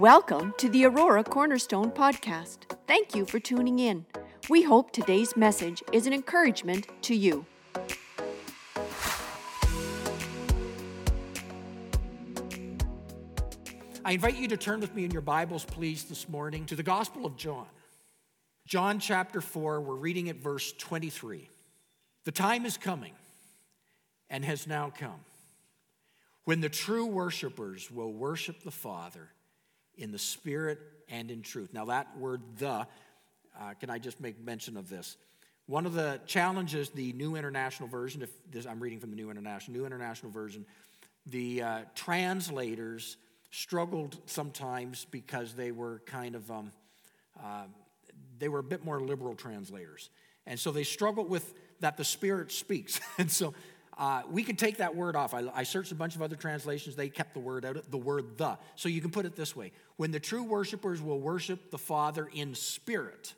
Welcome 0.00 0.54
to 0.56 0.70
the 0.70 0.86
Aurora 0.86 1.22
Cornerstone 1.22 1.90
Podcast. 1.90 2.60
Thank 2.86 3.14
you 3.14 3.26
for 3.26 3.38
tuning 3.38 3.80
in. 3.80 4.06
We 4.48 4.62
hope 4.62 4.92
today's 4.92 5.36
message 5.36 5.82
is 5.92 6.06
an 6.06 6.14
encouragement 6.14 6.86
to 7.02 7.14
you. 7.14 7.44
I 14.02 14.12
invite 14.12 14.36
you 14.36 14.48
to 14.48 14.56
turn 14.56 14.80
with 14.80 14.94
me 14.94 15.04
in 15.04 15.10
your 15.10 15.20
Bibles, 15.20 15.66
please, 15.66 16.04
this 16.04 16.30
morning 16.30 16.64
to 16.64 16.74
the 16.74 16.82
Gospel 16.82 17.26
of 17.26 17.36
John. 17.36 17.66
John 18.66 19.00
chapter 19.00 19.42
4, 19.42 19.82
we're 19.82 19.96
reading 19.96 20.30
at 20.30 20.36
verse 20.36 20.72
23. 20.72 21.50
The 22.24 22.32
time 22.32 22.64
is 22.64 22.78
coming 22.78 23.12
and 24.30 24.46
has 24.46 24.66
now 24.66 24.90
come 24.98 25.20
when 26.44 26.62
the 26.62 26.70
true 26.70 27.04
worshipers 27.04 27.90
will 27.90 28.14
worship 28.14 28.62
the 28.62 28.70
Father 28.70 29.28
in 29.96 30.12
the 30.12 30.18
Spirit 30.18 30.78
and 31.08 31.30
in 31.30 31.42
truth. 31.42 31.70
Now, 31.72 31.86
that 31.86 32.16
word, 32.18 32.42
the, 32.58 32.86
uh, 33.58 33.74
can 33.78 33.90
I 33.90 33.98
just 33.98 34.20
make 34.20 34.40
mention 34.40 34.76
of 34.76 34.88
this? 34.88 35.16
One 35.66 35.86
of 35.86 35.92
the 35.92 36.20
challenges, 36.26 36.90
the 36.90 37.12
New 37.12 37.36
International 37.36 37.88
Version, 37.88 38.22
if 38.22 38.30
this, 38.50 38.66
I'm 38.66 38.80
reading 38.80 38.98
from 38.98 39.10
the 39.10 39.16
New 39.16 39.30
International, 39.30 39.78
New 39.78 39.86
International 39.86 40.32
Version, 40.32 40.66
the 41.26 41.62
uh, 41.62 41.78
translators 41.94 43.16
struggled 43.50 44.16
sometimes 44.26 45.06
because 45.10 45.54
they 45.54 45.70
were 45.70 46.02
kind 46.06 46.34
of, 46.34 46.50
um, 46.50 46.72
uh, 47.42 47.64
they 48.38 48.48
were 48.48 48.60
a 48.60 48.64
bit 48.64 48.84
more 48.84 49.00
liberal 49.00 49.34
translators. 49.34 50.10
And 50.46 50.58
so 50.58 50.72
they 50.72 50.84
struggled 50.84 51.28
with 51.28 51.52
that 51.80 51.96
the 51.96 52.04
Spirit 52.04 52.50
speaks. 52.52 53.00
and 53.18 53.30
so 53.30 53.54
uh, 54.00 54.22
we 54.30 54.42
could 54.42 54.58
take 54.58 54.78
that 54.78 54.96
word 54.96 55.14
off. 55.14 55.34
I, 55.34 55.44
I, 55.54 55.62
searched 55.62 55.92
a 55.92 55.94
bunch 55.94 56.16
of 56.16 56.22
other 56.22 56.34
translations. 56.34 56.96
They 56.96 57.10
kept 57.10 57.34
the 57.34 57.40
word 57.40 57.66
out, 57.66 57.76
the 57.90 57.98
word 57.98 58.38
the. 58.38 58.56
So 58.74 58.88
you 58.88 59.02
can 59.02 59.10
put 59.10 59.26
it 59.26 59.36
this 59.36 59.54
way 59.54 59.72
When 59.96 60.10
the 60.10 60.18
true 60.18 60.42
worshipers 60.42 61.02
will 61.02 61.20
worship 61.20 61.70
the 61.70 61.78
Father 61.78 62.28
in 62.32 62.54
spirit 62.54 63.34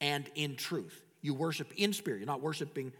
and 0.00 0.30
in 0.36 0.54
truth. 0.54 1.02
You 1.22 1.34
worship 1.34 1.72
in 1.76 1.92
spirit. 1.92 2.18
You're 2.18 2.26
not 2.26 2.40
worshiping 2.40 2.92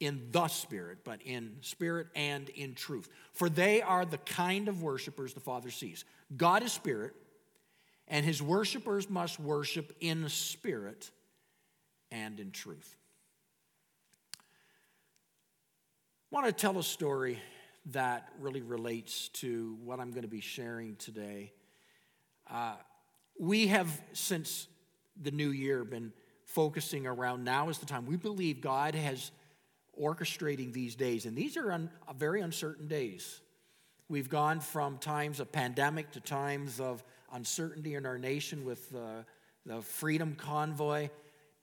in 0.00 0.28
the 0.30 0.48
Spirit, 0.48 0.98
but 1.04 1.20
in 1.22 1.56
spirit 1.60 2.06
and 2.14 2.48
in 2.50 2.74
truth. 2.74 3.08
For 3.32 3.48
they 3.48 3.82
are 3.82 4.04
the 4.04 4.18
kind 4.18 4.68
of 4.68 4.82
worshipers 4.82 5.34
the 5.34 5.40
Father 5.40 5.70
sees. 5.70 6.04
God 6.36 6.62
is 6.62 6.72
spirit, 6.72 7.14
and 8.06 8.24
his 8.24 8.40
worshipers 8.40 9.10
must 9.10 9.40
worship 9.40 9.94
in 10.00 10.28
spirit 10.28 11.10
and 12.10 12.38
in 12.38 12.52
truth. 12.52 12.97
I 16.30 16.34
want 16.34 16.46
to 16.46 16.52
tell 16.52 16.78
a 16.78 16.82
story 16.82 17.38
that 17.86 18.28
really 18.38 18.60
relates 18.60 19.28
to 19.28 19.78
what 19.82 19.98
I'm 19.98 20.10
going 20.10 20.24
to 20.24 20.28
be 20.28 20.42
sharing 20.42 20.94
today. 20.96 21.52
Uh, 22.50 22.74
we 23.40 23.68
have, 23.68 23.88
since 24.12 24.68
the 25.18 25.30
new 25.30 25.48
year, 25.48 25.84
been 25.84 26.12
focusing 26.44 27.06
around 27.06 27.44
now 27.44 27.70
is 27.70 27.78
the 27.78 27.86
time. 27.86 28.04
We 28.04 28.16
believe 28.16 28.60
God 28.60 28.94
has 28.94 29.30
orchestrating 29.98 30.70
these 30.70 30.94
days, 30.96 31.24
and 31.24 31.34
these 31.34 31.56
are 31.56 31.72
un, 31.72 31.88
very 32.18 32.42
uncertain 32.42 32.88
days. 32.88 33.40
We've 34.10 34.28
gone 34.28 34.60
from 34.60 34.98
times 34.98 35.40
of 35.40 35.50
pandemic 35.50 36.10
to 36.10 36.20
times 36.20 36.78
of 36.78 37.02
uncertainty 37.32 37.94
in 37.94 38.04
our 38.04 38.18
nation 38.18 38.66
with 38.66 38.94
uh, 38.94 39.22
the 39.64 39.80
Freedom 39.80 40.34
Convoy, 40.34 41.08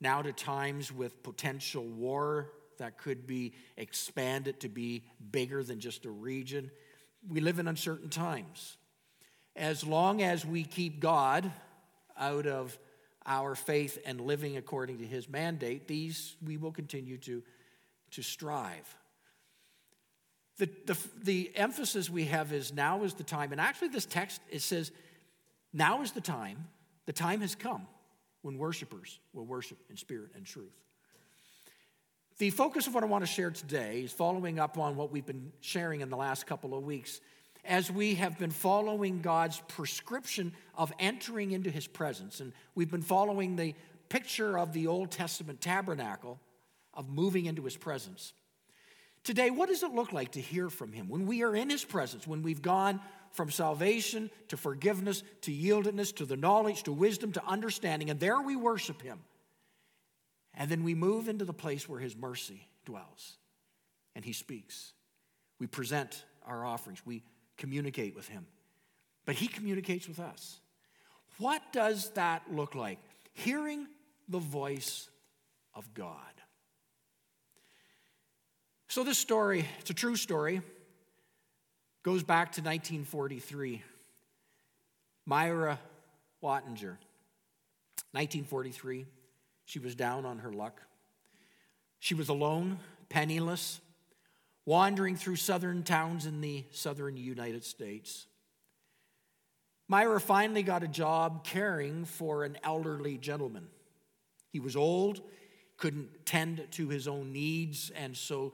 now 0.01 0.23
to 0.23 0.33
times 0.33 0.91
with 0.91 1.21
potential 1.21 1.83
war 1.83 2.49
that 2.77 2.97
could 2.97 3.25
be 3.25 3.53
expanded 3.77 4.59
to 4.61 4.69
be 4.69 5.03
bigger 5.31 5.63
than 5.63 5.79
just 5.79 6.05
a 6.05 6.11
region. 6.11 6.71
We 7.27 7.39
live 7.39 7.59
in 7.59 7.67
uncertain 7.67 8.09
times. 8.09 8.77
As 9.55 9.83
long 9.83 10.21
as 10.21 10.45
we 10.45 10.63
keep 10.63 10.99
God 10.99 11.51
out 12.17 12.45
of 12.45 12.77
our 13.25 13.55
faith 13.55 13.97
and 14.05 14.21
living 14.21 14.57
according 14.57 14.99
to 14.99 15.05
his 15.05 15.27
mandate, 15.27 15.87
these 15.87 16.35
we 16.45 16.57
will 16.57 16.71
continue 16.71 17.17
to, 17.19 17.41
to 18.11 18.21
strive. 18.21 18.95
The, 20.57 20.69
the, 20.85 20.97
the 21.23 21.51
emphasis 21.55 22.09
we 22.09 22.25
have 22.25 22.53
is 22.53 22.73
now 22.73 23.03
is 23.03 23.13
the 23.13 23.23
time, 23.23 23.51
and 23.51 23.59
actually, 23.59 23.89
this 23.89 24.05
text 24.05 24.41
it 24.49 24.61
says, 24.61 24.91
now 25.73 26.01
is 26.01 26.11
the 26.13 26.21
time, 26.21 26.67
the 27.05 27.13
time 27.13 27.41
has 27.41 27.55
come 27.55 27.87
when 28.41 28.57
worshipers 28.57 29.19
will 29.33 29.45
worship 29.45 29.77
in 29.89 29.97
spirit 29.97 30.29
and 30.35 30.45
truth. 30.45 30.71
The 32.37 32.49
focus 32.49 32.85
of 32.85 32.93
what 32.93 33.01
I 33.01 33.07
want 33.07 33.23
to 33.23 33.31
share 33.31 33.49
today 33.49 34.01
is 34.01 34.11
following 34.11 34.59
up 34.59 34.77
on 34.77 34.97
what 34.97 35.09
we've 35.09 35.25
been 35.25 35.53
sharing 35.61 36.01
in 36.01 36.09
the 36.09 36.17
last 36.17 36.45
couple 36.45 36.77
of 36.77 36.83
weeks 36.83 37.21
as 37.63 37.89
we 37.89 38.15
have 38.15 38.37
been 38.37 38.51
following 38.51 39.21
God's 39.21 39.61
prescription 39.69 40.51
of 40.77 40.91
entering 40.99 41.53
into 41.53 41.69
his 41.69 41.87
presence. 41.87 42.41
And 42.41 42.51
we've 42.75 42.91
been 42.91 43.01
following 43.01 43.55
the 43.55 43.73
picture 44.09 44.59
of 44.59 44.73
the 44.73 44.87
Old 44.87 45.11
Testament 45.11 45.61
tabernacle 45.61 46.41
of 46.93 47.07
moving 47.07 47.45
into 47.45 47.63
his 47.63 47.77
presence. 47.77 48.33
Today, 49.23 49.49
what 49.49 49.69
does 49.69 49.81
it 49.81 49.93
look 49.93 50.11
like 50.11 50.33
to 50.33 50.41
hear 50.41 50.69
from 50.69 50.91
him 50.91 51.07
when 51.07 51.27
we 51.27 51.41
are 51.41 51.55
in 51.55 51.69
his 51.69 51.85
presence, 51.85 52.27
when 52.27 52.43
we've 52.43 52.61
gone 52.61 52.99
from 53.31 53.49
salvation 53.49 54.29
to 54.49 54.57
forgiveness 54.57 55.23
to 55.43 55.51
yieldedness 55.51 56.13
to 56.17 56.25
the 56.25 56.35
knowledge 56.35 56.83
to 56.83 56.91
wisdom 56.91 57.31
to 57.31 57.45
understanding, 57.45 58.09
and 58.09 58.19
there 58.19 58.41
we 58.41 58.57
worship 58.57 59.01
him? 59.01 59.19
And 60.55 60.69
then 60.69 60.83
we 60.83 60.95
move 60.95 61.27
into 61.27 61.45
the 61.45 61.53
place 61.53 61.87
where 61.87 61.99
His 61.99 62.15
mercy 62.15 62.67
dwells 62.85 63.37
and 64.15 64.23
He 64.23 64.33
speaks. 64.33 64.93
We 65.59 65.67
present 65.67 66.23
our 66.45 66.65
offerings, 66.65 67.01
we 67.05 67.23
communicate 67.57 68.15
with 68.15 68.27
Him, 68.27 68.45
but 69.25 69.35
He 69.35 69.47
communicates 69.47 70.07
with 70.07 70.19
us. 70.19 70.59
What 71.37 71.61
does 71.73 72.09
that 72.11 72.43
look 72.51 72.75
like? 72.75 72.99
Hearing 73.33 73.87
the 74.29 74.39
voice 74.39 75.09
of 75.73 75.93
God. 75.93 76.19
So, 78.87 79.03
this 79.03 79.17
story, 79.17 79.65
it's 79.79 79.89
a 79.89 79.93
true 79.93 80.15
story, 80.15 80.61
goes 82.03 82.23
back 82.23 82.53
to 82.53 82.61
1943. 82.61 83.83
Myra 85.25 85.79
Wattinger, 86.41 86.97
1943. 88.13 89.05
She 89.65 89.79
was 89.79 89.95
down 89.95 90.25
on 90.25 90.39
her 90.39 90.53
luck. 90.53 90.81
She 91.99 92.13
was 92.13 92.29
alone, 92.29 92.79
penniless, 93.09 93.81
wandering 94.65 95.15
through 95.15 95.35
southern 95.35 95.83
towns 95.83 96.25
in 96.25 96.41
the 96.41 96.63
southern 96.71 97.17
United 97.17 97.63
States. 97.63 98.27
Myra 99.87 100.19
finally 100.19 100.63
got 100.63 100.83
a 100.83 100.87
job 100.87 101.43
caring 101.43 102.05
for 102.05 102.43
an 102.43 102.57
elderly 102.63 103.17
gentleman. 103.17 103.67
He 104.51 104.59
was 104.59 104.75
old, 104.75 105.21
couldn't 105.77 106.25
tend 106.25 106.65
to 106.71 106.87
his 106.89 107.07
own 107.07 107.33
needs, 107.33 107.91
and 107.95 108.15
so 108.15 108.53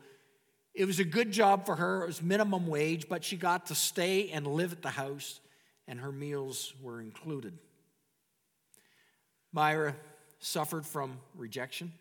it 0.73 0.85
was 0.85 0.99
a 0.99 1.05
good 1.05 1.31
job 1.31 1.65
for 1.65 1.75
her. 1.75 2.03
It 2.03 2.07
was 2.07 2.21
minimum 2.21 2.67
wage, 2.67 3.07
but 3.07 3.23
she 3.23 3.37
got 3.37 3.67
to 3.67 3.75
stay 3.75 4.29
and 4.29 4.47
live 4.47 4.71
at 4.71 4.81
the 4.81 4.89
house, 4.89 5.39
and 5.87 5.99
her 5.99 6.11
meals 6.11 6.73
were 6.81 6.99
included. 6.99 7.57
Myra 9.53 9.95
suffered 10.41 10.85
from 10.85 11.19
rejection. 11.35 11.93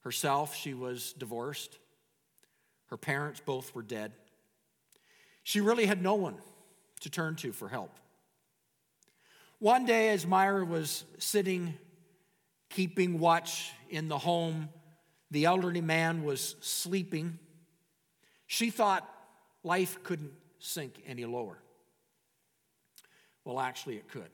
Herself, 0.00 0.56
she 0.56 0.72
was 0.72 1.12
divorced. 1.12 1.78
Her 2.86 2.96
parents 2.96 3.42
both 3.44 3.74
were 3.74 3.82
dead. 3.82 4.12
She 5.42 5.60
really 5.60 5.84
had 5.86 6.02
no 6.02 6.14
one 6.14 6.36
to 7.00 7.10
turn 7.10 7.36
to 7.36 7.52
for 7.52 7.68
help. 7.68 7.98
One 9.58 9.84
day, 9.84 10.10
as 10.10 10.26
Myra 10.26 10.64
was 10.64 11.04
sitting 11.18 11.74
keeping 12.70 13.18
watch 13.18 13.72
in 13.90 14.08
the 14.08 14.18
home, 14.18 14.68
the 15.30 15.46
elderly 15.46 15.80
man 15.80 16.22
was 16.22 16.54
sleeping. 16.60 17.38
She 18.46 18.70
thought 18.70 19.08
life 19.62 20.02
couldn't 20.04 20.32
sink 20.58 21.02
any 21.06 21.24
lower. 21.24 21.58
Well, 23.44 23.58
actually, 23.58 23.96
it 23.96 24.08
could. 24.08 24.30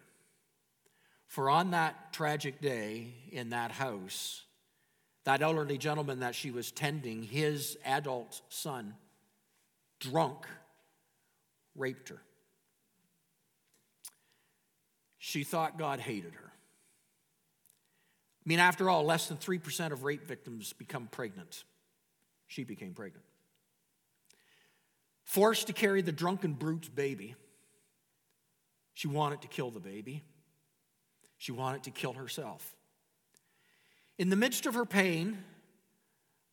For 1.35 1.51
on 1.51 1.73
that 1.73 2.13
tragic 2.13 2.61
day 2.61 3.09
in 3.33 3.51
that 3.51 3.73
house, 3.73 4.45
that 5.25 5.43
elderly 5.43 5.79
gentleman 5.79 6.21
that 6.21 6.37
she 6.37 6.53
was 6.53 6.71
tending, 6.71 7.25
his 7.25 7.77
adult 7.85 8.41
son, 8.51 8.95
drunk, 9.99 10.47
raped 11.75 12.11
her. 12.11 12.23
She 15.19 15.43
thought 15.43 15.77
God 15.77 15.99
hated 15.99 16.35
her. 16.35 16.53
I 16.53 18.49
mean, 18.49 18.61
after 18.61 18.89
all, 18.89 19.03
less 19.03 19.27
than 19.27 19.37
3% 19.37 19.91
of 19.91 20.05
rape 20.05 20.29
victims 20.29 20.73
become 20.73 21.09
pregnant. 21.11 21.65
She 22.47 22.63
became 22.63 22.95
pregnant. 22.95 23.25
Forced 25.25 25.67
to 25.67 25.73
carry 25.73 26.01
the 26.01 26.13
drunken 26.13 26.53
brute's 26.53 26.89
baby, 26.89 27.35
she 28.93 29.09
wanted 29.09 29.43
to 29.43 29.49
kill 29.49 29.73
the 29.73 29.81
baby. 29.81 30.23
She 31.45 31.53
wanted 31.53 31.83
to 31.83 31.91
kill 31.91 32.15
herself. 32.15 32.75
In 34.17 34.31
the 34.31 34.35
midst 34.35 34.65
of 34.65 34.73
her 34.73 34.87
pain, 34.87 35.45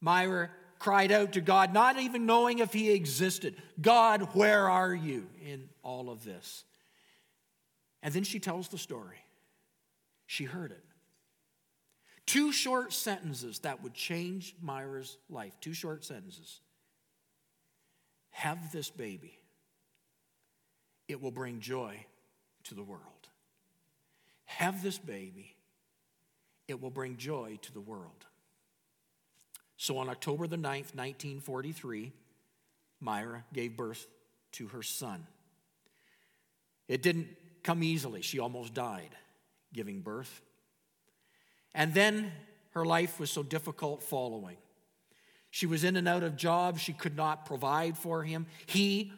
Myra 0.02 0.50
cried 0.80 1.14
out 1.14 1.32
to 1.32 1.40
God, 1.40 1.74
not 1.74 1.98
even 1.98 2.26
knowing 2.26 2.60
if 2.60 2.74
he 2.74 2.92
existed 2.92 3.56
God, 3.80 4.36
where 4.36 4.70
are 4.70 4.94
you 4.94 5.30
in 5.48 5.70
all 5.82 6.10
of 6.10 6.26
this? 6.26 6.66
And 8.04 8.14
then 8.14 8.26
she 8.26 8.38
tells 8.38 8.68
the 8.68 8.78
story. 8.78 9.24
She 10.28 10.44
heard 10.44 10.72
it. 10.72 10.84
Two 12.26 12.52
short 12.52 12.92
sentences 12.92 13.60
that 13.60 13.82
would 13.84 13.94
change 13.94 14.58
Myra's 14.62 15.18
life. 15.30 15.58
Two 15.62 15.74
short 15.74 16.04
sentences. 16.04 16.60
Have 18.32 18.74
this 18.74 18.90
baby, 18.90 19.40
it 21.08 21.22
will 21.22 21.32
bring 21.32 21.62
joy 21.62 22.06
to 22.66 22.76
the 22.76 22.84
world. 22.84 23.22
Have 24.62 24.84
this 24.84 25.00
baby, 25.00 25.56
it 26.68 26.80
will 26.80 26.92
bring 26.92 27.18
joy 27.18 27.58
to 27.64 27.74
the 27.74 27.82
world. 27.82 28.28
So 29.76 29.98
on 29.98 30.08
October 30.08 30.46
the 30.46 30.56
9th, 30.56 30.94
1943, 30.94 32.12
Myra 33.00 33.44
gave 33.52 33.76
birth 33.76 34.06
to 34.52 34.68
her 34.68 34.84
son. 34.84 35.26
It 36.88 37.02
didn't 37.02 37.30
come 37.64 37.82
easily. 37.82 38.22
She 38.22 38.38
almost 38.38 38.76
died 38.76 39.10
giving 39.74 40.02
birth. 40.02 40.44
And 41.74 41.96
then 41.96 42.32
her 42.76 42.86
life 42.86 43.20
was 43.20 43.32
so 43.32 43.42
difficult 43.42 44.04
following. 44.04 44.58
She 45.50 45.66
was 45.66 45.84
in 45.84 45.96
and 45.96 46.08
out 46.08 46.22
of 46.22 46.36
jobs 46.36 46.82
she 46.82 46.94
could 46.94 47.18
not 47.18 47.48
provide 47.48 47.98
for 47.98 48.22
him. 48.22 48.46
He 48.68 49.12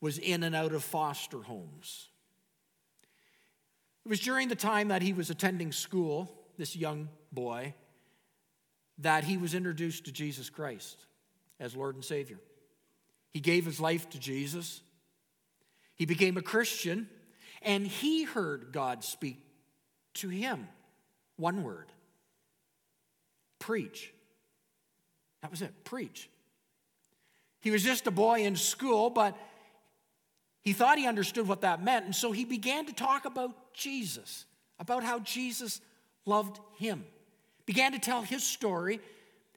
was 0.00 0.18
in 0.18 0.44
and 0.44 0.54
out 0.54 0.72
of 0.72 0.84
foster 0.84 1.42
homes. 1.42 2.10
It 4.08 4.12
was 4.12 4.20
during 4.20 4.48
the 4.48 4.56
time 4.56 4.88
that 4.88 5.02
he 5.02 5.12
was 5.12 5.28
attending 5.28 5.70
school, 5.70 6.32
this 6.56 6.74
young 6.74 7.10
boy, 7.30 7.74
that 8.96 9.22
he 9.22 9.36
was 9.36 9.52
introduced 9.52 10.06
to 10.06 10.12
Jesus 10.12 10.48
Christ 10.48 11.04
as 11.60 11.76
Lord 11.76 11.94
and 11.94 12.02
Savior. 12.02 12.38
He 13.28 13.40
gave 13.40 13.66
his 13.66 13.80
life 13.80 14.08
to 14.08 14.18
Jesus. 14.18 14.80
He 15.94 16.06
became 16.06 16.38
a 16.38 16.40
Christian, 16.40 17.06
and 17.60 17.86
he 17.86 18.22
heard 18.24 18.72
God 18.72 19.04
speak 19.04 19.44
to 20.14 20.30
him 20.30 20.66
one 21.36 21.62
word 21.62 21.92
preach. 23.58 24.14
That 25.42 25.50
was 25.50 25.60
it 25.60 25.84
preach. 25.84 26.30
He 27.60 27.70
was 27.70 27.84
just 27.84 28.06
a 28.06 28.10
boy 28.10 28.40
in 28.40 28.56
school, 28.56 29.10
but 29.10 29.36
he 30.68 30.74
thought 30.74 30.98
he 30.98 31.06
understood 31.06 31.48
what 31.48 31.62
that 31.62 31.82
meant. 31.82 32.04
And 32.04 32.14
so 32.14 32.30
he 32.30 32.44
began 32.44 32.84
to 32.84 32.92
talk 32.92 33.24
about 33.24 33.72
Jesus, 33.72 34.44
about 34.78 35.02
how 35.02 35.18
Jesus 35.20 35.80
loved 36.26 36.60
him, 36.76 37.06
began 37.64 37.92
to 37.92 37.98
tell 37.98 38.20
his 38.20 38.44
story, 38.44 39.00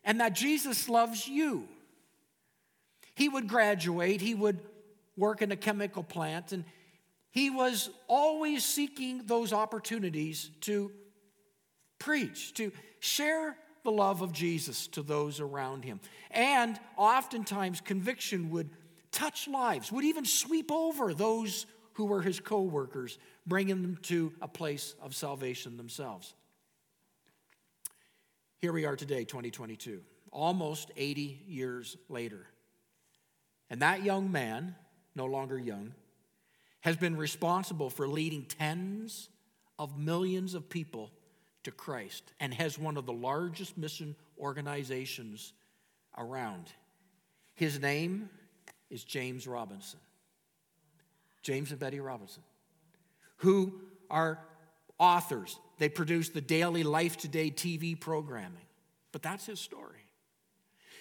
and 0.06 0.22
that 0.22 0.34
Jesus 0.34 0.88
loves 0.88 1.28
you. 1.28 1.68
He 3.14 3.28
would 3.28 3.50
graduate, 3.50 4.22
he 4.22 4.34
would 4.34 4.62
work 5.18 5.42
in 5.42 5.52
a 5.52 5.58
chemical 5.58 6.02
plant, 6.02 6.54
and 6.54 6.64
he 7.30 7.50
was 7.50 7.90
always 8.08 8.64
seeking 8.64 9.24
those 9.26 9.52
opportunities 9.52 10.50
to 10.62 10.94
preach, 12.00 12.54
to 12.54 12.72
share 13.02 13.58
the 13.84 13.92
love 13.92 14.22
of 14.22 14.32
Jesus 14.32 14.88
to 14.88 15.04
those 15.04 15.42
around 15.42 15.84
him. 15.84 16.00
And 16.30 16.80
oftentimes, 16.96 17.82
conviction 17.82 18.50
would 18.52 18.70
touch 19.12 19.48
lives, 19.48 19.92
would 19.92 20.06
even 20.06 20.26
sweep 20.26 20.72
over 20.72 21.14
those 21.14 21.66
who 21.94 22.06
were 22.06 22.22
his 22.22 22.40
co 22.40 22.62
workers, 22.62 23.18
bringing 23.46 23.82
them 23.82 23.98
to 24.04 24.34
a 24.42 24.48
place 24.48 24.96
of 25.02 25.16
salvation 25.16 25.78
themselves. 25.78 26.34
Here 28.60 28.72
we 28.72 28.86
are 28.86 28.96
today, 28.96 29.24
2022, 29.24 30.02
almost 30.32 30.92
80 30.96 31.42
years 31.48 31.98
later. 32.10 32.46
And 33.70 33.82
that 33.82 34.04
young 34.04 34.32
man, 34.32 34.76
no 35.16 35.26
longer 35.26 35.58
young, 35.58 35.94
has 36.82 36.96
been 36.96 37.18
responsible 37.18 37.90
for 37.90 38.08
leading 38.08 38.44
tens 38.46 39.30
of 39.80 39.98
millions 39.98 40.54
of 40.54 40.70
people 40.70 41.12
to 41.64 41.72
Christ 41.72 42.24
and 42.40 42.54
has 42.54 42.78
one 42.78 42.98
of 42.98 43.06
the 43.06 43.14
largest 43.14 43.78
mission 43.78 44.16
organizations 44.40 45.54
around. 46.18 46.66
His 47.54 47.80
name 47.80 48.30
is 48.92 49.04
James 49.04 49.48
Robison. 49.48 50.00
James 51.42 51.72
and 51.72 51.80
Betty 51.80 52.00
Robison, 52.00 52.44
who 53.38 53.74
are 54.10 54.40
authors. 55.00 55.58
They 55.80 55.90
produce 55.90 56.30
the 56.30 56.42
daily 56.42 56.84
Life 56.84 57.18
Today 57.18 57.50
TV 57.50 58.00
programming. 58.00 58.62
But 59.12 59.24
that's 59.24 59.48
his 59.48 59.60
story. 59.60 60.06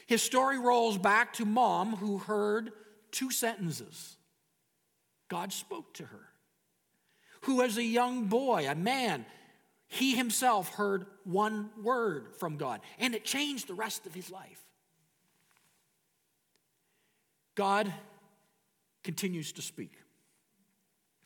His 0.07 0.23
story 0.23 0.59
rolls 0.59 0.97
back 0.99 1.35
to 1.35 1.45
mom 1.45 1.97
who 1.97 2.19
heard 2.19 2.73
two 3.13 3.31
sentences. 3.31 4.17
God 5.29 5.53
spoke 5.53 5.93
to 5.95 6.05
her. 6.05 6.29
Who, 7.43 7.63
as 7.63 7.77
a 7.77 7.85
young 7.85 8.27
boy, 8.27 8.67
a 8.69 8.75
man, 8.75 9.25
he 9.87 10.17
himself 10.17 10.75
heard 10.75 11.07
one 11.25 11.71
word 11.83 12.29
from 12.39 12.57
God, 12.57 12.81
and 12.99 13.15
it 13.15 13.25
changed 13.25 13.67
the 13.69 13.75
rest 13.75 14.07
of 14.07 14.15
his 14.15 14.31
life. 14.31 14.63
God 17.55 17.93
continues 19.02 19.52
to 19.52 19.62
speak. 19.62 19.93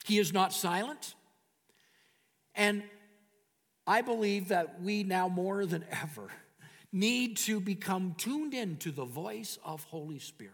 He 0.04 0.18
is 0.18 0.32
not 0.32 0.52
silent. 0.52 1.14
And 2.54 2.82
I 3.86 4.02
believe 4.02 4.48
that 4.48 4.80
we 4.82 5.02
now 5.02 5.28
more 5.28 5.66
than 5.66 5.84
ever 5.90 6.28
need 6.92 7.36
to 7.36 7.58
become 7.60 8.14
tuned 8.16 8.54
in 8.54 8.76
to 8.76 8.92
the 8.92 9.04
voice 9.04 9.58
of 9.64 9.82
Holy 9.84 10.18
Spirit. 10.18 10.52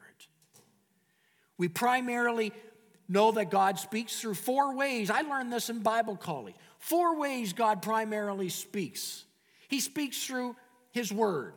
We 1.59 1.69
primarily 1.69 2.53
know 3.09 3.33
that 3.33 3.51
God 3.51 3.79
speaks 3.79 4.19
through 4.19 4.35
four 4.35 4.75
ways. 4.75 5.11
I 5.11 5.21
learned 5.21 5.53
this 5.53 5.69
in 5.69 5.81
Bible 5.81 6.17
college. 6.17 6.55
Four 6.79 7.19
ways 7.19 7.53
God 7.53 7.83
primarily 7.83 8.49
speaks 8.49 9.25
He 9.69 9.81
speaks 9.81 10.25
through 10.25 10.57
His 10.93 11.13
Word. 11.13 11.55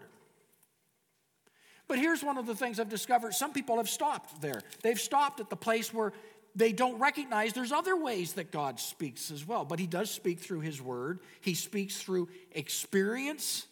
But 1.94 2.00
here's 2.00 2.24
one 2.24 2.40
of 2.40 2.48
the 2.48 2.56
things 2.56 2.80
I've 2.80 2.90
discovered 2.90 3.36
some 3.36 3.54
people 3.54 3.78
have 3.78 3.88
stopped 3.88 4.42
there. 4.42 4.64
They've 4.82 5.00
stopped 5.00 5.40
at 5.40 5.52
the 5.52 5.56
place 5.56 5.94
where 5.94 6.12
they 6.56 6.72
don't 6.72 6.98
recognize 6.98 7.54
there's 7.54 7.72
other 7.72 7.96
ways 7.96 8.34
that 8.34 8.50
God 8.50 8.80
speaks 8.80 9.30
as 9.30 9.48
well. 9.48 9.64
But 9.64 9.78
He 9.78 9.86
does 9.86 10.10
speak 10.10 10.40
through 10.40 10.62
His 10.62 10.82
Word, 10.82 11.20
He 11.42 11.54
speaks 11.54 12.02
through 12.02 12.30
experience, 12.52 13.68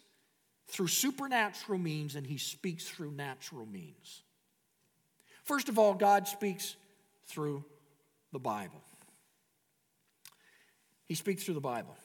through 0.68 0.90
supernatural 0.90 1.80
means, 1.80 2.16
and 2.16 2.28
He 2.28 2.38
speaks 2.38 2.88
through 2.88 3.10
natural 3.10 3.66
means. 3.66 4.22
First 5.44 5.68
of 5.68 5.80
all, 5.80 5.96
God 5.96 6.28
speaks 6.28 6.76
through 7.26 7.66
the 8.32 8.38
Bible. 8.38 8.84
He 11.08 11.16
speaks 11.16 11.44
through 11.44 11.56
the 11.56 11.60
Bible. 11.60 11.96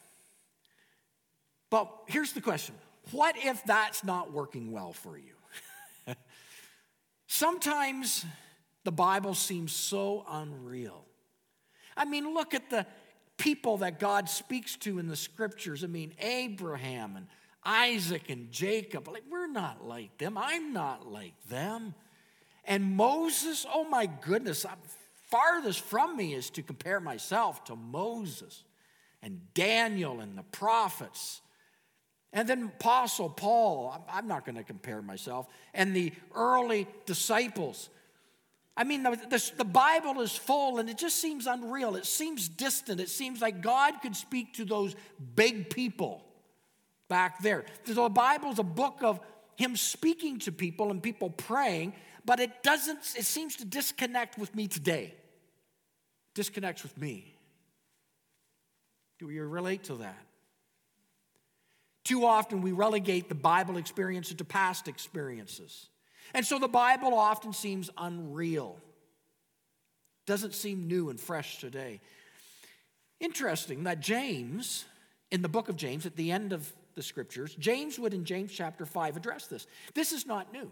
But 1.68 1.92
here's 2.06 2.32
the 2.32 2.40
question 2.40 2.74
what 3.10 3.36
if 3.36 3.62
that's 3.64 4.02
not 4.02 4.32
working 4.32 4.72
well 4.72 4.94
for 4.94 5.18
you? 5.18 5.35
Sometimes 7.26 8.24
the 8.84 8.92
Bible 8.92 9.34
seems 9.34 9.72
so 9.72 10.24
unreal. 10.28 11.04
I 11.96 12.04
mean, 12.04 12.34
look 12.34 12.54
at 12.54 12.70
the 12.70 12.86
people 13.36 13.78
that 13.78 13.98
God 13.98 14.28
speaks 14.28 14.76
to 14.76 14.98
in 14.98 15.08
the 15.08 15.16
scriptures. 15.16 15.84
I 15.84 15.88
mean, 15.88 16.14
Abraham 16.20 17.16
and 17.16 17.26
Isaac 17.64 18.30
and 18.30 18.50
Jacob. 18.52 19.08
Like, 19.08 19.24
we're 19.30 19.48
not 19.50 19.86
like 19.86 20.16
them. 20.18 20.38
I'm 20.38 20.72
not 20.72 21.10
like 21.10 21.34
them. 21.48 21.94
And 22.64 22.96
Moses, 22.96 23.66
oh 23.72 23.84
my 23.84 24.06
goodness, 24.06 24.64
farthest 25.30 25.80
from 25.80 26.16
me 26.16 26.34
is 26.34 26.50
to 26.50 26.62
compare 26.62 27.00
myself 27.00 27.64
to 27.64 27.76
Moses 27.76 28.64
and 29.22 29.40
Daniel 29.54 30.20
and 30.20 30.38
the 30.38 30.42
prophets. 30.44 31.40
And 32.36 32.46
then 32.46 32.64
Apostle 32.64 33.30
Paul, 33.30 34.04
I'm 34.12 34.28
not 34.28 34.44
going 34.44 34.56
to 34.56 34.62
compare 34.62 35.00
myself, 35.00 35.48
and 35.72 35.96
the 35.96 36.12
early 36.34 36.86
disciples. 37.06 37.88
I 38.76 38.84
mean, 38.84 39.02
the, 39.02 39.18
the, 39.30 39.52
the, 39.56 39.64
Bible 39.64 40.20
is 40.20 40.36
full 40.36 40.78
and 40.78 40.90
it 40.90 40.98
just 40.98 41.16
seems 41.16 41.46
unreal. 41.46 41.96
It 41.96 42.04
seems 42.04 42.46
distant. 42.46 43.00
It 43.00 43.08
seems 43.08 43.40
like 43.40 43.62
God 43.62 44.02
could 44.02 44.14
speak 44.14 44.52
to 44.56 44.66
those 44.66 44.94
big 45.34 45.70
people 45.70 46.26
back 47.08 47.40
there. 47.42 47.64
The 47.86 48.10
Bible 48.10 48.50
is 48.50 48.58
a 48.58 48.62
book 48.62 48.98
of 49.00 49.18
Him 49.56 49.74
speaking 49.74 50.38
to 50.40 50.52
people 50.52 50.90
and 50.90 51.02
people 51.02 51.30
praying, 51.30 51.94
but 52.26 52.38
it 52.38 52.62
doesn't, 52.62 52.98
it 53.16 53.24
seems 53.24 53.56
to 53.56 53.64
disconnect 53.64 54.36
with 54.36 54.54
me 54.54 54.68
today. 54.68 55.14
Disconnects 56.34 56.82
with 56.82 56.98
me. 56.98 57.34
Do 59.18 59.26
we 59.26 59.38
relate 59.38 59.84
to 59.84 59.94
that? 59.94 60.26
Too 62.06 62.24
often 62.24 62.62
we 62.62 62.70
relegate 62.70 63.28
the 63.28 63.34
Bible 63.34 63.78
experiences 63.78 64.36
to 64.36 64.44
past 64.44 64.86
experiences. 64.86 65.88
And 66.34 66.46
so 66.46 66.60
the 66.60 66.68
Bible 66.68 67.14
often 67.14 67.52
seems 67.52 67.90
unreal, 67.98 68.78
doesn't 70.24 70.54
seem 70.54 70.86
new 70.86 71.10
and 71.10 71.18
fresh 71.18 71.58
today. 71.58 72.00
Interesting 73.18 73.82
that 73.84 73.98
James, 73.98 74.84
in 75.32 75.42
the 75.42 75.48
book 75.48 75.68
of 75.68 75.74
James, 75.76 76.06
at 76.06 76.14
the 76.14 76.30
end 76.30 76.52
of 76.52 76.72
the 76.94 77.02
scriptures, 77.02 77.56
James 77.56 77.98
would 77.98 78.14
in 78.14 78.24
James 78.24 78.52
chapter 78.52 78.86
5 78.86 79.16
address 79.16 79.48
this. 79.48 79.66
This 79.92 80.12
is 80.12 80.26
not 80.26 80.52
new. 80.52 80.70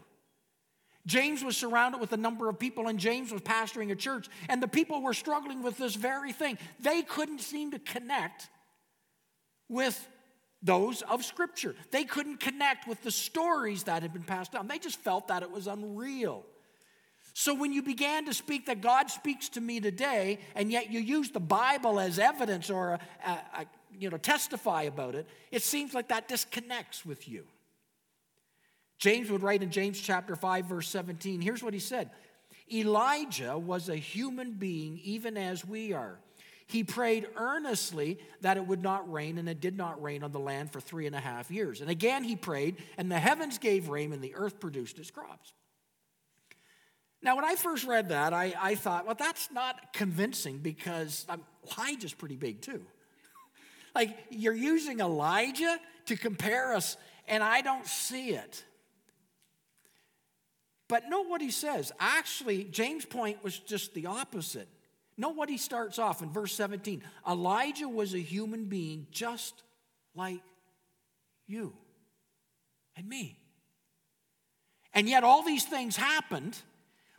James 1.05 1.43
was 1.43 1.57
surrounded 1.57 2.01
with 2.01 2.13
a 2.13 2.17
number 2.17 2.49
of 2.49 2.61
people, 2.61 2.87
and 2.87 2.97
James 2.97 3.33
was 3.33 3.43
pastoring 3.43 3.91
a 3.91 3.97
church, 3.97 4.29
and 4.49 4.63
the 4.63 4.69
people 4.69 5.03
were 5.03 5.13
struggling 5.13 5.65
with 5.65 5.79
this 5.79 5.97
very 5.97 6.33
thing. 6.33 6.59
They 6.79 7.03
couldn't 7.03 7.41
seem 7.41 7.73
to 7.73 7.81
connect 7.81 8.49
with 9.69 10.07
those 10.65 11.03
of 11.03 11.25
Scripture. 11.25 11.77
They 11.91 12.05
couldn't 12.05 12.41
connect 12.41 12.89
with 12.89 13.03
the 13.03 13.11
stories 13.11 13.85
that 13.85 14.03
had 14.03 14.13
been 14.13 14.23
passed 14.23 14.53
down. 14.53 14.67
They 14.67 14.79
just 14.79 14.99
felt 14.99 15.29
that 15.29 15.43
it 15.43 15.51
was 15.51 15.67
unreal. 15.67 16.45
So 17.35 17.53
when 17.53 17.73
you 17.73 17.83
began 17.83 18.25
to 18.27 18.35
speak 18.35 18.67
that 18.67 18.81
God 18.81 19.11
speaks 19.11 19.49
to 19.51 19.61
me 19.61 19.81
today, 19.81 20.39
and 20.55 20.71
yet 20.71 20.91
you 20.91 21.01
use 21.01 21.31
the 21.31 21.41
Bible 21.41 22.01
as 22.01 22.19
evidence 22.19 22.71
or 22.71 22.93
a, 22.93 23.01
a, 23.27 23.31
a, 23.31 23.67
you 23.99 24.09
know 24.09 24.17
testify 24.17 24.83
about 24.83 25.15
it, 25.15 25.29
it 25.51 25.63
seems 25.63 25.95
like 25.95 26.09
that 26.09 26.29
disconnects 26.29 27.05
with 27.05 27.29
you. 27.29 27.45
James 28.99 29.31
would 29.31 29.43
write 29.43 29.63
in 29.63 29.71
James 29.71 30.01
chapter 30.01 30.37
5 30.37 30.67
verse 30.67 30.89
17. 30.89 31.41
Here's 31.41 31.63
what 31.63 31.75
he 31.75 31.81
said. 31.81 32.11
Elijah 32.73 33.59
was 33.59 33.89
a 33.89 33.97
human 33.97 34.53
being 34.53 35.01
even 35.03 35.37
as 35.37 35.65
we 35.67 35.93
are. 35.93 36.19
He 36.67 36.83
prayed 36.83 37.27
earnestly 37.37 38.19
that 38.41 38.57
it 38.57 38.67
would 38.67 38.83
not 38.83 39.11
rain, 39.13 39.39
and 39.39 39.49
it 39.49 39.61
did 39.61 39.77
not 39.77 40.03
rain 40.03 40.23
on 40.23 40.33
the 40.33 40.41
land 40.41 40.73
for 40.73 40.81
three 40.81 41.07
and 41.07 41.15
a 41.15 41.21
half 41.21 41.51
years. 41.51 41.81
And 41.81 41.91
again 41.91 42.25
he 42.25 42.37
prayed, 42.37 42.77
and 42.97 43.11
the 43.11 43.19
heavens 43.19 43.59
gave 43.59 43.89
rain, 43.89 44.13
and 44.13 44.23
the 44.23 44.35
earth 44.35 44.61
produced 44.61 44.99
its 44.99 45.11
crops. 45.11 45.53
Now, 47.25 47.37
when 47.37 47.45
I 47.47 47.55
first 47.55 47.87
read 47.87 48.11
that, 48.11 48.35
I, 48.35 48.53
I 48.61 48.75
thought, 48.75 49.07
well, 49.07 49.15
that's 49.19 49.51
not 49.51 49.95
convincing 49.95 50.59
because 50.59 51.25
um, 51.31 51.43
Elijah's 51.79 52.13
pretty 52.13 52.37
big 52.37 52.61
too. 52.61 52.85
like, 53.95 54.15
you're 54.29 54.53
using 54.53 55.01
Elijah 55.01 55.79
to 56.07 56.17
compare 56.17 56.75
us, 56.75 56.99
and 57.27 57.43
I 57.43 57.63
don't 57.63 57.87
see 57.87 58.31
it. 58.31 58.63
But 60.87 61.09
note 61.09 61.29
what 61.29 61.41
he 61.41 61.51
says. 61.51 61.93
Actually, 61.99 62.65
James' 62.65 63.07
point 63.07 63.43
was 63.43 63.59
just 63.59 63.95
the 63.95 64.05
opposite. 64.05 64.69
Note 65.17 65.37
what 65.37 65.49
he 65.49 65.59
starts 65.59 65.99
off 65.99 66.23
in 66.23 66.31
verse 66.31 66.53
17 66.55 67.03
Elijah 67.29 67.89
was 67.89 68.15
a 68.15 68.19
human 68.19 68.65
being 68.67 69.07
just 69.11 69.63
like 70.15 70.43
you 71.47 71.73
and 72.97 73.09
me. 73.09 73.39
And 74.97 75.09
yet, 75.09 75.25
all 75.25 75.43
these 75.43 75.65
things 75.65 75.97
happened 75.97 76.57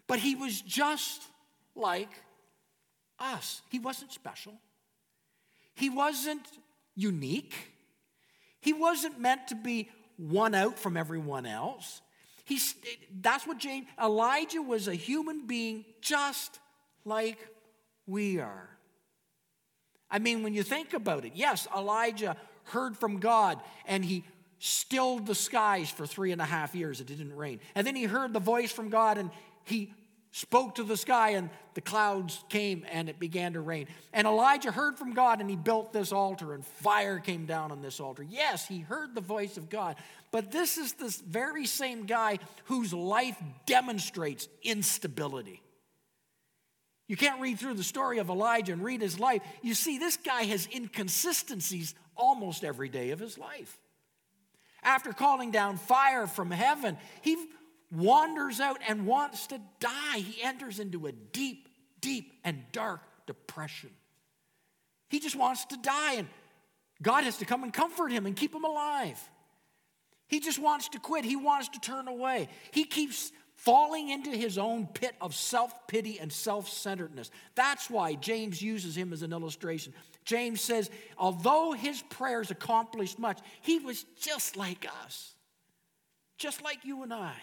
but 0.07 0.19
he 0.19 0.35
was 0.35 0.61
just 0.61 1.23
like 1.75 2.09
us. 3.19 3.61
He 3.69 3.79
wasn't 3.79 4.11
special, 4.11 4.53
he 5.73 5.89
wasn't 5.89 6.45
unique, 6.95 7.53
he 8.61 8.73
wasn't 8.73 9.19
meant 9.19 9.47
to 9.47 9.55
be 9.55 9.89
one 10.17 10.55
out 10.55 10.79
from 10.79 10.95
everyone 10.95 11.45
else. 11.45 12.01
He's, 12.45 12.75
that's 13.21 13.47
what 13.47 13.57
James, 13.57 13.87
Elijah 14.01 14.61
was 14.61 14.87
a 14.87 14.93
human 14.93 15.47
being 15.47 15.83
just 15.99 16.59
like 17.03 17.39
we 18.07 18.39
are. 18.39 18.69
I 20.09 20.19
mean, 20.19 20.43
when 20.43 20.53
you 20.53 20.63
think 20.63 20.93
about 20.93 21.25
it, 21.25 21.33
yes, 21.35 21.67
Elijah 21.75 22.37
heard 22.65 22.97
from 22.97 23.19
God 23.19 23.59
and 23.85 24.03
he 24.03 24.23
stilled 24.59 25.25
the 25.25 25.35
skies 25.35 25.89
for 25.89 26.05
three 26.05 26.31
and 26.31 26.41
a 26.41 26.45
half 26.45 26.75
years. 26.75 27.01
It 27.01 27.07
didn't 27.07 27.35
rain. 27.35 27.59
And 27.75 27.85
then 27.85 27.95
he 27.95 28.03
heard 28.03 28.33
the 28.33 28.39
voice 28.39 28.71
from 28.71 28.89
God 28.89 29.17
and 29.17 29.29
he 29.63 29.93
spoke 30.31 30.75
to 30.75 30.83
the 30.83 30.97
sky 30.97 31.31
and 31.31 31.49
the 31.75 31.81
clouds 31.81 32.43
came 32.49 32.85
and 32.91 33.07
it 33.07 33.19
began 33.19 33.53
to 33.53 33.61
rain. 33.61 33.87
And 34.11 34.27
Elijah 34.27 34.71
heard 34.71 34.97
from 34.97 35.13
God 35.13 35.39
and 35.39 35.49
he 35.49 35.55
built 35.55 35.93
this 35.93 36.11
altar 36.11 36.53
and 36.53 36.65
fire 36.65 37.19
came 37.19 37.45
down 37.45 37.71
on 37.71 37.81
this 37.81 37.99
altar. 37.99 38.23
Yes, 38.23 38.67
he 38.67 38.79
heard 38.79 39.15
the 39.15 39.21
voice 39.21 39.57
of 39.57 39.69
God. 39.69 39.95
But 40.31 40.51
this 40.51 40.77
is 40.77 40.93
this 40.93 41.21
very 41.21 41.65
same 41.65 42.05
guy 42.05 42.39
whose 42.65 42.93
life 42.93 43.41
demonstrates 43.65 44.49
instability. 44.61 45.61
You 47.07 47.15
can't 47.15 47.41
read 47.41 47.59
through 47.59 47.75
the 47.75 47.83
story 47.83 48.17
of 48.17 48.29
Elijah 48.29 48.73
and 48.73 48.83
read 48.83 49.01
his 49.01 49.19
life. 49.19 49.41
You 49.61 49.73
see, 49.75 49.97
this 49.97 50.17
guy 50.17 50.43
has 50.43 50.67
inconsistencies 50.73 51.93
almost 52.15 52.63
every 52.63 52.89
day 52.89 53.11
of 53.11 53.19
his 53.19 53.37
life. 53.37 53.77
After 54.81 55.13
calling 55.13 55.51
down 55.51 55.77
fire 55.77 56.27
from 56.27 56.51
heaven, 56.51 56.97
he 57.21 57.37
wanders 57.91 58.59
out 58.59 58.79
and 58.87 59.05
wants 59.05 59.47
to 59.47 59.59
die. 59.79 60.17
He 60.17 60.43
enters 60.43 60.79
into 60.79 61.07
a 61.07 61.11
deep, 61.11 61.69
deep, 62.01 62.33
and 62.43 62.63
dark 62.71 63.01
depression. 63.27 63.91
He 65.09 65.19
just 65.19 65.35
wants 65.35 65.65
to 65.65 65.77
die, 65.77 66.13
and 66.13 66.27
God 67.01 67.23
has 67.23 67.37
to 67.37 67.45
come 67.45 67.63
and 67.63 67.73
comfort 67.73 68.11
him 68.11 68.25
and 68.25 68.35
keep 68.35 68.53
him 68.53 68.63
alive. 68.63 69.19
He 70.27 70.39
just 70.39 70.57
wants 70.57 70.89
to 70.89 70.99
quit. 70.99 71.23
He 71.23 71.35
wants 71.35 71.69
to 71.69 71.79
turn 71.79 72.07
away. 72.07 72.49
He 72.71 72.83
keeps 72.83 73.31
falling 73.65 74.09
into 74.09 74.29
his 74.29 74.57
own 74.59 74.85
pit 74.85 75.15
of 75.19 75.35
self 75.35 75.87
pity 75.87 76.19
and 76.19 76.31
self 76.31 76.69
centeredness. 76.69 77.31
That's 77.55 77.89
why 77.89 78.13
James 78.13 78.61
uses 78.61 78.95
him 78.95 79.11
as 79.11 79.23
an 79.23 79.33
illustration. 79.33 79.93
James 80.23 80.61
says, 80.61 80.89
although 81.17 81.73
his 81.73 82.01
prayers 82.03 82.51
accomplished 82.51 83.19
much, 83.19 83.39
he 83.61 83.79
was 83.79 84.05
just 84.19 84.55
like 84.55 84.87
us, 85.03 85.33
just 86.37 86.63
like 86.63 86.85
you 86.85 87.03
and 87.03 87.13
I. 87.13 87.33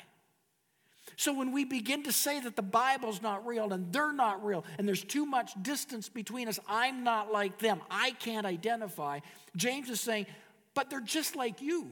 So 1.17 1.35
when 1.35 1.53
we 1.53 1.65
begin 1.65 2.05
to 2.05 2.13
say 2.13 2.41
that 2.41 2.57
the 2.57 2.63
Bible's 2.63 3.21
not 3.21 3.47
real 3.47 3.73
and 3.73 3.93
they're 3.93 4.13
not 4.13 4.45
real 4.45 4.65
and 4.79 4.87
there's 4.89 5.05
too 5.05 5.27
much 5.27 5.53
distance 5.63 6.09
between 6.09 6.49
us, 6.49 6.59
I'm 6.69 7.05
not 7.05 7.33
like 7.33 7.59
them, 7.59 7.81
I 7.91 8.13
can't 8.13 8.47
identify, 8.47 9.21
James 9.57 9.91
is 9.91 10.01
saying, 10.01 10.27
but 10.75 10.89
they're 10.89 11.01
just 11.01 11.37
like 11.37 11.61
you. 11.61 11.83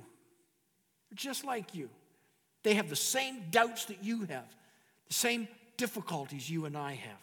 They're 1.11 1.17
just 1.17 1.45
like 1.45 1.75
you. 1.75 1.91
They 2.63 2.75
have 2.75 2.89
the 2.89 2.97
same 2.97 3.45
doubts 3.51 3.87
that 3.87 4.05
you 4.05 4.21
have, 4.27 4.55
the 5.09 5.15
same 5.15 5.49
difficulties 5.77 6.49
you 6.51 6.67
and 6.67 6.77
I 6.77 6.93
have. 6.93 7.19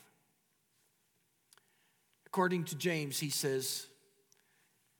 According 2.25 2.65
to 2.65 2.75
James, 2.75 3.19
he 3.19 3.29
says, 3.29 3.87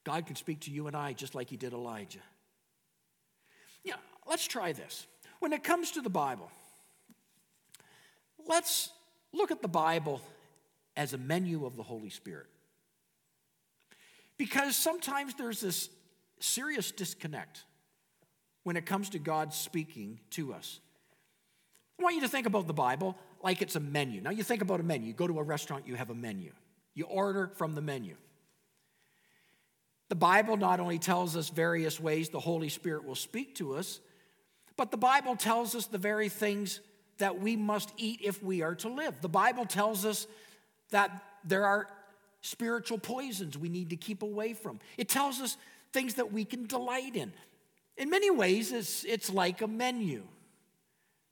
God 0.04 0.26
can 0.26 0.36
speak 0.36 0.62
to 0.62 0.72
you 0.72 0.88
and 0.88 0.96
I 0.96 1.14
just 1.14 1.36
like 1.36 1.50
he 1.50 1.58
did 1.58 1.74
Elijah. 1.74 2.20
Yeah, 3.84 3.96
let's 4.28 4.48
try 4.48 4.74
this. 4.74 5.08
When 5.40 5.54
it 5.54 5.64
comes 5.64 5.92
to 5.92 6.02
the 6.02 6.10
Bible, 6.10 6.50
let's 8.48 8.90
look 9.34 9.52
at 9.52 9.62
the 9.62 9.68
Bible 9.68 10.22
as 10.96 11.14
a 11.14 11.18
menu 11.18 11.66
of 11.66 11.76
the 11.76 11.84
Holy 11.84 12.10
Spirit. 12.10 12.48
Because 14.38 14.76
sometimes 14.76 15.34
there's 15.34 15.62
this 15.62 15.90
serious 16.40 16.92
disconnect 16.92 17.64
when 18.68 18.76
it 18.76 18.86
comes 18.86 19.08
to 19.12 19.18
God 19.18 19.54
speaking 19.54 20.20
to 20.32 20.54
us. 20.54 20.82
I 21.98 22.04
want 22.04 22.16
you 22.16 22.22
to 22.24 22.28
think 22.28 22.48
about 22.48 22.68
the 22.68 22.74
Bible 22.74 23.18
like 23.42 23.62
it's 23.62 23.78
a 23.78 23.80
menu. 23.80 24.20
Now, 24.20 24.32
you 24.32 24.44
think 24.44 24.62
about 24.62 24.82
a 24.82 24.84
menu. 24.84 25.08
You 25.08 25.14
go 25.14 25.26
to 25.26 25.40
a 25.40 25.44
restaurant, 25.44 25.88
you 25.88 25.96
have 25.96 26.10
a 26.10 26.14
menu. 26.14 26.52
You 26.94 27.06
order 27.06 27.50
from 27.56 27.76
the 27.76 27.82
menu. 27.82 28.16
The 30.10 30.16
Bible 30.16 30.58
not 30.58 30.82
only 30.82 31.00
tells 31.00 31.38
us 31.38 31.48
various 31.48 31.98
ways 31.98 32.28
the 32.28 32.42
Holy 32.42 32.68
Spirit 32.68 33.06
will 33.06 33.16
speak 33.16 33.56
to 33.56 33.74
us, 33.74 34.02
but 34.76 34.92
the 34.92 34.98
Bible 34.98 35.38
tells 35.38 35.74
us 35.74 35.86
the 35.86 35.98
very 35.98 36.28
things 36.28 36.82
that 37.20 37.40
we 37.40 37.56
must 37.56 37.94
eat 37.96 38.20
if 38.22 38.44
we 38.44 38.64
are 38.64 38.76
to 38.76 38.90
live. 38.90 39.22
The 39.22 39.30
Bible 39.30 39.66
tells 39.66 40.04
us 40.04 40.28
that 40.90 41.24
there 41.46 41.66
are 41.66 41.88
spiritual 42.42 42.98
poisons 42.98 43.58
we 43.58 43.70
need 43.70 43.92
to 43.92 43.96
keep 43.96 44.24
away 44.24 44.52
from. 44.52 44.82
It 44.98 45.08
tells 45.08 45.40
us 45.40 45.56
things 45.94 46.16
that 46.16 46.34
we 46.34 46.44
can 46.44 46.66
delight 46.66 47.16
in. 47.16 47.32
In 47.98 48.10
many 48.10 48.30
ways, 48.30 48.72
it's, 48.72 49.04
it's 49.04 49.32
like 49.32 49.62
a 49.62 49.68
menu. 49.68 50.24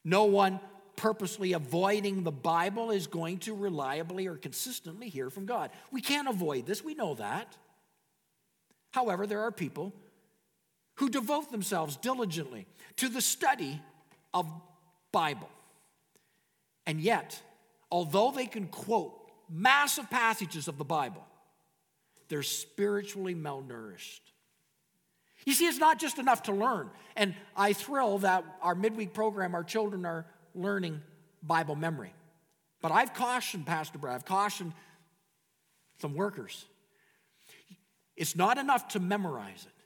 No 0.03 0.25
one 0.25 0.59
purposely 0.95 1.53
avoiding 1.53 2.23
the 2.23 2.31
Bible 2.31 2.91
is 2.91 3.07
going 3.07 3.39
to 3.39 3.53
reliably 3.53 4.27
or 4.27 4.35
consistently 4.35 5.09
hear 5.09 5.29
from 5.29 5.45
God. 5.45 5.71
We 5.91 6.01
can't 6.01 6.27
avoid 6.27 6.65
this, 6.65 6.83
we 6.83 6.95
know 6.95 7.15
that. 7.15 7.55
However, 8.91 9.27
there 9.27 9.41
are 9.41 9.51
people 9.51 9.93
who 10.95 11.09
devote 11.09 11.51
themselves 11.51 11.97
diligently 11.97 12.65
to 12.95 13.09
the 13.09 13.21
study 13.21 13.81
of 14.33 14.49
Bible. 15.11 15.49
And 16.85 17.01
yet, 17.01 17.41
although 17.91 18.31
they 18.31 18.45
can 18.45 18.67
quote 18.67 19.13
massive 19.49 20.09
passages 20.09 20.67
of 20.67 20.77
the 20.77 20.85
Bible, 20.85 21.25
they're 22.29 22.43
spiritually 22.43 23.35
malnourished. 23.35 24.21
You 25.45 25.53
see, 25.53 25.67
it's 25.67 25.77
not 25.77 25.99
just 25.99 26.17
enough 26.17 26.43
to 26.43 26.51
learn. 26.51 26.89
And 27.15 27.35
I 27.55 27.73
thrill 27.73 28.19
that 28.19 28.43
our 28.61 28.75
midweek 28.75 29.13
program, 29.13 29.53
our 29.55 29.63
children 29.63 30.05
are 30.05 30.25
learning 30.53 31.01
Bible 31.43 31.75
memory. 31.75 32.13
But 32.81 32.91
I've 32.91 33.13
cautioned, 33.13 33.65
Pastor 33.65 33.97
Brad, 33.97 34.15
I've 34.15 34.25
cautioned 34.25 34.73
some 36.01 36.15
workers. 36.15 36.65
It's 38.15 38.35
not 38.35 38.57
enough 38.57 38.89
to 38.89 38.99
memorize 38.99 39.65
it, 39.65 39.83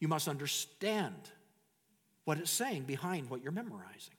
you 0.00 0.08
must 0.08 0.28
understand 0.28 1.14
what 2.24 2.38
it's 2.38 2.50
saying 2.50 2.82
behind 2.82 3.30
what 3.30 3.42
you're 3.42 3.52
memorizing. 3.52 4.14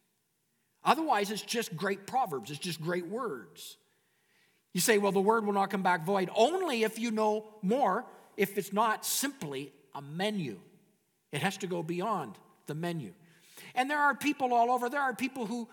Otherwise, 0.83 1.31
it's 1.31 1.41
just 1.41 1.75
great 1.75 2.05
proverbs, 2.07 2.51
it's 2.51 2.59
just 2.59 2.81
great 2.81 3.07
words. 3.07 3.77
You 4.73 4.81
say, 4.81 4.97
well, 4.97 5.11
the 5.11 5.21
word 5.21 5.45
will 5.45 5.53
not 5.53 5.69
come 5.69 5.83
back 5.83 6.03
void. 6.03 6.29
Only 6.35 6.83
if 6.83 6.97
you 6.97 7.11
know 7.11 7.45
more, 7.61 8.05
if 8.37 8.57
it's 8.57 8.73
not 8.73 9.05
simply 9.05 9.71
a 9.95 10.01
menu. 10.01 10.59
It 11.31 11.41
has 11.41 11.57
to 11.57 11.67
go 11.67 11.83
beyond 11.83 12.37
the 12.67 12.75
menu. 12.75 13.13
And 13.75 13.89
there 13.89 13.99
are 13.99 14.15
people 14.15 14.53
all 14.53 14.71
over, 14.71 14.89
there 14.89 15.01
are 15.01 15.13
people 15.13 15.45
who 15.45 15.67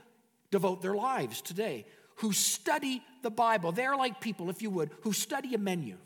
devote 0.51 0.83
their 0.83 0.95
lives 0.95 1.41
today 1.43 1.87
who 2.21 2.33
study 2.33 3.03
the 3.23 3.31
Bible. 3.31 3.73
They're 3.73 3.97
like 3.97 4.21
people, 4.21 4.51
if 4.51 4.61
you 4.61 4.69
would, 4.71 4.91
who 5.03 5.13
study 5.13 5.55
a 5.55 5.59
menu 5.59 5.97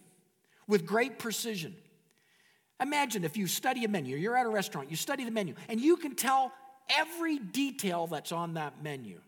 with 0.68 0.86
great 0.86 1.18
precision. 1.18 1.74
Imagine 2.80 3.24
if 3.24 3.36
you 3.36 3.48
study 3.48 3.84
a 3.84 3.88
menu, 3.88 4.16
you're 4.16 4.36
at 4.36 4.46
a 4.46 4.50
restaurant, 4.50 4.90
you 4.90 4.96
study 4.96 5.24
the 5.24 5.30
menu, 5.30 5.54
and 5.68 5.80
you 5.80 5.96
can 5.96 6.14
tell 6.14 6.52
every 6.88 7.38
detail 7.38 8.06
that's 8.06 8.30
on 8.30 8.54
that 8.54 8.82
menu. 8.82 9.20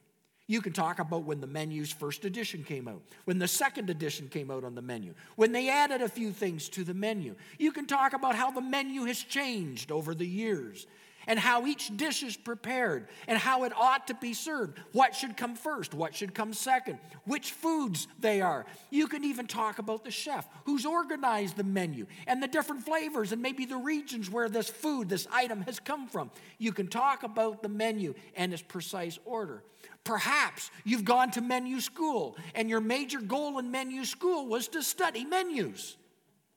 You 0.48 0.60
can 0.60 0.72
talk 0.72 1.00
about 1.00 1.24
when 1.24 1.40
the 1.40 1.46
menu's 1.46 1.90
first 1.92 2.24
edition 2.24 2.62
came 2.62 2.86
out, 2.86 3.02
when 3.24 3.38
the 3.38 3.48
second 3.48 3.90
edition 3.90 4.28
came 4.28 4.50
out 4.50 4.62
on 4.62 4.76
the 4.76 4.82
menu, 4.82 5.14
when 5.34 5.50
they 5.50 5.68
added 5.68 6.02
a 6.02 6.08
few 6.08 6.30
things 6.30 6.68
to 6.70 6.84
the 6.84 6.94
menu. 6.94 7.34
You 7.58 7.72
can 7.72 7.86
talk 7.86 8.12
about 8.12 8.36
how 8.36 8.52
the 8.52 8.60
menu 8.60 9.04
has 9.04 9.18
changed 9.18 9.90
over 9.90 10.14
the 10.14 10.26
years 10.26 10.86
and 11.26 11.38
how 11.38 11.66
each 11.66 11.96
dish 11.96 12.22
is 12.22 12.36
prepared 12.36 13.08
and 13.26 13.38
how 13.38 13.64
it 13.64 13.72
ought 13.76 14.06
to 14.06 14.14
be 14.14 14.34
served. 14.34 14.78
What 14.92 15.14
should 15.14 15.36
come 15.36 15.54
first? 15.54 15.94
What 15.94 16.14
should 16.14 16.34
come 16.34 16.52
second? 16.52 16.98
Which 17.24 17.52
foods 17.52 18.08
they 18.20 18.40
are. 18.40 18.66
You 18.90 19.08
can 19.08 19.24
even 19.24 19.46
talk 19.46 19.78
about 19.78 20.04
the 20.04 20.10
chef 20.10 20.48
who's 20.64 20.86
organized 20.86 21.56
the 21.56 21.64
menu 21.64 22.06
and 22.26 22.42
the 22.42 22.48
different 22.48 22.84
flavors 22.84 23.32
and 23.32 23.42
maybe 23.42 23.64
the 23.64 23.76
regions 23.76 24.30
where 24.30 24.48
this 24.48 24.68
food, 24.68 25.08
this 25.08 25.26
item 25.32 25.62
has 25.62 25.80
come 25.80 26.08
from. 26.08 26.30
You 26.58 26.72
can 26.72 26.88
talk 26.88 27.22
about 27.22 27.62
the 27.62 27.68
menu 27.68 28.14
and 28.36 28.52
its 28.52 28.62
precise 28.62 29.18
order. 29.24 29.62
Perhaps 30.04 30.70
you've 30.84 31.04
gone 31.04 31.32
to 31.32 31.40
menu 31.40 31.80
school 31.80 32.36
and 32.54 32.70
your 32.70 32.80
major 32.80 33.20
goal 33.20 33.58
in 33.58 33.70
menu 33.70 34.04
school 34.04 34.46
was 34.46 34.68
to 34.68 34.82
study 34.82 35.24
menus. 35.24 35.96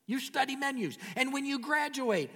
You 0.06 0.20
study 0.20 0.56
menus. 0.56 0.98
And 1.16 1.34
when 1.34 1.46
you 1.46 1.60
graduate, 1.60 2.32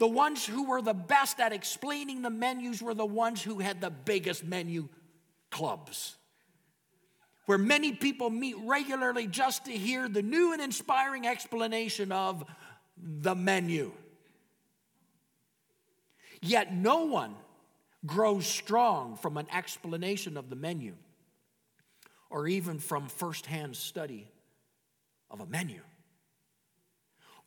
the 0.00 0.08
ones 0.08 0.46
who 0.46 0.64
were 0.64 0.80
the 0.80 0.94
best 0.94 1.38
at 1.40 1.52
explaining 1.52 2.22
the 2.22 2.30
menus 2.30 2.82
were 2.82 2.94
the 2.94 3.04
ones 3.04 3.42
who 3.42 3.58
had 3.58 3.82
the 3.82 3.90
biggest 3.90 4.42
menu 4.42 4.88
clubs, 5.50 6.16
where 7.44 7.58
many 7.58 7.92
people 7.92 8.30
meet 8.30 8.56
regularly 8.64 9.26
just 9.26 9.66
to 9.66 9.72
hear 9.72 10.08
the 10.08 10.22
new 10.22 10.54
and 10.54 10.62
inspiring 10.62 11.26
explanation 11.26 12.12
of 12.12 12.42
the 12.96 13.34
menu. 13.34 13.92
Yet 16.40 16.74
no 16.74 17.04
one 17.04 17.34
grows 18.06 18.46
strong 18.46 19.16
from 19.16 19.36
an 19.36 19.48
explanation 19.52 20.38
of 20.38 20.48
the 20.48 20.56
menu 20.56 20.94
or 22.30 22.48
even 22.48 22.78
from 22.78 23.08
firsthand 23.08 23.76
study 23.76 24.30
of 25.30 25.40
a 25.40 25.46
menu. 25.46 25.80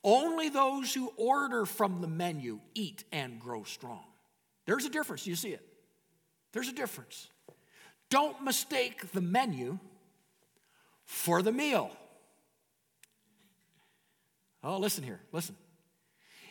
Only 0.04 0.50
those 0.50 0.94
who 0.94 1.14
order 1.16 1.66
from 1.66 2.02
the 2.02 2.08
menu 2.08 2.60
eat 2.74 3.06
and 3.12 3.40
grow 3.40 3.64
strong. 3.64 4.04
There's 4.66 4.86
a 4.86 4.90
difference. 4.90 5.26
You 5.26 5.36
see 5.36 5.50
it? 5.50 5.66
There's 6.52 6.68
a 6.68 6.74
difference. 6.74 7.30
Don't 8.10 8.44
mistake 8.44 9.12
the 9.12 9.22
menu 9.22 9.80
for 11.06 11.42
the 11.42 11.52
meal. 11.52 11.92
Oh, 14.64 14.78
listen 14.78 15.04
here, 15.04 15.20
listen. 15.32 15.56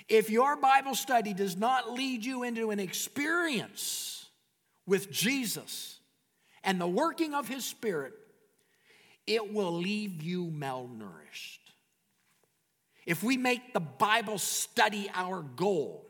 If 0.08 0.28
your 0.28 0.56
Bible 0.56 0.94
study 0.94 1.32
does 1.32 1.56
not 1.56 1.92
lead 1.92 2.24
you 2.24 2.42
into 2.42 2.70
an 2.70 2.80
experience 2.80 4.26
with 4.86 5.10
Jesus 5.10 6.00
and 6.64 6.80
the 6.80 6.88
working 6.88 7.32
of 7.32 7.48
His 7.48 7.64
Spirit, 7.64 8.12
it 9.26 9.52
will 9.52 9.72
leave 9.72 10.20
you 10.20 10.46
malnourished. 10.46 11.61
If 13.06 13.22
we 13.22 13.36
make 13.36 13.72
the 13.72 13.80
Bible 13.80 14.38
study 14.38 15.10
our 15.14 15.42
goal, 15.42 16.06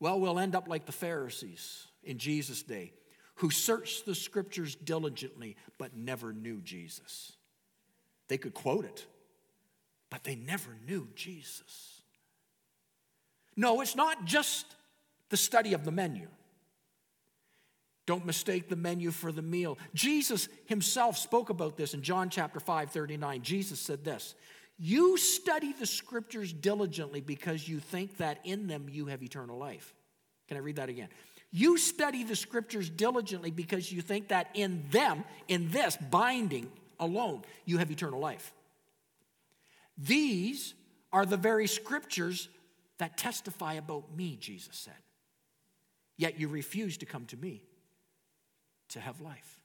well, 0.00 0.20
we'll 0.20 0.38
end 0.38 0.54
up 0.54 0.68
like 0.68 0.86
the 0.86 0.92
Pharisees 0.92 1.86
in 2.02 2.18
Jesus' 2.18 2.62
day, 2.62 2.92
who 3.36 3.50
searched 3.50 4.06
the 4.06 4.14
scriptures 4.14 4.74
diligently 4.74 5.56
but 5.76 5.96
never 5.96 6.32
knew 6.32 6.60
Jesus. 6.60 7.32
They 8.28 8.38
could 8.38 8.54
quote 8.54 8.84
it, 8.84 9.06
but 10.10 10.24
they 10.24 10.36
never 10.36 10.76
knew 10.86 11.08
Jesus. 11.14 12.02
No, 13.56 13.80
it's 13.80 13.96
not 13.96 14.24
just 14.24 14.66
the 15.30 15.36
study 15.36 15.74
of 15.74 15.84
the 15.84 15.90
menu. 15.90 16.28
Don't 18.06 18.24
mistake 18.24 18.68
the 18.68 18.76
menu 18.76 19.10
for 19.10 19.32
the 19.32 19.42
meal. 19.42 19.76
Jesus 19.92 20.48
himself 20.64 21.18
spoke 21.18 21.50
about 21.50 21.76
this 21.76 21.92
in 21.92 22.00
John 22.00 22.30
chapter 22.30 22.58
5, 22.58 22.90
39. 22.90 23.42
Jesus 23.42 23.78
said 23.78 24.02
this 24.02 24.34
you 24.78 25.16
study 25.16 25.72
the 25.72 25.86
scriptures 25.86 26.52
diligently 26.52 27.20
because 27.20 27.68
you 27.68 27.80
think 27.80 28.18
that 28.18 28.38
in 28.44 28.68
them 28.68 28.86
you 28.88 29.06
have 29.06 29.22
eternal 29.22 29.58
life. 29.58 29.92
Can 30.46 30.56
I 30.56 30.60
read 30.60 30.76
that 30.76 30.88
again? 30.88 31.08
You 31.50 31.78
study 31.78 32.24
the 32.24 32.36
scriptures 32.36 32.88
diligently 32.88 33.50
because 33.50 33.90
you 33.90 34.02
think 34.02 34.28
that 34.28 34.50
in 34.54 34.84
them, 34.90 35.24
in 35.48 35.70
this 35.70 35.96
binding 35.96 36.70
alone, 37.00 37.42
you 37.64 37.78
have 37.78 37.90
eternal 37.90 38.20
life. 38.20 38.52
These 39.96 40.74
are 41.12 41.26
the 41.26 41.36
very 41.36 41.66
scriptures 41.66 42.48
that 42.98 43.16
testify 43.16 43.74
about 43.74 44.14
me, 44.14 44.36
Jesus 44.40 44.76
said. 44.76 44.94
Yet 46.16 46.38
you 46.38 46.48
refuse 46.48 46.98
to 46.98 47.06
come 47.06 47.26
to 47.26 47.36
me 47.36 47.62
to 48.90 49.00
have 49.00 49.20
life. 49.20 49.57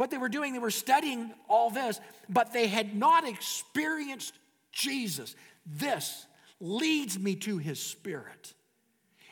What 0.00 0.10
they 0.10 0.16
were 0.16 0.30
doing, 0.30 0.54
they 0.54 0.58
were 0.58 0.70
studying 0.70 1.30
all 1.46 1.68
this, 1.68 2.00
but 2.26 2.54
they 2.54 2.68
had 2.68 2.96
not 2.96 3.28
experienced 3.28 4.32
Jesus. 4.72 5.36
This 5.66 6.26
leads 6.58 7.18
me 7.18 7.34
to 7.34 7.58
his 7.58 7.78
spirit. 7.78 8.54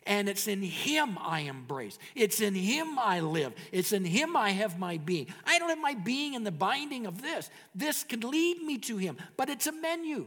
And 0.05 0.29
it's 0.29 0.47
in 0.47 0.61
him 0.61 1.17
I 1.23 1.41
embrace. 1.41 1.99
It's 2.15 2.43
in 2.43 2.55
him 2.55 2.99
I 2.99 3.21
live. 3.21 3.55
It's 3.73 3.95
in 3.95 4.05
him 4.05 4.37
I 4.37 4.51
have 4.51 4.79
my 4.79 4.99
being. 4.99 5.29
I 5.47 5.59
don't 5.59 5.71
have 5.71 5.81
my 5.81 5.95
being 5.95 6.35
in 6.35 6.45
the 6.45 6.53
binding 6.53 7.07
of 7.07 7.23
this. 7.23 7.49
This 7.75 8.05
can 8.05 8.21
lead 8.21 8.61
me 8.63 8.77
to 8.77 8.99
him, 8.99 9.17
but 9.39 9.49
it's 9.49 9.69
a 9.69 9.73
menu. 9.73 10.27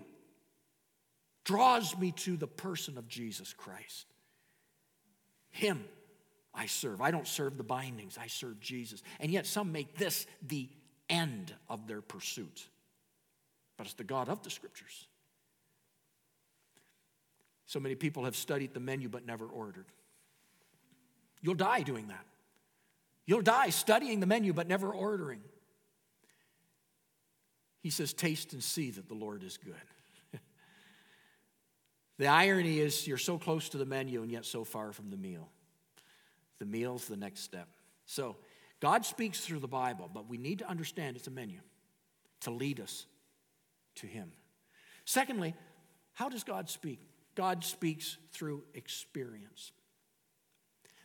Draws 1.43 1.95
me 1.99 2.13
to 2.13 2.35
the 2.35 2.47
person 2.47 2.97
of 2.97 3.07
Jesus 3.07 3.53
Christ. 3.53 4.07
Him 5.51 5.85
I 6.53 6.65
serve. 6.65 7.01
I 7.01 7.11
don't 7.11 7.27
serve 7.27 7.57
the 7.57 7.63
bindings, 7.63 8.17
I 8.17 8.27
serve 8.27 8.59
Jesus. 8.59 9.01
And 9.19 9.31
yet 9.31 9.45
some 9.45 9.71
make 9.71 9.97
this 9.97 10.27
the 10.45 10.69
end 11.09 11.53
of 11.69 11.87
their 11.87 12.01
pursuit. 12.01 12.67
But 13.77 13.87
it's 13.87 13.95
the 13.95 14.03
God 14.03 14.29
of 14.29 14.43
the 14.43 14.49
scriptures. 14.49 15.07
So 17.65 17.79
many 17.79 17.95
people 17.95 18.25
have 18.25 18.35
studied 18.35 18.73
the 18.73 18.79
menu 18.79 19.07
but 19.07 19.25
never 19.25 19.45
ordered. 19.45 19.85
You'll 21.41 21.55
die 21.55 21.81
doing 21.81 22.07
that. 22.09 22.25
You'll 23.25 23.41
die 23.41 23.69
studying 23.69 24.19
the 24.19 24.25
menu 24.25 24.53
but 24.53 24.67
never 24.67 24.91
ordering. 24.91 25.41
He 27.81 27.89
says, 27.89 28.13
Taste 28.13 28.53
and 28.53 28.63
see 28.63 28.91
that 28.91 29.07
the 29.07 29.13
Lord 29.13 29.43
is 29.43 29.57
good. 29.57 29.73
the 32.17 32.27
irony 32.27 32.79
is, 32.79 33.07
you're 33.07 33.17
so 33.17 33.37
close 33.37 33.69
to 33.69 33.77
the 33.77 33.85
menu 33.85 34.21
and 34.21 34.31
yet 34.31 34.45
so 34.45 34.63
far 34.63 34.91
from 34.91 35.09
the 35.09 35.17
meal. 35.17 35.49
The 36.61 36.67
meal's 36.67 37.05
the 37.05 37.17
next 37.17 37.39
step. 37.39 37.67
So, 38.05 38.35
God 38.81 39.03
speaks 39.03 39.39
through 39.39 39.61
the 39.61 39.67
Bible, 39.67 40.11
but 40.13 40.29
we 40.29 40.37
need 40.37 40.59
to 40.59 40.69
understand 40.69 41.17
it's 41.17 41.25
a 41.25 41.31
menu 41.31 41.57
to 42.41 42.51
lead 42.51 42.79
us 42.79 43.07
to 43.95 44.05
Him. 44.05 44.31
Secondly, 45.03 45.55
how 46.13 46.29
does 46.29 46.43
God 46.43 46.69
speak? 46.69 46.99
God 47.33 47.63
speaks 47.63 48.17
through 48.31 48.61
experience. 48.75 49.71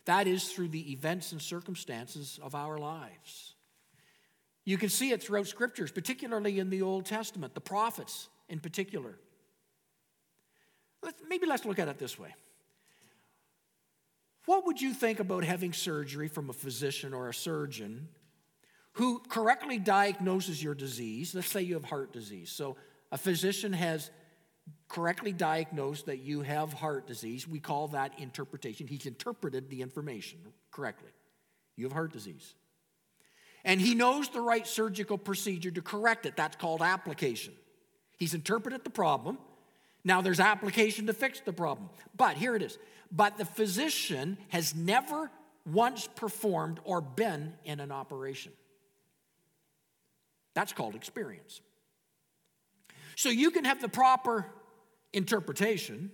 That 0.05 0.27
is 0.27 0.47
through 0.47 0.67
the 0.67 0.91
events 0.91 1.31
and 1.31 1.41
circumstances 1.41 2.39
of 2.43 2.53
our 2.53 2.77
lives. 2.77 3.55
You 4.63 4.77
can 4.77 4.89
see 4.89 5.09
it 5.09 5.23
throughout 5.23 5.47
scriptures, 5.47 5.91
particularly 5.91 6.59
in 6.59 6.69
the 6.69 6.83
Old 6.83 7.07
Testament, 7.07 7.55
the 7.55 7.61
prophets 7.61 8.29
in 8.47 8.59
particular. 8.59 9.17
Let's, 11.01 11.19
maybe 11.27 11.47
let's 11.47 11.65
look 11.65 11.79
at 11.79 11.87
it 11.87 11.97
this 11.97 12.19
way. 12.19 12.35
What 14.47 14.65
would 14.65 14.81
you 14.81 14.93
think 14.93 15.19
about 15.19 15.43
having 15.43 15.73
surgery 15.73 16.29
from 16.29 16.49
a 16.49 16.53
physician 16.53 17.13
or 17.13 17.27
a 17.27 17.33
surgeon 17.33 18.07
who 18.93 19.19
correctly 19.27 19.77
diagnoses 19.77 20.63
your 20.63 20.73
disease? 20.73 21.35
Let's 21.35 21.49
say 21.49 21.63
you 21.63 21.73
have 21.73 21.83
heart 21.83 22.13
disease. 22.13 22.49
So, 22.49 22.77
a 23.11 23.17
physician 23.17 23.73
has 23.73 24.09
correctly 24.87 25.33
diagnosed 25.33 26.05
that 26.05 26.19
you 26.19 26.43
have 26.43 26.71
heart 26.71 27.07
disease. 27.07 27.45
We 27.45 27.59
call 27.59 27.89
that 27.89 28.17
interpretation. 28.19 28.87
He's 28.87 29.05
interpreted 29.05 29.69
the 29.69 29.81
information 29.81 30.39
correctly. 30.71 31.11
You 31.75 31.83
have 31.83 31.93
heart 31.93 32.13
disease. 32.13 32.55
And 33.65 33.81
he 33.81 33.95
knows 33.95 34.29
the 34.29 34.39
right 34.39 34.65
surgical 34.65 35.17
procedure 35.17 35.71
to 35.71 35.81
correct 35.81 36.25
it. 36.25 36.37
That's 36.37 36.55
called 36.55 36.81
application. 36.81 37.53
He's 38.17 38.33
interpreted 38.33 38.85
the 38.85 38.91
problem. 38.91 39.39
Now 40.05 40.21
there's 40.21 40.39
application 40.39 41.07
to 41.07 41.13
fix 41.13 41.41
the 41.41 41.51
problem. 41.51 41.89
But 42.15 42.37
here 42.37 42.55
it 42.55 42.61
is 42.61 42.77
but 43.11 43.37
the 43.37 43.45
physician 43.45 44.37
has 44.49 44.75
never 44.75 45.31
once 45.65 46.07
performed 46.15 46.79
or 46.83 47.01
been 47.01 47.53
in 47.65 47.79
an 47.79 47.91
operation. 47.91 48.51
That's 50.53 50.73
called 50.73 50.95
experience. 50.95 51.61
So 53.15 53.29
you 53.29 53.51
can 53.51 53.65
have 53.65 53.81
the 53.81 53.89
proper 53.89 54.45
interpretation, 55.13 56.11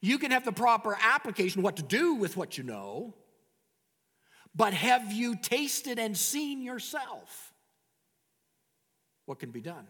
you 0.00 0.18
can 0.18 0.30
have 0.30 0.44
the 0.44 0.52
proper 0.52 0.96
application, 1.00 1.62
what 1.62 1.76
to 1.76 1.82
do 1.82 2.14
with 2.14 2.36
what 2.36 2.58
you 2.58 2.64
know, 2.64 3.14
But 4.54 4.74
have 4.74 5.12
you 5.12 5.36
tasted 5.36 5.98
and 5.98 6.16
seen 6.16 6.62
yourself 6.62 7.52
what 9.26 9.38
can 9.38 9.50
be 9.50 9.60
done? 9.60 9.86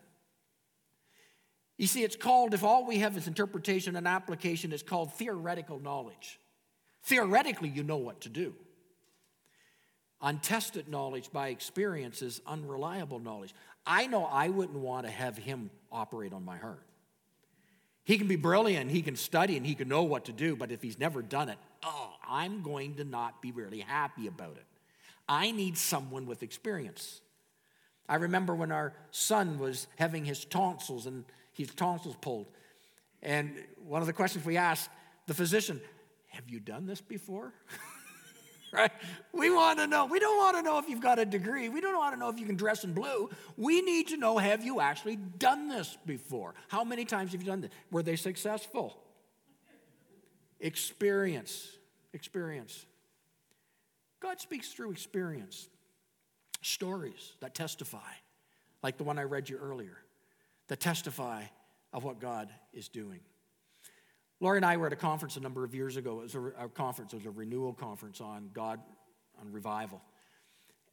You 1.81 1.87
see, 1.87 2.05
it's 2.05 2.15
called, 2.15 2.53
if 2.53 2.63
all 2.63 2.85
we 2.85 2.99
have 2.99 3.17
is 3.17 3.27
interpretation 3.27 3.97
and 3.97 4.07
application, 4.07 4.71
it's 4.71 4.83
called 4.83 5.15
theoretical 5.15 5.81
knowledge. 5.81 6.39
Theoretically, 7.05 7.71
you 7.71 7.83
know 7.83 7.97
what 7.97 8.21
to 8.21 8.29
do. 8.29 8.55
Untested 10.21 10.89
knowledge 10.89 11.33
by 11.33 11.49
experience 11.49 12.21
is 12.21 12.43
unreliable 12.47 13.19
knowledge. 13.19 13.55
I 13.87 14.09
know 14.09 14.27
I 14.27 14.51
wouldn't 14.51 14.79
want 14.79 15.07
to 15.07 15.11
have 15.11 15.39
him 15.39 15.71
operate 15.91 16.35
on 16.35 16.45
my 16.45 16.59
heart. 16.59 16.85
He 18.05 18.19
can 18.19 18.27
be 18.27 18.37
brilliant, 18.37 18.91
he 18.91 19.01
can 19.01 19.17
study, 19.17 19.57
and 19.57 19.65
he 19.65 19.75
can 19.75 19.89
know 19.89 20.03
what 20.03 20.27
to 20.27 20.33
do, 20.33 20.57
but 20.57 20.71
if 20.71 20.83
he's 20.83 20.99
never 20.99 21.23
done 21.23 21.49
it, 21.49 21.57
oh, 21.83 22.13
I'm 22.29 22.61
going 22.61 22.97
to 22.97 23.05
not 23.05 23.41
be 23.41 23.53
really 23.53 23.81
happy 23.81 24.27
about 24.27 24.59
it. 24.59 24.67
I 25.27 25.51
need 25.51 25.79
someone 25.79 26.27
with 26.27 26.43
experience. 26.43 27.23
I 28.07 28.17
remember 28.17 28.55
when 28.55 28.71
our 28.71 28.93
son 29.13 29.59
was 29.59 29.87
having 29.97 30.27
his 30.27 30.45
tonsils 30.45 31.07
and 31.07 31.25
his 31.61 31.75
tonsils 31.75 32.17
pulled. 32.21 32.47
And 33.23 33.55
one 33.87 34.01
of 34.01 34.07
the 34.07 34.13
questions 34.13 34.45
we 34.45 34.57
asked 34.57 34.91
the 35.27 35.35
physician, 35.35 35.81
Have 36.29 36.49
you 36.49 36.61
done 36.61 36.87
this 36.87 37.01
before? 37.01 37.53
right? 38.73 38.93
We 39.33 39.51
want 39.51 39.79
to 39.79 39.87
know. 39.87 40.07
We 40.07 40.19
don't 40.19 40.37
want 40.37 40.57
to 40.57 40.63
know 40.63 40.79
if 40.79 40.89
you've 40.89 41.01
got 41.01 41.19
a 41.19 41.25
degree. 41.25 41.69
We 41.69 41.81
don't 41.81 41.97
want 41.97 42.15
to 42.15 42.21
know 42.21 42.29
if 42.29 42.39
you 42.39 42.47
can 42.47 42.57
dress 42.57 42.85
in 42.85 42.93
blue. 42.93 43.31
We 43.57 43.83
need 43.83 44.09
to 44.09 44.17
know 44.17 44.39
have 44.39 44.65
you 44.65 44.81
actually 44.81 45.17
done 45.17 45.69
this 45.69 45.97
before? 46.07 46.55
How 46.69 46.85
many 46.85 47.05
times 47.05 47.33
have 47.33 47.43
you 47.43 47.49
done 47.49 47.61
this? 47.63 47.71
Were 47.91 48.03
they 48.03 48.17
successful? 48.17 48.97
Experience. 50.61 51.69
Experience. 52.13 52.87
God 54.21 54.41
speaks 54.41 54.69
through 54.69 54.93
experience, 54.93 55.69
stories 56.61 57.33
that 57.41 57.55
testify, 57.55 58.13
like 58.83 58.99
the 58.99 59.05
one 59.05 59.19
I 59.19 59.23
read 59.23 59.49
you 59.49 59.57
earlier, 59.57 59.97
that 60.71 60.79
testify 60.79 61.43
of 61.93 62.05
what 62.05 62.21
God 62.21 62.49
is 62.73 62.89
doing. 62.89 63.19
Lori 64.39 64.57
and 64.57 64.65
I 64.65 64.77
were 64.77 64.87
at 64.87 64.93
a 64.93 64.97
conference 64.97 65.37
a 65.37 65.41
number 65.41 65.65
of 65.65 65.75
years 65.75 65.97
ago. 65.97 66.21
It 66.21 66.23
was 66.23 66.35
a, 66.37 66.43
a 66.65 66.69
conference, 66.69 67.13
it 67.13 67.17
was 67.17 67.27
a 67.27 67.31
renewal 67.31 67.73
conference 67.73 68.21
on 68.21 68.51
God, 68.55 68.79
on 69.41 69.53
revival. 69.53 70.01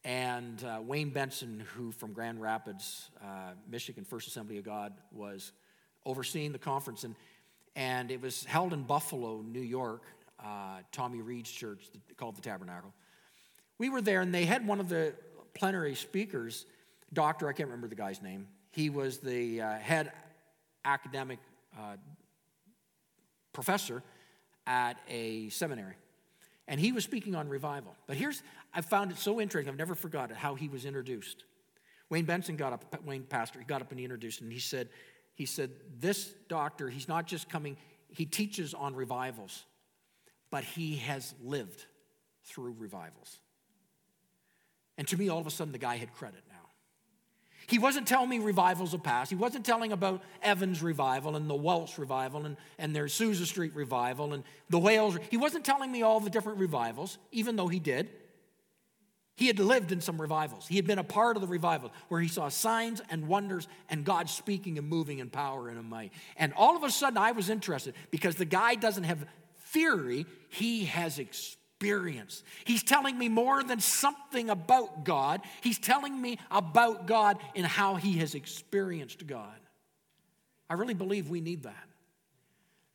And 0.04 0.62
uh, 0.64 0.80
Wayne 0.82 1.10
Benson, 1.10 1.64
who 1.76 1.92
from 1.92 2.12
Grand 2.12 2.42
Rapids, 2.42 3.08
uh, 3.22 3.52
Michigan, 3.70 4.04
First 4.04 4.26
Assembly 4.26 4.58
of 4.58 4.64
God, 4.64 4.94
was 5.12 5.52
overseeing 6.04 6.50
the 6.50 6.58
conference. 6.58 7.04
And, 7.04 7.14
and 7.76 8.10
it 8.10 8.20
was 8.20 8.44
held 8.44 8.72
in 8.72 8.82
Buffalo, 8.82 9.42
New 9.42 9.60
York, 9.60 10.02
uh, 10.44 10.78
Tommy 10.90 11.20
Reid's 11.20 11.52
church 11.52 11.84
called 12.16 12.36
the 12.36 12.42
Tabernacle. 12.42 12.92
We 13.78 13.90
were 13.90 14.02
there, 14.02 14.22
and 14.22 14.34
they 14.34 14.44
had 14.44 14.66
one 14.66 14.80
of 14.80 14.88
the 14.88 15.14
plenary 15.54 15.94
speakers, 15.94 16.66
doctor, 17.12 17.46
I 17.48 17.52
can't 17.52 17.68
remember 17.68 17.86
the 17.86 17.94
guy's 17.94 18.20
name. 18.20 18.48
He 18.78 18.90
was 18.90 19.18
the 19.18 19.60
uh, 19.60 19.78
head 19.78 20.12
academic 20.84 21.40
uh, 21.76 21.96
professor 23.52 24.04
at 24.68 24.98
a 25.08 25.48
seminary. 25.48 25.96
And 26.68 26.78
he 26.78 26.92
was 26.92 27.02
speaking 27.02 27.34
on 27.34 27.48
revival. 27.48 27.96
But 28.06 28.16
here's, 28.16 28.40
I 28.72 28.82
found 28.82 29.10
it 29.10 29.18
so 29.18 29.40
interesting, 29.40 29.68
I've 29.68 29.76
never 29.76 29.96
forgotten 29.96 30.36
how 30.36 30.54
he 30.54 30.68
was 30.68 30.84
introduced. 30.84 31.42
Wayne 32.08 32.24
Benson 32.24 32.54
got 32.54 32.72
up, 32.72 33.04
Wayne 33.04 33.24
Pastor, 33.24 33.58
he 33.58 33.64
got 33.64 33.82
up 33.82 33.90
and 33.90 33.98
he 33.98 34.04
introduced, 34.04 34.42
and 34.42 34.52
he 34.52 34.60
said, 34.60 34.90
he 35.34 35.44
said, 35.44 35.72
this 35.98 36.32
doctor, 36.48 36.88
he's 36.88 37.08
not 37.08 37.26
just 37.26 37.48
coming, 37.48 37.76
he 38.06 38.26
teaches 38.26 38.74
on 38.74 38.94
revivals, 38.94 39.64
but 40.52 40.62
he 40.62 40.98
has 40.98 41.34
lived 41.42 41.84
through 42.44 42.76
revivals. 42.78 43.40
And 44.96 45.08
to 45.08 45.16
me, 45.16 45.30
all 45.30 45.40
of 45.40 45.48
a 45.48 45.50
sudden, 45.50 45.72
the 45.72 45.78
guy 45.78 45.96
had 45.96 46.14
credit. 46.14 46.44
He 47.68 47.78
wasn't 47.78 48.08
telling 48.08 48.30
me 48.30 48.38
revivals 48.38 48.94
of 48.94 49.02
past. 49.02 49.28
He 49.28 49.36
wasn't 49.36 49.66
telling 49.66 49.92
about 49.92 50.22
Evans 50.42 50.82
revival 50.82 51.36
and 51.36 51.50
the 51.50 51.54
Welsh 51.54 51.98
revival 51.98 52.46
and, 52.46 52.56
and 52.78 52.96
their 52.96 53.04
Azusa 53.04 53.44
Street 53.44 53.74
revival 53.74 54.32
and 54.32 54.42
the 54.70 54.78
Wales. 54.78 55.18
He 55.30 55.36
wasn't 55.36 55.66
telling 55.66 55.92
me 55.92 56.02
all 56.02 56.18
the 56.18 56.30
different 56.30 56.60
revivals, 56.60 57.18
even 57.30 57.56
though 57.56 57.68
he 57.68 57.78
did. 57.78 58.08
He 59.36 59.48
had 59.48 59.58
lived 59.58 59.92
in 59.92 60.00
some 60.00 60.20
revivals. 60.20 60.66
He 60.66 60.76
had 60.76 60.86
been 60.86 60.98
a 60.98 61.04
part 61.04 61.36
of 61.36 61.42
the 61.42 61.46
revival 61.46 61.92
where 62.08 62.22
he 62.22 62.28
saw 62.28 62.48
signs 62.48 63.02
and 63.10 63.28
wonders 63.28 63.68
and 63.90 64.02
God 64.02 64.30
speaking 64.30 64.78
and 64.78 64.88
moving 64.88 65.18
in 65.18 65.28
power 65.28 65.68
and 65.68 65.78
in 65.78 65.84
might. 65.84 66.12
And 66.38 66.54
all 66.54 66.74
of 66.74 66.82
a 66.84 66.90
sudden, 66.90 67.18
I 67.18 67.32
was 67.32 67.50
interested 67.50 67.94
because 68.10 68.36
the 68.36 68.46
guy 68.46 68.76
doesn't 68.76 69.04
have 69.04 69.26
theory, 69.58 70.24
he 70.48 70.86
has 70.86 71.18
experience 71.18 71.57
experience. 71.78 72.42
He's 72.64 72.82
telling 72.82 73.16
me 73.16 73.28
more 73.28 73.62
than 73.62 73.78
something 73.78 74.50
about 74.50 75.04
God. 75.04 75.42
He's 75.62 75.78
telling 75.78 76.20
me 76.20 76.38
about 76.50 77.06
God 77.06 77.38
and 77.54 77.64
how 77.64 77.94
he 77.94 78.18
has 78.18 78.34
experienced 78.34 79.26
God. 79.26 79.58
I 80.68 80.74
really 80.74 80.94
believe 80.94 81.30
we 81.30 81.40
need 81.40 81.62
that. 81.62 81.84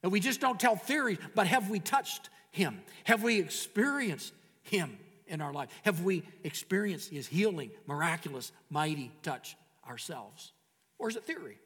And 0.01 0.11
we 0.11 0.19
just 0.19 0.41
don't 0.41 0.59
tell 0.59 0.75
theories, 0.75 1.17
but 1.33 1.47
have 1.47 1.69
we 1.69 1.79
touched 1.79 2.29
him? 2.51 2.81
Have 3.05 3.23
we 3.23 3.39
experienced 3.39 4.33
him 4.63 4.97
in 5.27 5.39
our 5.39 5.53
life? 5.53 5.69
Have 5.85 6.01
we 6.01 6.23
experienced 6.43 7.09
his 7.09 7.25
healing, 7.25 7.71
miraculous, 7.87 8.51
mighty 8.69 9.13
touch 9.23 9.55
ourselves? 9.87 10.51
Or 10.99 11.09
is 11.09 11.15
it 11.15 11.25
theory? 11.25 11.57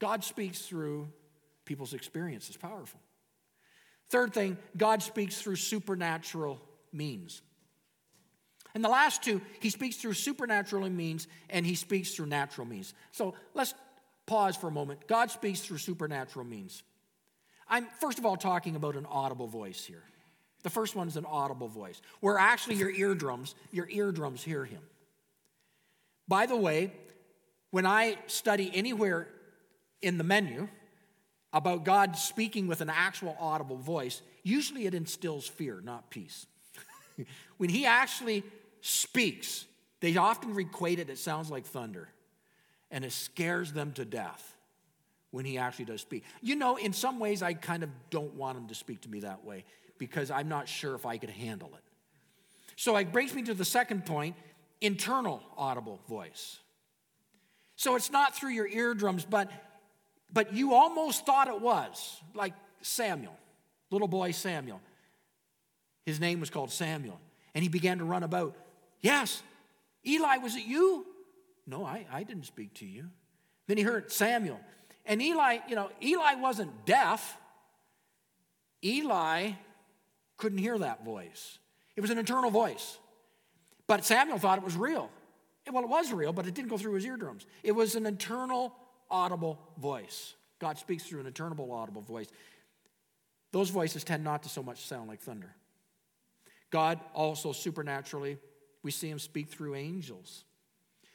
God 0.00 0.24
speaks 0.24 0.62
through 0.62 1.08
people's 1.64 1.94
experience. 1.94 2.48
It's 2.48 2.56
powerful. 2.56 2.98
Third 4.12 4.34
thing, 4.34 4.58
God 4.76 5.02
speaks 5.02 5.40
through 5.40 5.56
supernatural 5.56 6.60
means. 6.92 7.40
And 8.74 8.84
the 8.84 8.90
last 8.90 9.22
two, 9.22 9.40
he 9.60 9.70
speaks 9.70 9.96
through 9.96 10.12
supernatural 10.12 10.88
means 10.90 11.28
and 11.48 11.64
he 11.64 11.74
speaks 11.74 12.14
through 12.14 12.26
natural 12.26 12.66
means. 12.66 12.92
So 13.12 13.34
let's 13.54 13.72
pause 14.26 14.54
for 14.54 14.68
a 14.68 14.70
moment. 14.70 15.08
God 15.08 15.30
speaks 15.30 15.60
through 15.60 15.78
supernatural 15.78 16.44
means. 16.44 16.82
I'm 17.66 17.86
first 18.00 18.18
of 18.18 18.26
all 18.26 18.36
talking 18.36 18.76
about 18.76 18.96
an 18.96 19.06
audible 19.06 19.46
voice 19.46 19.82
here. 19.82 20.04
The 20.62 20.70
first 20.70 20.94
one 20.94 21.08
is 21.08 21.16
an 21.16 21.24
audible 21.24 21.68
voice, 21.68 22.02
where 22.20 22.36
actually 22.36 22.76
your 22.76 22.90
eardrums, 22.90 23.54
your 23.72 23.88
eardrums 23.88 24.44
hear 24.44 24.66
him. 24.66 24.82
By 26.28 26.44
the 26.44 26.56
way, 26.56 26.92
when 27.70 27.86
I 27.86 28.18
study 28.26 28.70
anywhere 28.74 29.26
in 30.02 30.18
the 30.18 30.24
menu, 30.24 30.68
about 31.52 31.84
God 31.84 32.16
speaking 32.16 32.66
with 32.66 32.80
an 32.80 32.90
actual 32.90 33.36
audible 33.38 33.76
voice, 33.76 34.22
usually 34.42 34.86
it 34.86 34.94
instills 34.94 35.46
fear, 35.46 35.80
not 35.84 36.10
peace. 36.10 36.46
when 37.58 37.68
He 37.68 37.86
actually 37.86 38.42
speaks, 38.80 39.66
they 40.00 40.16
often 40.16 40.58
equate 40.58 40.98
it, 40.98 41.10
it 41.10 41.18
sounds 41.18 41.50
like 41.50 41.64
thunder, 41.64 42.08
and 42.90 43.04
it 43.04 43.12
scares 43.12 43.72
them 43.72 43.92
to 43.92 44.04
death 44.04 44.56
when 45.30 45.44
He 45.44 45.58
actually 45.58 45.86
does 45.86 46.00
speak. 46.00 46.24
You 46.40 46.56
know, 46.56 46.76
in 46.76 46.92
some 46.92 47.18
ways, 47.18 47.42
I 47.42 47.54
kind 47.54 47.82
of 47.82 47.90
don't 48.10 48.34
want 48.34 48.56
Him 48.56 48.68
to 48.68 48.74
speak 48.74 49.02
to 49.02 49.08
me 49.08 49.20
that 49.20 49.44
way 49.44 49.64
because 49.98 50.30
I'm 50.30 50.48
not 50.48 50.68
sure 50.68 50.94
if 50.94 51.06
I 51.06 51.18
could 51.18 51.30
handle 51.30 51.70
it. 51.74 51.82
So 52.76 52.96
it 52.96 53.12
brings 53.12 53.34
me 53.34 53.42
to 53.44 53.54
the 53.54 53.64
second 53.64 54.06
point 54.06 54.34
internal 54.80 55.40
audible 55.56 56.00
voice. 56.08 56.58
So 57.76 57.94
it's 57.94 58.10
not 58.10 58.34
through 58.34 58.50
your 58.50 58.66
eardrums, 58.66 59.24
but 59.24 59.50
but 60.32 60.52
you 60.52 60.74
almost 60.74 61.26
thought 61.26 61.48
it 61.48 61.60
was, 61.60 62.20
like 62.34 62.54
Samuel, 62.80 63.36
little 63.90 64.08
boy 64.08 64.30
Samuel. 64.30 64.80
His 66.06 66.20
name 66.20 66.40
was 66.40 66.50
called 66.50 66.70
Samuel. 66.70 67.20
And 67.54 67.62
he 67.62 67.68
began 67.68 67.98
to 67.98 68.04
run 68.04 68.22
about. 68.22 68.56
Yes, 69.00 69.42
Eli, 70.06 70.38
was 70.38 70.56
it 70.56 70.64
you? 70.64 71.06
No, 71.66 71.84
I, 71.84 72.06
I 72.10 72.22
didn't 72.22 72.46
speak 72.46 72.74
to 72.74 72.86
you. 72.86 73.10
Then 73.66 73.76
he 73.76 73.82
heard 73.82 74.10
Samuel. 74.10 74.60
And 75.04 75.20
Eli, 75.20 75.58
you 75.68 75.76
know, 75.76 75.90
Eli 76.02 76.34
wasn't 76.34 76.86
deaf. 76.86 77.36
Eli 78.84 79.52
couldn't 80.38 80.58
hear 80.58 80.78
that 80.78 81.04
voice. 81.04 81.58
It 81.94 82.00
was 82.00 82.10
an 82.10 82.18
internal 82.18 82.50
voice. 82.50 82.98
But 83.86 84.04
Samuel 84.04 84.38
thought 84.38 84.58
it 84.58 84.64
was 84.64 84.76
real. 84.76 85.10
Well, 85.70 85.84
it 85.84 85.88
was 85.88 86.12
real, 86.12 86.32
but 86.32 86.46
it 86.46 86.54
didn't 86.54 86.70
go 86.70 86.78
through 86.78 86.94
his 86.94 87.04
eardrums. 87.04 87.46
It 87.62 87.72
was 87.72 87.94
an 87.94 88.06
internal 88.06 88.74
audible 89.12 89.58
voice. 89.78 90.34
God 90.58 90.78
speaks 90.78 91.04
through 91.04 91.20
an 91.20 91.26
eternal 91.26 91.70
audible 91.70 92.02
voice. 92.02 92.28
Those 93.52 93.68
voices 93.68 94.02
tend 94.02 94.24
not 94.24 94.42
to 94.44 94.48
so 94.48 94.62
much 94.62 94.86
sound 94.86 95.08
like 95.08 95.20
thunder. 95.20 95.54
God 96.70 96.98
also 97.14 97.52
supernaturally, 97.52 98.38
we 98.82 98.90
see 98.90 99.10
him 99.10 99.18
speak 99.18 99.48
through 99.48 99.74
angels. 99.74 100.44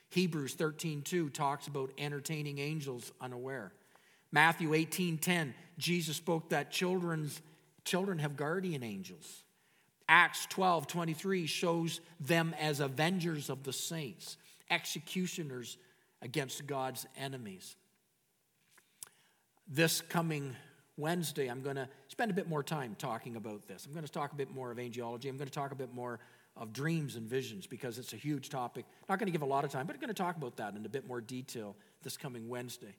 Hebrews 0.09 0.53
13:2 0.53 1.29
talks 1.31 1.67
about 1.67 1.91
entertaining 1.97 2.59
angels 2.59 3.11
unaware. 3.19 3.73
Matthew 4.31 4.73
18:10, 4.73 5.55
Jesus 5.77 6.15
spoke 6.15 6.49
that 6.49 6.71
children's 6.71 7.41
children 7.83 8.19
have 8.19 8.37
guardian 8.37 8.83
angels. 8.83 9.43
Acts 10.07 10.45
12:23 10.47 11.47
shows 11.47 11.99
them 12.19 12.53
as 12.53 12.79
avengers 12.79 13.49
of 13.49 13.63
the 13.63 13.73
saints, 13.73 14.37
executioners 14.69 15.77
against 16.21 16.67
God's 16.67 17.05
enemies 17.15 17.75
this 19.67 20.01
coming 20.01 20.55
Wednesday, 20.97 21.47
I'm 21.47 21.61
going 21.61 21.75
to 21.75 21.87
spend 22.07 22.31
a 22.31 22.33
bit 22.33 22.47
more 22.47 22.63
time 22.63 22.95
talking 22.97 23.35
about 23.35 23.67
this. 23.67 23.85
I'm 23.85 23.93
going 23.93 24.05
to 24.05 24.11
talk 24.11 24.31
a 24.31 24.35
bit 24.35 24.53
more 24.53 24.71
of 24.71 24.77
angelology. 24.77 25.29
I'm 25.29 25.37
going 25.37 25.47
to 25.47 25.53
talk 25.53 25.71
a 25.71 25.75
bit 25.75 25.93
more 25.93 26.19
of 26.55 26.73
dreams 26.73 27.15
and 27.15 27.27
visions 27.29 27.67
because 27.67 27.99
it's 27.99 28.13
a 28.13 28.17
huge 28.17 28.49
topic. 28.49 28.85
Not 29.07 29.19
going 29.19 29.27
to 29.27 29.31
give 29.31 29.43
a 29.43 29.45
lot 29.45 29.63
of 29.63 29.71
time, 29.71 29.85
but 29.85 29.95
I'm 29.95 29.99
going 29.99 30.13
to 30.13 30.13
talk 30.13 30.37
about 30.37 30.57
that 30.57 30.73
in 30.75 30.85
a 30.85 30.89
bit 30.89 31.07
more 31.07 31.21
detail 31.21 31.75
this 32.01 32.17
coming 32.17 32.49
Wednesday. 32.49 32.95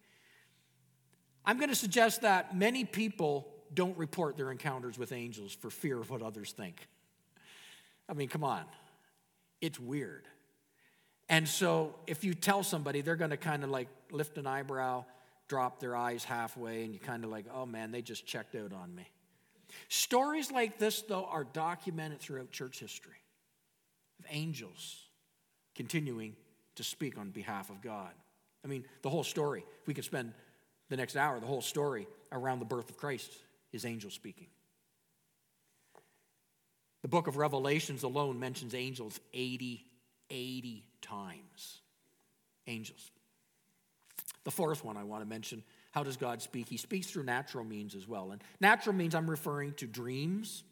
I'm 1.44 1.56
going 1.58 1.70
to 1.70 1.74
suggest 1.74 2.22
that 2.22 2.56
many 2.56 2.84
people 2.84 3.48
don't 3.74 3.96
report 3.98 4.36
their 4.36 4.50
encounters 4.50 4.98
with 4.98 5.12
angels 5.12 5.52
for 5.52 5.70
fear 5.70 5.98
of 5.98 6.10
what 6.10 6.22
others 6.22 6.52
think. 6.52 6.86
I 8.08 8.14
mean, 8.14 8.28
come 8.28 8.44
on. 8.44 8.64
It's 9.60 9.80
weird. 9.80 10.24
And 11.28 11.48
so 11.48 11.94
if 12.06 12.24
you 12.24 12.34
tell 12.34 12.62
somebody, 12.62 13.00
they're 13.00 13.16
going 13.16 13.30
to 13.30 13.36
kind 13.36 13.64
of 13.64 13.70
like 13.70 13.88
lift 14.10 14.38
an 14.38 14.46
eyebrow, 14.46 15.04
drop 15.48 15.80
their 15.80 15.96
eyes 15.96 16.24
halfway, 16.24 16.84
and 16.84 16.92
you 16.92 17.00
kind 17.00 17.24
of 17.24 17.30
like, 17.30 17.46
oh 17.52 17.66
man, 17.66 17.90
they 17.90 18.02
just 18.02 18.26
checked 18.26 18.54
out 18.54 18.72
on 18.72 18.94
me. 18.94 19.08
Stories 19.88 20.50
like 20.50 20.78
this, 20.78 21.02
though, 21.02 21.24
are 21.24 21.44
documented 21.44 22.20
throughout 22.20 22.50
church 22.50 22.78
history 22.78 23.12
of 24.18 24.26
angels 24.30 24.96
continuing 25.74 26.34
to 26.76 26.82
speak 26.82 27.18
on 27.18 27.30
behalf 27.30 27.70
of 27.70 27.80
God. 27.82 28.10
I 28.64 28.68
mean, 28.68 28.84
the 29.02 29.10
whole 29.10 29.24
story, 29.24 29.64
if 29.80 29.86
we 29.86 29.94
could 29.94 30.04
spend 30.04 30.32
the 30.88 30.96
next 30.96 31.16
hour, 31.16 31.38
the 31.40 31.46
whole 31.46 31.62
story 31.62 32.06
around 32.32 32.58
the 32.58 32.64
birth 32.64 32.90
of 32.90 32.96
Christ 32.96 33.32
is 33.72 33.84
angels 33.84 34.14
speaking. 34.14 34.48
The 37.02 37.08
book 37.08 37.26
of 37.26 37.36
Revelations 37.36 38.02
alone 38.02 38.40
mentions 38.40 38.74
angels 38.74 39.20
80, 39.32 39.84
80 40.30 40.84
times. 41.00 41.80
Angels. 42.66 43.10
The 44.48 44.52
fourth 44.52 44.82
one 44.82 44.96
I 44.96 45.04
want 45.04 45.22
to 45.22 45.28
mention 45.28 45.62
how 45.90 46.02
does 46.02 46.16
God 46.16 46.40
speak? 46.40 46.70
He 46.70 46.78
speaks 46.78 47.06
through 47.08 47.24
natural 47.24 47.64
means 47.64 47.94
as 47.94 48.08
well. 48.08 48.30
And 48.30 48.42
natural 48.60 48.94
means 48.94 49.14
I'm 49.14 49.28
referring 49.28 49.74
to 49.74 49.86
dreams. 49.86 50.64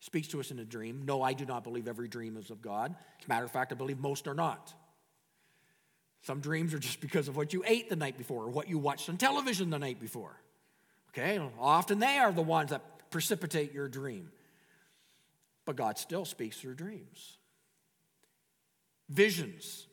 speaks 0.00 0.28
to 0.28 0.40
us 0.40 0.50
in 0.50 0.58
a 0.58 0.64
dream. 0.64 1.02
No, 1.04 1.20
I 1.20 1.34
do 1.34 1.44
not 1.44 1.64
believe 1.64 1.86
every 1.86 2.08
dream 2.08 2.38
is 2.38 2.50
of 2.50 2.62
God. 2.62 2.94
As 3.18 3.26
a 3.26 3.28
matter 3.28 3.44
of 3.44 3.50
fact, 3.50 3.72
I 3.72 3.74
believe 3.74 3.98
most 3.98 4.26
are 4.26 4.32
not. 4.32 4.72
Some 6.22 6.40
dreams 6.40 6.72
are 6.72 6.78
just 6.78 7.02
because 7.02 7.28
of 7.28 7.36
what 7.36 7.52
you 7.52 7.62
ate 7.66 7.90
the 7.90 7.96
night 7.96 8.16
before 8.16 8.44
or 8.44 8.48
what 8.48 8.70
you 8.70 8.78
watched 8.78 9.10
on 9.10 9.18
television 9.18 9.68
the 9.68 9.78
night 9.78 10.00
before. 10.00 10.40
Okay, 11.10 11.38
often 11.60 11.98
they 11.98 12.16
are 12.16 12.32
the 12.32 12.40
ones 12.40 12.70
that 12.70 13.10
precipitate 13.10 13.74
your 13.74 13.86
dream. 13.86 14.30
But 15.66 15.76
God 15.76 15.98
still 15.98 16.24
speaks 16.24 16.56
through 16.56 16.76
dreams. 16.76 17.36
Visions. 19.10 19.85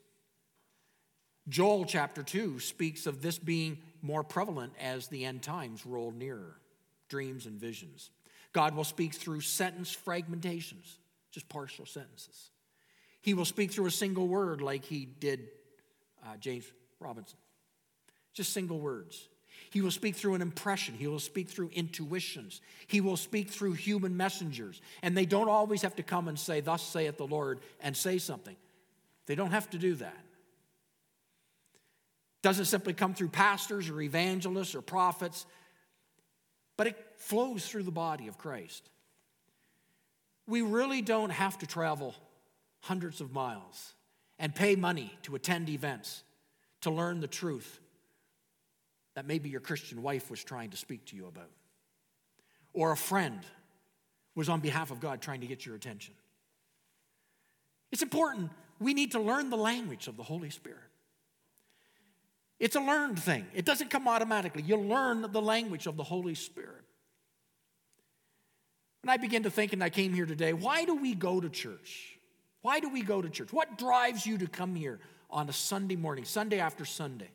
Joel 1.49 1.85
chapter 1.85 2.23
2 2.23 2.59
speaks 2.59 3.05
of 3.05 3.21
this 3.21 3.37
being 3.37 3.77
more 4.01 4.23
prevalent 4.23 4.73
as 4.79 5.07
the 5.07 5.25
end 5.25 5.41
times 5.41 5.85
roll 5.85 6.11
nearer 6.11 6.57
dreams 7.09 7.45
and 7.45 7.59
visions. 7.59 8.09
God 8.53 8.75
will 8.75 8.83
speak 8.83 9.13
through 9.13 9.41
sentence 9.41 9.95
fragmentations, 9.95 10.97
just 11.31 11.49
partial 11.49 11.85
sentences. 11.85 12.49
He 13.21 13.33
will 13.33 13.45
speak 13.45 13.71
through 13.71 13.87
a 13.87 13.91
single 13.91 14.27
word 14.27 14.61
like 14.61 14.85
he 14.85 15.05
did 15.05 15.47
uh, 16.25 16.37
James 16.37 16.65
Robison. 16.99 17.37
Just 18.33 18.53
single 18.53 18.79
words. 18.79 19.27
He 19.69 19.81
will 19.81 19.91
speak 19.91 20.15
through 20.15 20.35
an 20.35 20.41
impression. 20.41 20.95
He 20.95 21.07
will 21.07 21.19
speak 21.19 21.49
through 21.49 21.69
intuitions. 21.73 22.61
He 22.87 23.01
will 23.01 23.17
speak 23.17 23.49
through 23.49 23.73
human 23.73 24.15
messengers. 24.17 24.81
And 25.01 25.15
they 25.15 25.25
don't 25.25 25.49
always 25.49 25.81
have 25.81 25.95
to 25.95 26.03
come 26.03 26.27
and 26.27 26.37
say, 26.37 26.61
Thus 26.61 26.83
saith 26.83 27.17
the 27.17 27.27
Lord, 27.27 27.59
and 27.81 27.95
say 27.95 28.17
something. 28.17 28.55
They 29.25 29.35
don't 29.35 29.51
have 29.51 29.69
to 29.71 29.77
do 29.77 29.95
that. 29.95 30.25
Doesn't 32.43 32.65
simply 32.65 32.93
come 32.93 33.15
through 33.15 33.29
pastors 33.29 33.89
or 33.89 33.99
evangelists 34.01 34.75
or 34.75 34.81
prophets, 34.81 35.45
but 36.77 36.87
it 36.87 36.97
flows 37.15 37.65
through 37.65 37.83
the 37.83 37.91
body 37.91 38.27
of 38.27 38.37
Christ. 38.37 38.87
We 40.45 40.61
really 40.61 41.01
don't 41.01 41.31
have 41.31 41.57
to 41.59 41.65
travel 41.65 42.13
hundreds 42.81 43.21
of 43.21 43.31
miles 43.31 43.93
and 44.37 44.53
pay 44.53 44.75
money 44.75 45.17
to 45.23 45.35
attend 45.35 45.69
events 45.69 46.21
to 46.81 46.91
learn 46.91 47.21
the 47.21 47.27
truth 47.27 47.79
that 49.15 49.25
maybe 49.25 49.49
your 49.49 49.61
Christian 49.61 50.03
wife 50.03 50.29
was 50.29 50.43
trying 50.43 50.71
to 50.71 50.77
speak 50.77 51.05
to 51.05 51.15
you 51.15 51.27
about, 51.27 51.49
or 52.73 52.91
a 52.91 52.97
friend 52.97 53.39
was 54.35 54.49
on 54.49 54.59
behalf 54.59 54.91
of 54.91 54.99
God 54.99 55.21
trying 55.21 55.41
to 55.41 55.47
get 55.47 55.65
your 55.65 55.75
attention. 55.75 56.13
It's 57.91 58.01
important. 58.01 58.49
We 58.79 58.93
need 58.93 59.11
to 59.11 59.19
learn 59.19 59.49
the 59.49 59.55
language 59.55 60.07
of 60.07 60.17
the 60.17 60.23
Holy 60.23 60.49
Spirit. 60.49 60.79
It's 62.63 62.77
a 62.77 62.79
learned 62.79 63.19
thing, 63.19 63.45
it 63.53 63.65
doesn't 63.65 63.89
come 63.89 64.07
automatically. 64.07 64.61
You 64.61 64.77
learn 64.77 65.29
the 65.29 65.41
language 65.41 65.85
of 65.85 65.97
the 65.97 66.03
Holy 66.03 66.33
Spirit. 66.33 66.85
And 69.01 69.11
I 69.11 69.17
begin 69.17 69.43
to 69.43 69.49
think, 69.49 69.73
and 69.73 69.83
I 69.83 69.89
came 69.89 70.13
here 70.13 70.25
today, 70.25 70.53
why 70.53 70.85
do 70.85 70.95
we 70.95 71.13
go 71.13 71.41
to 71.41 71.49
church? 71.49 72.17
Why 72.61 72.79
do 72.79 72.87
we 72.87 73.01
go 73.01 73.21
to 73.21 73.29
church? 73.29 73.51
What 73.51 73.77
drives 73.77 74.25
you 74.25 74.37
to 74.37 74.47
come 74.47 74.75
here 74.75 75.01
on 75.29 75.49
a 75.49 75.51
Sunday 75.51 75.97
morning, 75.97 76.23
Sunday 76.23 76.61
after 76.61 76.85
Sunday? 76.85 77.31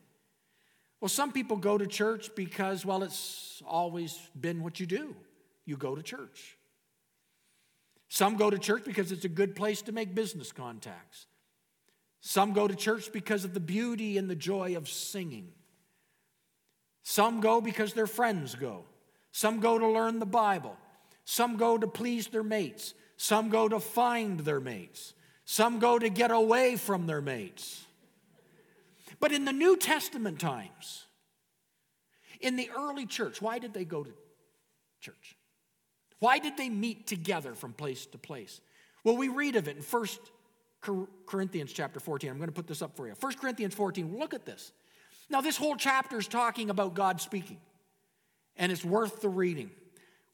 Well, 0.99 1.11
some 1.11 1.31
people 1.31 1.59
go 1.59 1.77
to 1.77 1.87
church 1.87 2.31
because, 2.35 2.87
well, 2.87 3.03
it's 3.03 3.63
always 3.67 4.19
been 4.41 4.63
what 4.63 4.81
you 4.81 4.87
do. 4.87 5.15
You 5.67 5.77
go 5.77 5.95
to 5.95 6.03
church. 6.03 6.57
Some 8.09 8.39
go 8.39 8.49
to 8.49 8.59
church 8.59 8.83
because 8.83 9.13
it's 9.13 9.27
a 9.27 9.29
good 9.29 9.55
place 9.55 9.83
to 9.83 9.93
make 9.93 10.15
business 10.15 10.53
contacts. 10.53 11.27
Some 12.21 12.53
go 12.53 12.67
to 12.67 12.75
church 12.75 13.13
because 13.13 13.45
of 13.45 13.55
the 13.55 13.61
beauty 13.61 14.19
and 14.19 14.29
the 14.29 14.37
joy 14.37 14.77
of 14.77 14.89
singing. 14.89 15.53
Some 17.03 17.41
go 17.41 17.61
because 17.61 17.95
their 17.95 18.07
friends 18.07 18.55
go. 18.55 18.85
Some 19.33 19.61
go 19.61 19.79
to 19.79 19.87
learn 19.87 20.19
the 20.19 20.27
Bible. 20.27 20.77
Some 21.25 21.57
go 21.57 21.79
to 21.79 21.87
please 21.87 22.29
their 22.29 22.43
mates. 22.43 22.95
Some 23.17 23.49
go 23.49 23.69
to 23.69 23.81
find 23.81 24.41
their 24.41 24.61
mates. 24.61 25.15
Some 25.45 25.79
go 25.79 25.99
to 25.99 26.09
get 26.09 26.31
away 26.31 26.77
from 26.77 27.07
their 27.07 27.21
mates. 27.21 27.85
But 29.21 29.33
in 29.33 29.45
the 29.45 29.53
New 29.53 29.77
Testament 29.77 30.39
times, 30.39 31.05
in 32.41 32.57
the 32.57 32.71
early 32.77 33.07
church, 33.07 33.41
why 33.41 33.59
did 33.59 33.75
they 33.75 33.85
go 33.85 34.05
to 34.05 34.13
church? 35.01 35.37
Why 36.19 36.39
did 36.39 36.57
they 36.57 36.69
meet 36.69 37.07
together 37.07 37.55
from 37.55 37.73
place 37.73 38.07
to 38.07 38.19
place? 38.19 38.61
Well, 39.05 39.17
we 39.17 39.29
read 39.29 39.57
of 39.57 39.69
it 39.69 39.77
in 39.77 39.83
1 39.83 40.07
Corinthians 40.81 41.73
chapter 41.73 42.01
14. 42.01 42.31
I'm 42.31 42.37
going 42.37 42.49
to 42.49 42.55
put 42.55 42.67
this 42.67 42.83
up 42.83 42.97
for 42.97 43.07
you. 43.07 43.15
1 43.19 43.35
Corinthians 43.35 43.75
14, 43.75 44.17
look 44.19 44.35
at 44.35 44.45
this. 44.45 44.73
Now, 45.31 45.41
this 45.41 45.57
whole 45.57 45.77
chapter 45.77 46.19
is 46.19 46.27
talking 46.27 46.71
about 46.71 46.95
God 46.95 47.21
speaking, 47.21 47.59
and 48.57 48.73
it's 48.73 48.85
worth 48.85 49.21
the 49.21 49.29
reading. 49.29 49.71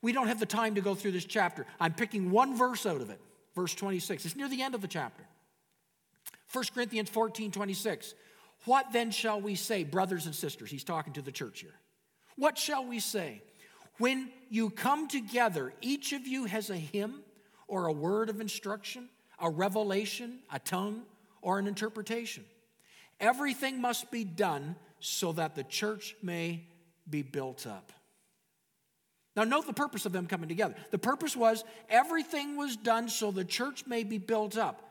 We 0.03 0.13
don't 0.13 0.29
have 0.29 0.39
the 0.39 0.47
time 0.47 0.75
to 0.77 0.81
go 0.81 0.95
through 0.95 1.13
this 1.13 1.25
chapter. 1.25 1.67
I'm 1.81 1.95
picking 1.95 2.31
one 2.31 2.57
verse 2.57 2.87
out 2.87 3.01
of 3.01 3.11
it, 3.11 3.21
verse 3.55 3.75
26. 3.75 4.25
It's 4.27 4.37
near 4.37 4.49
the 4.49 4.63
end 4.63 4.75
of 4.75 4.83
the 4.83 4.89
chapter. 4.89 5.25
1 6.53 6.65
Corinthians 6.75 7.09
14, 7.11 7.51
26. 7.51 8.15
What 8.67 8.93
then 8.93 9.11
shall 9.11 9.41
we 9.41 9.57
say, 9.57 9.83
brothers 9.83 10.27
and 10.27 10.35
sisters? 10.35 10.71
He's 10.71 10.85
talking 10.85 11.15
to 11.15 11.23
the 11.23 11.33
church 11.33 11.61
here. 11.61 11.75
What 12.37 12.59
shall 12.59 12.85
we 12.85 13.01
say? 13.01 13.43
When 13.99 14.31
you 14.51 14.71
come 14.71 15.09
together, 15.09 15.73
each 15.81 16.13
of 16.13 16.27
you 16.27 16.47
has 16.47 16.71
a 16.71 16.77
hymn 16.77 17.23
or 17.67 17.87
a 17.87 17.93
word 17.93 18.29
of 18.29 18.41
instruction, 18.41 19.09
a 19.40 19.51
revelation, 19.51 20.38
a 20.53 20.59
tongue, 20.59 21.03
or 21.42 21.59
an 21.59 21.66
interpretation. 21.66 22.44
Everything 23.20 23.81
must 23.81 24.11
be 24.11 24.25
done 24.25 24.77
so 25.01 25.33
that 25.33 25.55
the 25.55 25.64
church 25.64 26.16
may 26.23 26.64
be 27.09 27.23
built 27.23 27.66
up. 27.66 27.92
Now, 29.37 29.44
note 29.44 29.66
the 29.66 29.73
purpose 29.73 30.07
of 30.07 30.12
them 30.12 30.27
coming 30.27 30.49
together. 30.49 30.75
The 30.90 30.99
purpose 30.99 31.37
was 31.37 31.64
everything 31.88 32.57
was 32.57 32.77
done 32.77 33.09
so 33.09 33.31
the 33.31 33.44
church 33.44 33.85
may 33.87 34.05
be 34.05 34.18
built 34.18 34.57
up. 34.57 34.90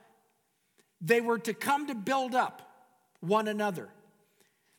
They 0.99 1.21
were 1.21 1.39
to 1.39 1.53
come 1.53 1.87
to 1.87 1.95
build 1.95 2.35
up 2.35 2.61
one 3.21 3.47
another. 3.47 3.89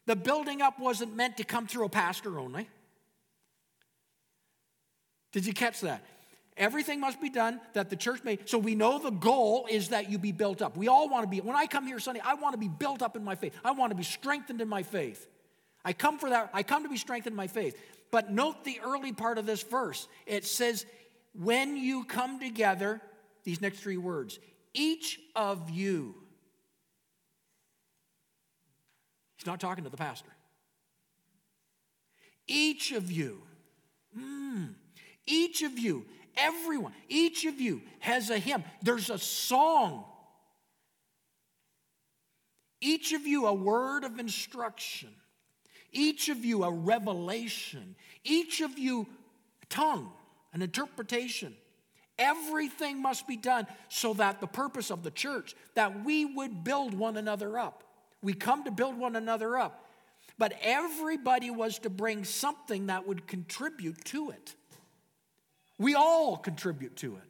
The 0.07 0.17
building 0.17 0.61
up 0.61 0.79
wasn't 0.79 1.17
meant 1.17 1.39
to 1.39 1.45
come 1.45 1.67
through 1.67 1.87
a 1.87 1.91
pastor 1.91 2.39
only. 2.39 2.69
Did 5.33 5.47
you 5.47 5.55
catch 5.55 5.81
that? 5.81 6.05
Everything 6.57 7.01
must 7.01 7.21
be 7.21 7.31
done 7.31 7.61
that 7.73 7.91
the 7.91 7.97
church 7.97 8.23
may. 8.23 8.39
So 8.45 8.59
we 8.59 8.75
know 8.75 8.99
the 8.99 9.11
goal 9.11 9.67
is 9.69 9.89
that 9.89 10.11
you 10.11 10.19
be 10.19 10.33
built 10.33 10.63
up. 10.63 10.77
We 10.77 10.89
all 10.89 11.09
want 11.09 11.25
to 11.25 11.29
be. 11.29 11.41
When 11.41 11.57
I 11.57 11.67
come 11.67 11.87
here 11.87 11.99
Sunday, 11.99 12.21
I 12.25 12.35
want 12.35 12.55
to 12.55 12.59
be 12.59 12.69
built 12.69 13.03
up 13.03 13.17
in 13.17 13.25
my 13.25 13.35
faith. 13.35 13.55
I 13.65 13.73
want 13.73 13.91
to 13.91 13.97
be 13.97 14.05
strengthened 14.05 14.61
in 14.61 14.69
my 14.69 14.85
faith. 14.85 15.27
I 15.85 15.93
come 15.93 16.19
for 16.19 16.31
that. 16.31 16.51
I 16.53 16.63
come 16.63 16.85
to 16.85 16.89
be 16.89 16.97
strengthened 16.97 17.33
in 17.33 17.37
my 17.37 17.49
faith. 17.49 17.81
But 18.11 18.31
note 18.31 18.65
the 18.65 18.81
early 18.85 19.13
part 19.13 19.39
of 19.39 19.47
this 19.47 19.63
verse. 19.63 20.07
It 20.27 20.45
says, 20.45 20.87
when 21.35 21.77
you 21.77 22.05
come 22.05 22.39
together, 22.39 23.01
these 23.43 23.61
next 23.61 23.81
three 23.81 23.97
words, 23.97 24.39
each 24.73 25.19
of 25.35 25.71
you 25.71 26.15
He's 29.45 29.51
not 29.51 29.61
talking 29.61 29.85
to 29.85 29.91
the 29.91 29.99
pastor. 29.99 30.31
Each 32.47 32.93
of 32.93 33.11
you, 33.11 33.43
mm, 34.19 34.73
each 35.27 35.63
of 35.63 35.79
you, 35.79 36.07
everyone, 36.37 36.93
each 37.09 37.45
of 37.45 37.61
you 37.61 37.83
has 38.01 38.31
a 38.31 38.39
hymn. 38.39 38.65
There's 38.83 39.11
a 39.11 39.19
song. 39.19 40.05
Each 42.81 43.13
of 43.13 43.27
you 43.27 43.47
a 43.47 43.55
word 43.55 44.05
of 44.05 44.19
instruction. 44.19 45.11
Each 45.93 46.29
of 46.29 46.45
you 46.45 46.65
a 46.65 46.71
revelation. 46.71 47.97
Each 48.25 48.61
of 48.61 48.79
you 48.79 49.07
tongue, 49.69 50.13
an 50.53 50.63
interpretation. 50.63 51.55
Everything 52.19 53.03
must 53.03 53.27
be 53.27 53.37
done 53.37 53.67
so 53.89 54.15
that 54.15 54.41
the 54.41 54.47
purpose 54.47 54.91
of 54.91 55.03
the 55.03 55.11
church, 55.11 55.55
that 55.75 56.05
we 56.05 56.25
would 56.25 56.63
build 56.63 56.95
one 56.95 57.17
another 57.17 57.59
up. 57.59 57.83
We 58.23 58.35
come 58.35 58.65
to 58.65 58.71
build 58.71 58.97
one 58.97 59.17
another 59.17 59.59
up. 59.59 59.85
But 60.39 60.55
everybody 60.63 61.51
was 61.51 61.79
to 61.81 61.91
bring 61.91 62.25
something 62.25 62.87
that 62.87 63.07
would 63.07 63.27
contribute 63.27 64.05
to 64.07 64.31
it. 64.31 64.55
We 65.79 65.95
all 65.95 66.37
contribute 66.37 66.97
to 66.97 67.17
it. 67.17 67.23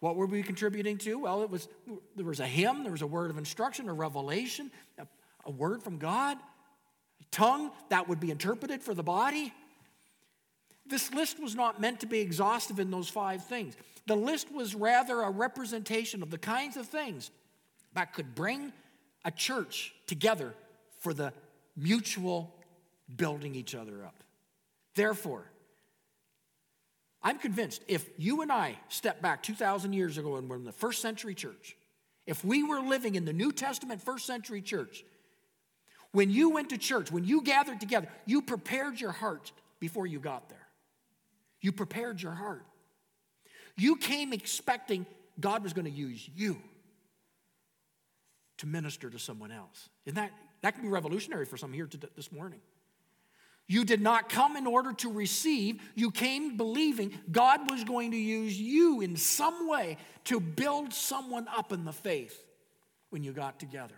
What 0.00 0.16
were 0.16 0.26
we 0.26 0.42
contributing 0.42 0.98
to? 0.98 1.18
Well, 1.20 1.42
it 1.42 1.50
was 1.50 1.68
there 2.16 2.26
was 2.26 2.40
a 2.40 2.46
hymn, 2.46 2.82
there 2.82 2.92
was 2.92 3.02
a 3.02 3.06
word 3.06 3.30
of 3.30 3.38
instruction, 3.38 3.88
a 3.88 3.94
revelation, 3.94 4.70
a, 4.98 5.06
a 5.44 5.50
word 5.50 5.82
from 5.82 5.98
God, 5.98 6.36
a 6.36 7.24
tongue 7.30 7.70
that 7.88 8.08
would 8.08 8.20
be 8.20 8.30
interpreted 8.30 8.82
for 8.82 8.94
the 8.94 9.02
body. 9.02 9.52
This 10.86 11.12
list 11.12 11.40
was 11.40 11.54
not 11.54 11.80
meant 11.80 12.00
to 12.00 12.06
be 12.06 12.20
exhaustive 12.20 12.78
in 12.78 12.90
those 12.90 13.08
five 13.08 13.44
things. 13.44 13.74
The 14.06 14.14
list 14.14 14.52
was 14.52 14.74
rather 14.74 15.22
a 15.22 15.30
representation 15.30 16.22
of 16.22 16.30
the 16.30 16.38
kinds 16.38 16.76
of 16.76 16.86
things 16.86 17.30
that 17.94 18.12
could 18.12 18.34
bring 18.34 18.72
a 19.24 19.30
church 19.30 19.94
together 20.06 20.54
for 21.00 21.12
the 21.12 21.32
mutual 21.76 22.54
building 23.16 23.54
each 23.54 23.74
other 23.74 24.04
up. 24.04 24.22
Therefore, 24.94 25.50
I'm 27.22 27.38
convinced 27.38 27.82
if 27.88 28.08
you 28.18 28.42
and 28.42 28.52
I 28.52 28.78
step 28.88 29.20
back 29.20 29.42
2,000 29.42 29.92
years 29.92 30.18
ago 30.18 30.36
and 30.36 30.48
we're 30.48 30.56
in 30.56 30.64
the 30.64 30.72
first 30.72 31.02
century 31.02 31.34
church, 31.34 31.76
if 32.26 32.44
we 32.44 32.62
were 32.62 32.80
living 32.80 33.14
in 33.14 33.24
the 33.24 33.32
New 33.32 33.52
Testament 33.52 34.02
first 34.02 34.26
century 34.26 34.62
church, 34.62 35.04
when 36.12 36.30
you 36.30 36.50
went 36.50 36.70
to 36.70 36.78
church, 36.78 37.10
when 37.10 37.24
you 37.24 37.42
gathered 37.42 37.80
together, 37.80 38.08
you 38.24 38.42
prepared 38.42 39.00
your 39.00 39.12
heart 39.12 39.52
before 39.80 40.06
you 40.06 40.18
got 40.18 40.48
there. 40.48 40.66
You 41.60 41.72
prepared 41.72 42.22
your 42.22 42.32
heart. 42.32 42.64
You 43.76 43.96
came 43.96 44.32
expecting 44.32 45.06
God 45.38 45.62
was 45.62 45.72
going 45.72 45.84
to 45.84 45.90
use 45.90 46.28
you 46.34 46.56
to 48.58 48.66
minister 48.66 49.10
to 49.10 49.18
someone 49.18 49.52
else. 49.52 49.88
Isn't 50.06 50.16
that, 50.16 50.32
that 50.62 50.74
can 50.74 50.82
be 50.82 50.88
revolutionary 50.88 51.44
for 51.44 51.56
some 51.56 51.72
here 51.72 51.88
this 52.16 52.32
morning. 52.32 52.60
You 53.68 53.84
did 53.84 54.00
not 54.00 54.28
come 54.28 54.56
in 54.56 54.66
order 54.66 54.92
to 54.94 55.12
receive. 55.12 55.80
You 55.94 56.10
came 56.10 56.56
believing 56.56 57.12
God 57.30 57.68
was 57.70 57.82
going 57.82 58.12
to 58.12 58.16
use 58.16 58.58
you 58.58 59.00
in 59.00 59.16
some 59.16 59.68
way 59.68 59.96
to 60.24 60.38
build 60.38 60.92
someone 60.92 61.48
up 61.48 61.72
in 61.72 61.84
the 61.84 61.92
faith 61.92 62.40
when 63.10 63.24
you 63.24 63.32
got 63.32 63.58
together. 63.58 63.96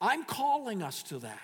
I'm 0.00 0.24
calling 0.24 0.82
us 0.82 1.02
to 1.04 1.18
that. 1.20 1.40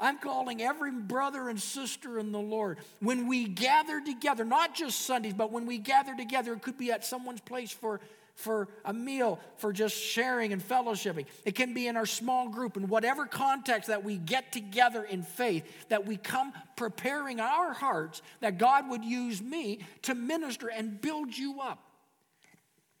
I'm 0.00 0.18
calling 0.18 0.62
every 0.62 0.92
brother 0.92 1.48
and 1.48 1.60
sister 1.60 2.18
in 2.18 2.30
the 2.30 2.38
Lord. 2.38 2.78
When 3.00 3.26
we 3.26 3.48
gather 3.48 4.00
together, 4.00 4.44
not 4.44 4.74
just 4.74 5.00
Sundays, 5.00 5.34
but 5.34 5.50
when 5.50 5.66
we 5.66 5.78
gather 5.78 6.16
together, 6.16 6.52
it 6.52 6.62
could 6.62 6.78
be 6.78 6.92
at 6.92 7.04
someone's 7.04 7.40
place 7.40 7.72
for 7.72 8.00
for 8.38 8.68
a 8.84 8.92
meal, 8.92 9.40
for 9.56 9.72
just 9.72 9.96
sharing 9.96 10.52
and 10.52 10.62
fellowshipping. 10.62 11.26
It 11.44 11.56
can 11.56 11.74
be 11.74 11.88
in 11.88 11.96
our 11.96 12.06
small 12.06 12.48
group, 12.48 12.76
in 12.76 12.86
whatever 12.86 13.26
context 13.26 13.88
that 13.88 14.04
we 14.04 14.16
get 14.16 14.52
together 14.52 15.02
in 15.02 15.24
faith, 15.24 15.64
that 15.88 16.06
we 16.06 16.16
come 16.16 16.52
preparing 16.76 17.40
our 17.40 17.72
hearts 17.72 18.22
that 18.38 18.56
God 18.56 18.90
would 18.90 19.04
use 19.04 19.42
me 19.42 19.80
to 20.02 20.14
minister 20.14 20.68
and 20.68 21.00
build 21.00 21.36
you 21.36 21.60
up. 21.60 21.82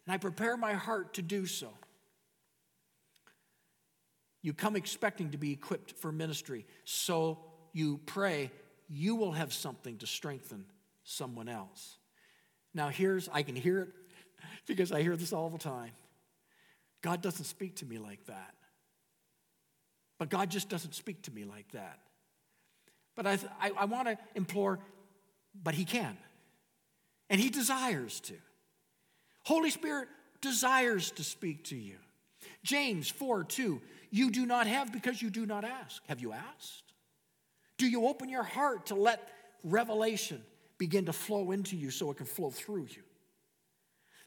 And 0.06 0.12
I 0.12 0.18
prepare 0.18 0.56
my 0.56 0.72
heart 0.72 1.14
to 1.14 1.22
do 1.22 1.46
so. 1.46 1.68
You 4.42 4.52
come 4.54 4.74
expecting 4.74 5.30
to 5.30 5.38
be 5.38 5.52
equipped 5.52 5.92
for 5.92 6.10
ministry, 6.10 6.66
so 6.84 7.38
you 7.72 8.00
pray 8.06 8.50
you 8.88 9.14
will 9.14 9.32
have 9.32 9.52
something 9.52 9.98
to 9.98 10.06
strengthen 10.08 10.64
someone 11.04 11.48
else. 11.48 11.96
Now, 12.74 12.88
here's, 12.88 13.28
I 13.32 13.44
can 13.44 13.54
hear 13.54 13.82
it 13.82 13.88
because 14.66 14.92
I 14.92 15.02
hear 15.02 15.16
this 15.16 15.32
all 15.32 15.50
the 15.50 15.58
time. 15.58 15.92
God 17.02 17.22
doesn't 17.22 17.44
speak 17.44 17.76
to 17.76 17.86
me 17.86 17.98
like 17.98 18.24
that. 18.26 18.54
But 20.18 20.30
God 20.30 20.50
just 20.50 20.68
doesn't 20.68 20.94
speak 20.94 21.22
to 21.22 21.30
me 21.30 21.44
like 21.44 21.70
that. 21.72 22.00
But 23.14 23.26
I, 23.26 23.38
I, 23.60 23.70
I 23.78 23.84
want 23.84 24.08
to 24.08 24.18
implore, 24.34 24.80
but 25.62 25.74
He 25.74 25.84
can. 25.84 26.16
And 27.30 27.40
He 27.40 27.50
desires 27.50 28.20
to. 28.20 28.34
Holy 29.44 29.70
Spirit 29.70 30.08
desires 30.40 31.10
to 31.12 31.24
speak 31.24 31.64
to 31.64 31.76
you. 31.76 31.96
James 32.62 33.08
4 33.08 33.44
2, 33.44 33.80
you 34.10 34.30
do 34.30 34.46
not 34.46 34.66
have 34.66 34.92
because 34.92 35.20
you 35.22 35.30
do 35.30 35.46
not 35.46 35.64
ask. 35.64 36.02
Have 36.08 36.20
you 36.20 36.32
asked? 36.32 36.92
Do 37.76 37.88
you 37.88 38.06
open 38.06 38.28
your 38.28 38.42
heart 38.42 38.86
to 38.86 38.94
let 38.94 39.28
revelation 39.64 40.42
begin 40.78 41.06
to 41.06 41.12
flow 41.12 41.52
into 41.52 41.76
you 41.76 41.90
so 41.90 42.10
it 42.10 42.16
can 42.16 42.26
flow 42.26 42.50
through 42.50 42.88
you? 42.90 43.02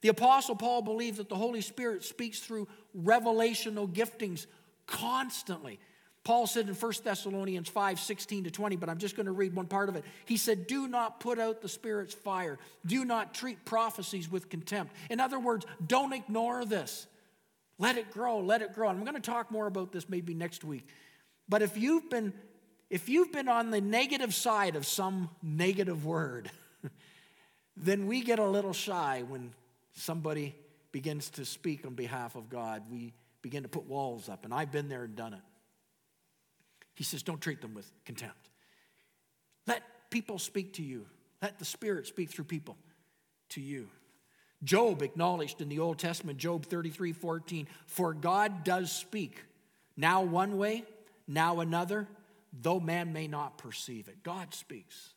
The 0.01 0.09
Apostle 0.09 0.55
Paul 0.55 0.81
believed 0.81 1.17
that 1.17 1.29
the 1.29 1.35
Holy 1.35 1.61
Spirit 1.61 2.03
speaks 2.03 2.39
through 2.39 2.67
revelational 2.97 3.91
giftings 3.91 4.47
constantly. 4.87 5.79
Paul 6.23 6.45
said 6.45 6.67
in 6.67 6.75
1 6.75 6.93
Thessalonians 7.03 7.67
5 7.69 7.99
16 7.99 8.43
to 8.43 8.51
20, 8.51 8.75
but 8.75 8.89
I'm 8.89 8.99
just 8.99 9.15
going 9.15 9.25
to 9.25 9.31
read 9.31 9.55
one 9.55 9.65
part 9.65 9.89
of 9.89 9.95
it. 9.95 10.05
He 10.25 10.37
said, 10.37 10.67
Do 10.67 10.87
not 10.87 11.19
put 11.19 11.39
out 11.39 11.61
the 11.61 11.69
Spirit's 11.69 12.13
fire. 12.13 12.59
Do 12.85 13.05
not 13.05 13.33
treat 13.33 13.63
prophecies 13.65 14.29
with 14.29 14.49
contempt. 14.49 14.93
In 15.09 15.19
other 15.19 15.39
words, 15.39 15.65
don't 15.85 16.13
ignore 16.13 16.63
this. 16.65 17.07
Let 17.79 17.97
it 17.97 18.11
grow, 18.11 18.39
let 18.39 18.61
it 18.61 18.75
grow. 18.75 18.89
And 18.89 18.99
I'm 18.99 19.03
going 19.03 19.19
to 19.19 19.31
talk 19.31 19.49
more 19.49 19.65
about 19.65 19.91
this 19.91 20.07
maybe 20.07 20.35
next 20.35 20.63
week. 20.63 20.87
But 21.49 21.63
if 21.63 21.77
you've 21.77 22.09
been 22.09 22.33
if 22.91 23.07
you've 23.07 23.31
been 23.31 23.47
on 23.47 23.71
the 23.71 23.79
negative 23.79 24.33
side 24.33 24.75
of 24.75 24.85
some 24.85 25.29
negative 25.41 26.05
word, 26.05 26.51
then 27.77 28.05
we 28.05 28.21
get 28.21 28.37
a 28.37 28.45
little 28.45 28.73
shy 28.73 29.23
when 29.27 29.53
somebody 29.93 30.55
begins 30.91 31.29
to 31.31 31.45
speak 31.45 31.85
on 31.85 31.93
behalf 31.93 32.35
of 32.35 32.49
God, 32.49 32.83
we 32.89 33.13
begin 33.41 33.63
to 33.63 33.69
put 33.69 33.85
walls 33.85 34.29
up. 34.29 34.45
And 34.45 34.53
I've 34.53 34.71
been 34.71 34.89
there 34.89 35.03
and 35.03 35.15
done 35.15 35.33
it. 35.33 35.41
He 36.95 37.03
says, 37.03 37.23
don't 37.23 37.41
treat 37.41 37.61
them 37.61 37.73
with 37.73 37.89
contempt. 38.05 38.49
Let 39.67 39.83
people 40.09 40.39
speak 40.39 40.73
to 40.73 40.83
you. 40.83 41.05
Let 41.41 41.57
the 41.57 41.65
Spirit 41.65 42.07
speak 42.07 42.29
through 42.29 42.45
people 42.45 42.77
to 43.49 43.61
you. 43.61 43.87
Job 44.63 45.01
acknowledged 45.01 45.61
in 45.61 45.69
the 45.69 45.79
Old 45.79 45.97
Testament, 45.97 46.37
Job 46.37 46.65
33 46.65 47.13
14, 47.13 47.67
for 47.87 48.13
God 48.13 48.63
does 48.63 48.91
speak, 48.91 49.43
now 49.97 50.21
one 50.21 50.57
way, 50.57 50.83
now 51.27 51.61
another, 51.61 52.07
though 52.61 52.79
man 52.79 53.11
may 53.11 53.27
not 53.27 53.57
perceive 53.57 54.07
it. 54.07 54.21
God 54.21 54.53
speaks. 54.53 55.13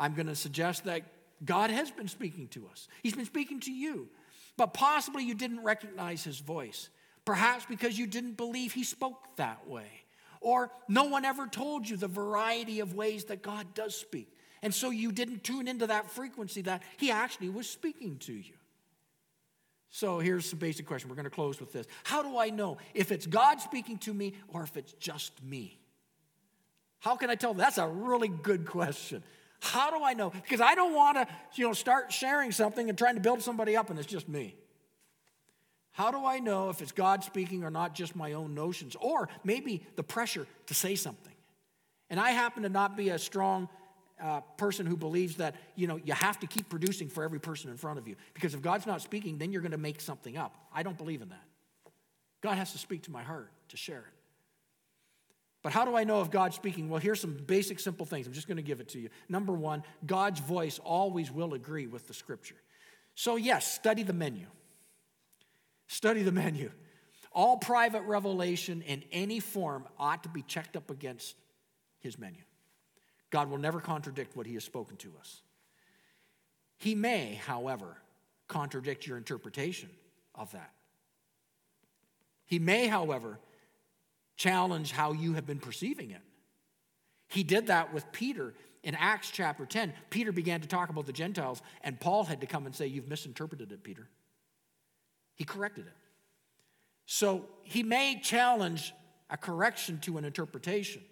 I'm 0.00 0.14
going 0.14 0.26
to 0.26 0.34
suggest 0.34 0.84
that 0.84 1.02
God 1.44 1.70
has 1.70 1.90
been 1.90 2.08
speaking 2.08 2.48
to 2.48 2.68
us, 2.70 2.88
He's 3.02 3.14
been 3.14 3.24
speaking 3.24 3.60
to 3.60 3.72
you. 3.72 4.08
But 4.56 4.72
possibly 4.72 5.24
you 5.24 5.34
didn't 5.34 5.64
recognize 5.64 6.22
His 6.22 6.38
voice. 6.38 6.88
Perhaps 7.24 7.66
because 7.66 7.98
you 7.98 8.06
didn't 8.06 8.36
believe 8.36 8.72
He 8.72 8.84
spoke 8.84 9.36
that 9.36 9.68
way. 9.68 9.88
Or 10.40 10.70
no 10.88 11.04
one 11.04 11.24
ever 11.24 11.46
told 11.46 11.88
you 11.88 11.96
the 11.96 12.06
variety 12.06 12.80
of 12.80 12.94
ways 12.94 13.24
that 13.24 13.42
God 13.42 13.74
does 13.74 13.96
speak. 13.96 14.28
And 14.62 14.74
so 14.74 14.90
you 14.90 15.10
didn't 15.10 15.42
tune 15.42 15.66
into 15.66 15.86
that 15.88 16.10
frequency 16.10 16.62
that 16.62 16.82
He 16.98 17.10
actually 17.10 17.48
was 17.48 17.68
speaking 17.68 18.18
to 18.18 18.32
you. 18.32 18.54
So 19.90 20.18
here's 20.18 20.46
some 20.46 20.58
basic 20.58 20.86
question. 20.86 21.08
We're 21.08 21.14
going 21.16 21.24
to 21.24 21.30
close 21.30 21.60
with 21.60 21.72
this. 21.72 21.86
How 22.02 22.22
do 22.22 22.36
I 22.36 22.50
know 22.50 22.78
if 22.94 23.12
it's 23.12 23.26
God 23.26 23.60
speaking 23.60 23.96
to 23.98 24.12
me 24.12 24.34
or 24.48 24.62
if 24.62 24.76
it's 24.76 24.92
just 24.94 25.32
me? 25.42 25.78
How 26.98 27.16
can 27.16 27.30
I 27.30 27.36
tell? 27.36 27.54
That's 27.54 27.78
a 27.78 27.86
really 27.86 28.28
good 28.28 28.66
question. 28.66 29.22
How 29.64 29.90
do 29.90 30.04
I 30.04 30.12
know? 30.12 30.30
Because 30.30 30.60
I 30.60 30.74
don't 30.74 30.94
want 30.94 31.16
to, 31.16 31.26
you 31.54 31.66
know, 31.66 31.72
start 31.72 32.12
sharing 32.12 32.52
something 32.52 32.88
and 32.88 32.98
trying 32.98 33.14
to 33.14 33.20
build 33.20 33.42
somebody 33.42 33.76
up 33.76 33.88
and 33.90 33.98
it's 33.98 34.06
just 34.06 34.28
me. 34.28 34.56
How 35.92 36.10
do 36.10 36.26
I 36.26 36.38
know 36.38 36.70
if 36.70 36.82
it's 36.82 36.92
God 36.92 37.24
speaking 37.24 37.64
or 37.64 37.70
not 37.70 37.94
just 37.94 38.14
my 38.14 38.32
own 38.32 38.54
notions 38.54 38.96
or 39.00 39.28
maybe 39.42 39.86
the 39.96 40.02
pressure 40.02 40.46
to 40.66 40.74
say 40.74 40.96
something? 40.96 41.32
And 42.10 42.20
I 42.20 42.30
happen 42.32 42.64
to 42.64 42.68
not 42.68 42.96
be 42.96 43.08
a 43.08 43.18
strong 43.18 43.68
uh, 44.20 44.40
person 44.58 44.86
who 44.86 44.96
believes 44.96 45.36
that, 45.36 45.54
you 45.76 45.86
know, 45.86 45.96
you 45.96 46.12
have 46.12 46.38
to 46.40 46.46
keep 46.46 46.68
producing 46.68 47.08
for 47.08 47.24
every 47.24 47.40
person 47.40 47.70
in 47.70 47.76
front 47.76 47.98
of 47.98 48.06
you. 48.06 48.16
Because 48.34 48.54
if 48.54 48.60
God's 48.60 48.86
not 48.86 49.02
speaking, 49.02 49.38
then 49.38 49.50
you're 49.50 49.62
going 49.62 49.72
to 49.72 49.78
make 49.78 50.00
something 50.00 50.36
up. 50.36 50.56
I 50.72 50.82
don't 50.82 50.98
believe 50.98 51.22
in 51.22 51.30
that. 51.30 51.44
God 52.42 52.58
has 52.58 52.72
to 52.72 52.78
speak 52.78 53.04
to 53.04 53.10
my 53.10 53.22
heart 53.22 53.50
to 53.68 53.76
share 53.76 53.98
it. 54.00 54.13
But 55.64 55.72
how 55.72 55.86
do 55.86 55.96
I 55.96 56.04
know 56.04 56.20
if 56.20 56.30
God's 56.30 56.54
speaking? 56.54 56.90
Well, 56.90 57.00
here's 57.00 57.22
some 57.22 57.32
basic, 57.46 57.80
simple 57.80 58.04
things. 58.04 58.26
I'm 58.26 58.34
just 58.34 58.46
going 58.46 58.58
to 58.58 58.62
give 58.62 58.80
it 58.80 58.88
to 58.90 59.00
you. 59.00 59.08
Number 59.30 59.54
one, 59.54 59.82
God's 60.04 60.38
voice 60.38 60.78
always 60.78 61.32
will 61.32 61.54
agree 61.54 61.86
with 61.86 62.06
the 62.06 62.12
scripture. 62.12 62.56
So, 63.14 63.36
yes, 63.36 63.66
study 63.72 64.02
the 64.02 64.12
menu. 64.12 64.46
Study 65.86 66.22
the 66.22 66.32
menu. 66.32 66.70
All 67.32 67.56
private 67.56 68.02
revelation 68.02 68.82
in 68.82 69.04
any 69.10 69.40
form 69.40 69.86
ought 69.98 70.22
to 70.24 70.28
be 70.28 70.42
checked 70.42 70.76
up 70.76 70.90
against 70.90 71.34
his 71.98 72.18
menu. 72.18 72.42
God 73.30 73.48
will 73.48 73.56
never 73.56 73.80
contradict 73.80 74.36
what 74.36 74.46
he 74.46 74.52
has 74.54 74.64
spoken 74.64 74.98
to 74.98 75.12
us. 75.18 75.40
He 76.76 76.94
may, 76.94 77.40
however, 77.46 77.96
contradict 78.48 79.06
your 79.06 79.16
interpretation 79.16 79.88
of 80.34 80.52
that. 80.52 80.72
He 82.44 82.58
may, 82.58 82.86
however, 82.86 83.38
challenge 84.36 84.92
how 84.92 85.12
you 85.12 85.34
have 85.34 85.46
been 85.46 85.58
perceiving 85.58 86.10
it. 86.10 86.22
He 87.28 87.42
did 87.42 87.68
that 87.68 87.92
with 87.92 88.10
Peter 88.12 88.54
in 88.84 88.94
Acts 88.94 89.30
chapter 89.30 89.64
10, 89.64 89.94
Peter 90.10 90.30
began 90.30 90.60
to 90.60 90.68
talk 90.68 90.90
about 90.90 91.06
the 91.06 91.12
Gentiles, 91.12 91.62
and 91.82 91.98
Paul 91.98 92.24
had 92.24 92.42
to 92.42 92.46
come 92.46 92.66
and 92.66 92.74
say, 92.74 92.86
You've 92.86 93.08
misinterpreted 93.08 93.72
it, 93.72 93.82
Peter. 93.82 94.08
He 95.34 95.44
corrected 95.44 95.86
it. 95.86 95.94
So 97.06 97.46
he 97.62 97.82
may 97.82 98.20
challenge 98.22 98.94
a 99.30 99.36
correction 99.36 99.98
to 100.00 100.18
an 100.18 100.24
interpretation. 100.24 101.02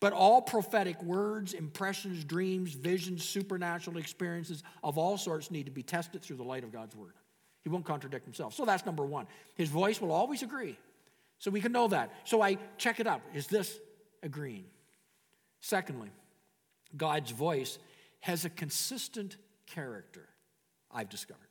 But 0.00 0.12
all 0.12 0.42
prophetic 0.42 1.02
words, 1.02 1.54
impressions, 1.54 2.24
dreams, 2.24 2.74
visions, 2.74 3.24
supernatural 3.24 3.96
experiences 3.96 4.62
of 4.82 4.98
all 4.98 5.16
sorts 5.16 5.50
need 5.50 5.64
to 5.64 5.72
be 5.72 5.82
tested 5.82 6.22
through 6.22 6.36
the 6.36 6.44
light 6.44 6.62
of 6.62 6.72
God's 6.72 6.94
word. 6.94 7.14
He 7.62 7.70
won't 7.70 7.86
contradict 7.86 8.26
himself. 8.26 8.52
So 8.52 8.66
that's 8.66 8.84
number 8.84 9.04
one. 9.04 9.26
His 9.54 9.70
voice 9.70 10.00
will 10.00 10.12
always 10.12 10.42
agree. 10.42 10.76
So 11.44 11.50
we 11.50 11.60
can 11.60 11.72
know 11.72 11.88
that. 11.88 12.10
So 12.24 12.40
I 12.40 12.56
check 12.78 13.00
it 13.00 13.06
up. 13.06 13.20
Is 13.34 13.48
this 13.48 13.78
agreeing? 14.22 14.64
Secondly, 15.60 16.08
God's 16.96 17.32
voice 17.32 17.78
has 18.20 18.46
a 18.46 18.48
consistent 18.48 19.36
character, 19.66 20.26
I've 20.90 21.10
discovered. 21.10 21.50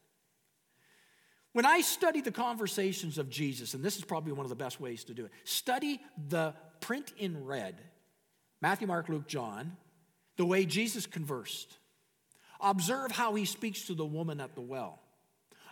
When 1.51 1.67
I 1.67 1.81
study 1.81 2.21
the 2.21 2.31
conversations 2.31 3.19
of 3.19 3.29
Jesus, 3.29 3.75
and 3.75 3.83
this 3.83 3.97
is 3.97 4.03
probably 4.03 4.31
one 4.31 4.47
of 4.47 4.49
the 4.49 4.55
best 4.55 4.81
ways 4.81 5.03
to 5.03 5.13
do 5.13 5.25
it, 5.25 5.31
study 5.43 6.01
the 6.27 6.55
print 6.81 7.13
in 7.19 7.45
red 7.45 7.79
Matthew, 8.63 8.87
Mark, 8.87 9.09
Luke, 9.09 9.27
John 9.27 9.77
the 10.37 10.45
way 10.45 10.65
Jesus 10.65 11.05
conversed. 11.05 11.77
Observe 12.59 13.11
how 13.11 13.35
he 13.35 13.45
speaks 13.45 13.83
to 13.83 13.93
the 13.93 14.07
woman 14.07 14.41
at 14.41 14.55
the 14.55 14.61
well. 14.61 15.03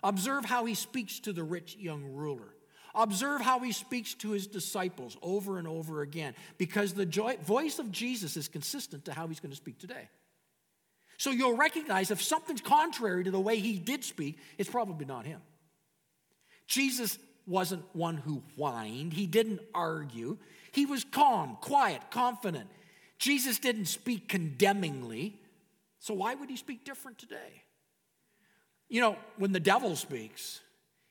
Observe 0.03 0.45
how 0.45 0.65
he 0.65 0.75
speaks 0.75 1.19
to 1.21 1.33
the 1.33 1.43
rich 1.43 1.75
young 1.75 2.03
ruler. 2.03 2.53
Observe 2.93 3.41
how 3.41 3.59
he 3.59 3.71
speaks 3.71 4.13
to 4.15 4.31
his 4.31 4.47
disciples 4.47 5.17
over 5.21 5.57
and 5.57 5.67
over 5.67 6.01
again 6.01 6.33
because 6.57 6.93
the 6.93 7.05
joy, 7.05 7.37
voice 7.43 7.79
of 7.79 7.91
Jesus 7.91 8.35
is 8.37 8.47
consistent 8.47 9.05
to 9.05 9.13
how 9.13 9.27
he's 9.27 9.39
going 9.39 9.51
to 9.51 9.57
speak 9.57 9.79
today. 9.79 10.09
So 11.17 11.29
you'll 11.29 11.55
recognize 11.55 12.11
if 12.11 12.21
something's 12.21 12.61
contrary 12.61 13.23
to 13.23 13.31
the 13.31 13.39
way 13.39 13.59
he 13.59 13.77
did 13.77 14.03
speak, 14.03 14.39
it's 14.57 14.69
probably 14.69 15.05
not 15.05 15.25
him. 15.25 15.39
Jesus 16.67 17.19
wasn't 17.45 17.83
one 17.93 18.17
who 18.17 18.43
whined, 18.55 19.13
he 19.13 19.27
didn't 19.27 19.61
argue. 19.73 20.37
He 20.71 20.85
was 20.85 21.03
calm, 21.03 21.57
quiet, 21.61 22.01
confident. 22.11 22.69
Jesus 23.19 23.59
didn't 23.59 23.85
speak 23.85 24.29
condemningly. 24.29 25.39
So 25.99 26.13
why 26.15 26.33
would 26.33 26.49
he 26.49 26.55
speak 26.55 26.85
different 26.85 27.19
today? 27.19 27.63
You 28.89 29.01
know, 29.01 29.15
when 29.37 29.51
the 29.51 29.59
devil 29.59 29.95
speaks, 29.95 30.59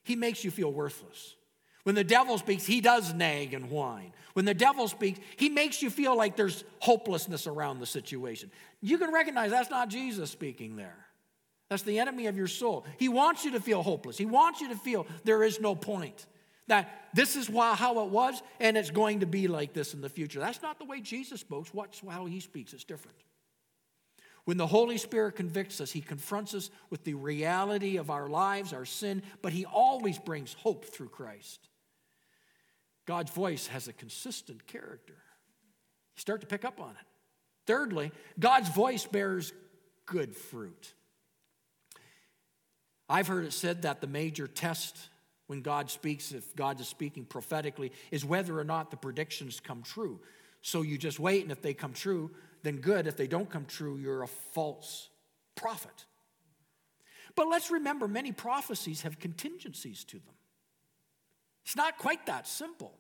he 0.03 0.17
makes 0.17 0.43
you 0.43 0.51
feel 0.51 0.73
worthless. 0.73 1.37
When 1.85 1.95
the 1.95 2.05
devil 2.05 2.37
speaks, 2.39 2.67
he 2.67 2.81
does 2.81 3.15
nag 3.15 3.55
and 3.55 3.71
whine. 3.71 4.13
When 4.35 4.45
the 4.45 4.55
devil 4.55 4.87
speaks, 4.87 5.19
he 5.37 5.49
makes 5.49 5.83
you 5.83 5.91
feel 5.91 6.17
like 6.17 6.37
there's 6.37 6.65
hopelessness 6.79 7.47
around 7.47 7.81
the 7.81 7.87
situation. 7.87 8.51
You 8.81 8.99
can 8.99 9.13
recognize 9.13 9.51
that's 9.51 9.71
not 9.71 9.89
Jesus 9.89 10.31
speaking 10.31 10.77
there. 10.77 11.07
That's 11.69 11.83
the 11.83 11.99
enemy 11.99 12.27
of 12.27 12.37
your 12.37 12.49
soul. 12.49 12.85
He 12.99 13.09
wants 13.09 13.45
you 13.45 13.53
to 13.53 13.61
feel 13.61 13.83
hopeless. 13.83 14.19
He 14.19 14.27
wants 14.27 14.61
you 14.61 14.69
to 14.69 14.77
feel 14.77 15.07
there 15.25 15.43
is 15.43 15.61
no 15.61 15.75
point. 15.75 16.27
That 16.67 17.09
this 17.15 17.35
is 17.37 17.49
why, 17.49 17.75
how 17.75 18.05
it 18.05 18.11
was, 18.11 18.41
and 18.61 18.77
it's 18.77 18.91
going 18.91 19.21
to 19.21 19.27
be 19.27 19.49
like 19.49 19.73
this 19.73 19.95
in 19.95 20.01
the 20.01 20.09
future. 20.09 20.39
That's 20.39 20.63
not 20.63 20.79
the 20.79 20.85
way 20.85 21.01
Jesus 21.01 21.41
spoke. 21.41 21.67
Watch 21.73 22.03
how 22.09 22.27
he 22.27 22.41
speaks. 22.41 22.73
It's 22.73 22.85
different. 22.85 23.17
When 24.45 24.57
the 24.57 24.67
Holy 24.67 24.97
Spirit 24.97 25.37
convicts 25.37 25.81
us, 25.81 25.91
He 25.91 26.01
confronts 26.01 26.55
us 26.55 26.71
with 26.89 27.05
the 27.05 27.15
reality 27.15 27.97
of 27.97 28.11
our 28.11 28.29
lives, 28.29 28.73
our 28.73 28.85
sin, 28.85 29.23
but 29.43 29.53
He 29.53 29.65
always 29.65 30.19
brings 30.19 30.55
hope 30.55 30.87
through 30.87 31.09
Christ. 31.09 31.69
God's 33.07 33.31
voice 33.33 33.67
has 33.69 33.89
a 33.89 33.93
consistent 33.93 34.67
character. 34.67 35.17
You 36.17 36.21
start 36.21 36.41
to 36.43 36.47
pick 36.47 36.65
up 36.65 36.81
on 36.81 36.91
it. 36.91 37.07
Thirdly, 37.67 38.13
God's 38.39 38.69
voice 38.69 39.05
bears 39.05 39.53
good 40.07 40.35
fruit. 40.35 40.95
I've 43.09 43.27
heard 43.27 43.45
it 43.45 43.53
said 43.53 43.83
that 43.83 44.01
the 44.01 44.07
major 44.07 44.47
test 44.47 44.97
when 45.49 45.63
God 45.63 45.91
speaks, 45.91 46.31
if 46.31 46.55
God 46.55 46.81
is 46.81 46.87
speaking 46.87 47.25
prophetically, 47.25 47.91
is 48.13 48.25
whether 48.25 48.57
or 48.59 48.63
not 48.63 48.93
the 48.93 48.97
predictions 48.97 49.59
come 49.59 49.83
true. 49.83 50.21
So 50.63 50.83
you 50.83 50.97
just 50.97 51.19
wait, 51.19 51.43
and 51.43 51.51
if 51.51 51.61
they 51.61 51.75
come 51.75 51.93
true, 51.93 52.31
then 52.63 52.77
good. 52.77 53.07
If 53.07 53.17
they 53.17 53.27
don't 53.27 53.51
come 53.51 53.65
true, 53.65 53.97
you're 53.97 54.23
a 54.23 54.29
false 54.29 55.09
prophet. 55.55 56.07
But 57.35 57.49
let's 57.49 57.71
remember 57.71 58.09
many 58.09 58.33
prophecies 58.33 59.03
have 59.03 59.19
contingencies 59.19 60.05
to 60.05 60.17
them. 60.17 60.35
It's 61.65 61.77
not 61.77 61.99
quite 61.99 62.27
that 62.27 62.49
simple. 62.49 62.93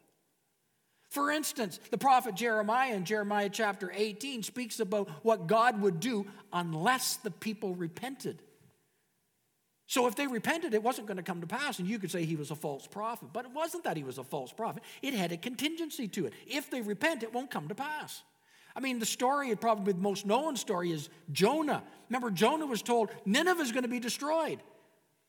For 1.08 1.30
instance, 1.32 1.80
the 1.90 1.98
prophet 1.98 2.36
Jeremiah 2.36 2.94
in 2.94 3.04
Jeremiah 3.04 3.48
chapter 3.50 3.90
18 3.92 4.44
speaks 4.44 4.78
about 4.78 5.10
what 5.24 5.48
God 5.48 5.80
would 5.82 5.98
do 5.98 6.24
unless 6.52 7.16
the 7.16 7.32
people 7.32 7.74
repented. 7.74 8.42
So 9.86 10.06
if 10.06 10.14
they 10.14 10.28
repented, 10.28 10.72
it 10.72 10.84
wasn't 10.84 11.08
going 11.08 11.16
to 11.16 11.24
come 11.24 11.40
to 11.40 11.48
pass, 11.48 11.80
and 11.80 11.88
you 11.88 11.98
could 11.98 12.12
say 12.12 12.24
he 12.24 12.36
was 12.36 12.52
a 12.52 12.54
false 12.54 12.86
prophet. 12.86 13.30
But 13.32 13.44
it 13.46 13.50
wasn't 13.50 13.82
that 13.82 13.96
he 13.96 14.04
was 14.04 14.18
a 14.18 14.22
false 14.22 14.52
prophet, 14.52 14.84
it 15.02 15.14
had 15.14 15.32
a 15.32 15.36
contingency 15.36 16.06
to 16.06 16.26
it. 16.26 16.32
If 16.46 16.70
they 16.70 16.80
repent, 16.80 17.24
it 17.24 17.32
won't 17.34 17.50
come 17.50 17.66
to 17.66 17.74
pass. 17.74 18.22
I 18.74 18.80
mean, 18.80 18.98
the 18.98 19.06
story, 19.06 19.54
probably 19.56 19.92
the 19.92 20.00
most 20.00 20.26
known 20.26 20.56
story, 20.56 20.92
is 20.92 21.08
Jonah. 21.32 21.82
Remember, 22.08 22.30
Jonah 22.30 22.66
was 22.66 22.82
told 22.82 23.10
Nineveh 23.24 23.62
is 23.62 23.72
going 23.72 23.82
to 23.82 23.88
be 23.88 24.00
destroyed. 24.00 24.60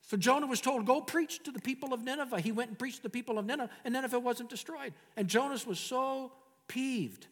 So 0.03 0.17
Jonah 0.17 0.47
was 0.47 0.61
told, 0.61 0.85
Go 0.85 1.01
preach 1.01 1.43
to 1.43 1.51
the 1.51 1.59
people 1.59 1.93
of 1.93 2.03
Nineveh. 2.03 2.39
He 2.39 2.51
went 2.51 2.69
and 2.69 2.79
preached 2.79 2.97
to 2.97 3.03
the 3.03 3.09
people 3.09 3.39
of 3.39 3.45
Nineveh, 3.45 3.69
and 3.83 3.93
Nineveh 3.93 4.19
wasn't 4.19 4.49
destroyed. 4.49 4.93
And 5.15 5.27
Jonas 5.27 5.65
was 5.65 5.79
so 5.79 6.31
peeved. 6.67 7.27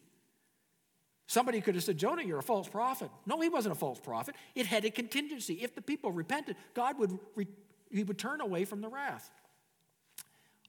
Somebody 1.26 1.60
could 1.60 1.76
have 1.76 1.84
said, 1.84 1.96
Jonah, 1.96 2.22
you're 2.22 2.40
a 2.40 2.42
false 2.42 2.68
prophet. 2.68 3.08
No, 3.24 3.40
he 3.40 3.48
wasn't 3.48 3.76
a 3.76 3.78
false 3.78 4.00
prophet. 4.00 4.34
It 4.56 4.66
had 4.66 4.84
a 4.84 4.90
contingency. 4.90 5.54
If 5.62 5.76
the 5.76 5.82
people 5.82 6.10
repented, 6.10 6.56
God 6.74 6.98
would, 6.98 7.16
re- 7.36 7.46
he 7.88 8.02
would 8.02 8.18
turn 8.18 8.40
away 8.40 8.64
from 8.64 8.80
the 8.80 8.88
wrath. 8.88 9.30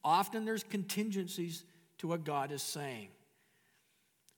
Often 0.03 0.45
there's 0.45 0.63
contingencies 0.63 1.63
to 1.97 2.07
what 2.07 2.23
God 2.23 2.51
is 2.51 2.61
saying. 2.61 3.07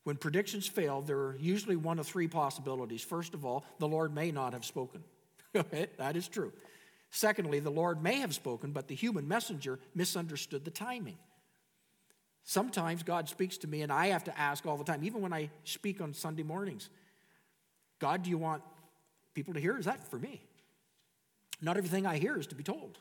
When 0.03 0.17
predictions 0.17 0.67
fail, 0.67 1.01
there 1.01 1.17
are 1.17 1.37
usually 1.39 1.75
one 1.75 1.97
of 1.97 2.05
three 2.05 2.27
possibilities. 2.27 3.01
First 3.01 3.33
of 3.33 3.45
all, 3.45 3.63
the 3.79 3.87
Lord 3.87 4.13
may 4.13 4.31
not 4.31 4.53
have 4.53 4.65
spoken. 4.65 5.03
that 5.97 6.15
is 6.15 6.27
true. 6.27 6.51
Secondly, 7.09 7.59
the 7.59 7.69
Lord 7.69 8.01
may 8.01 8.15
have 8.15 8.33
spoken, 8.33 8.71
but 8.71 8.87
the 8.87 8.95
human 8.95 9.27
messenger 9.27 9.79
misunderstood 9.95 10.65
the 10.65 10.71
timing. 10.71 11.17
Sometimes 12.43 13.03
God 13.03 13.29
speaks 13.29 13.57
to 13.59 13.67
me, 13.67 13.81
and 13.81 13.91
I 13.91 14.07
have 14.07 14.25
to 14.25 14.37
ask 14.37 14.65
all 14.65 14.77
the 14.77 14.83
time, 14.83 15.03
even 15.03 15.21
when 15.21 15.31
I 15.31 15.49
speak 15.63 16.01
on 16.01 16.13
Sunday 16.13 16.43
mornings 16.43 16.89
God, 17.99 18.23
do 18.23 18.29
you 18.29 18.37
want 18.37 18.61
people 19.33 19.53
to 19.53 19.61
hear? 19.61 19.77
Is 19.77 19.85
that 19.85 20.03
for 20.09 20.19
me? 20.19 20.41
Not 21.61 21.77
everything 21.77 22.05
I 22.05 22.17
hear 22.17 22.37
is 22.37 22.47
to 22.47 22.55
be 22.55 22.63
told. 22.63 22.97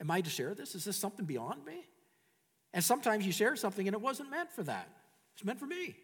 Am 0.00 0.10
I 0.10 0.20
to 0.22 0.30
share 0.30 0.54
this? 0.54 0.74
Is 0.74 0.84
this 0.84 0.96
something 0.96 1.24
beyond 1.24 1.64
me? 1.64 1.86
And 2.72 2.82
sometimes 2.82 3.24
you 3.24 3.30
share 3.30 3.54
something 3.54 3.86
and 3.86 3.94
it 3.94 4.00
wasn't 4.00 4.30
meant 4.30 4.50
for 4.50 4.64
that, 4.64 4.88
it's 5.34 5.44
meant 5.44 5.60
for 5.60 5.66
me. 5.66 5.94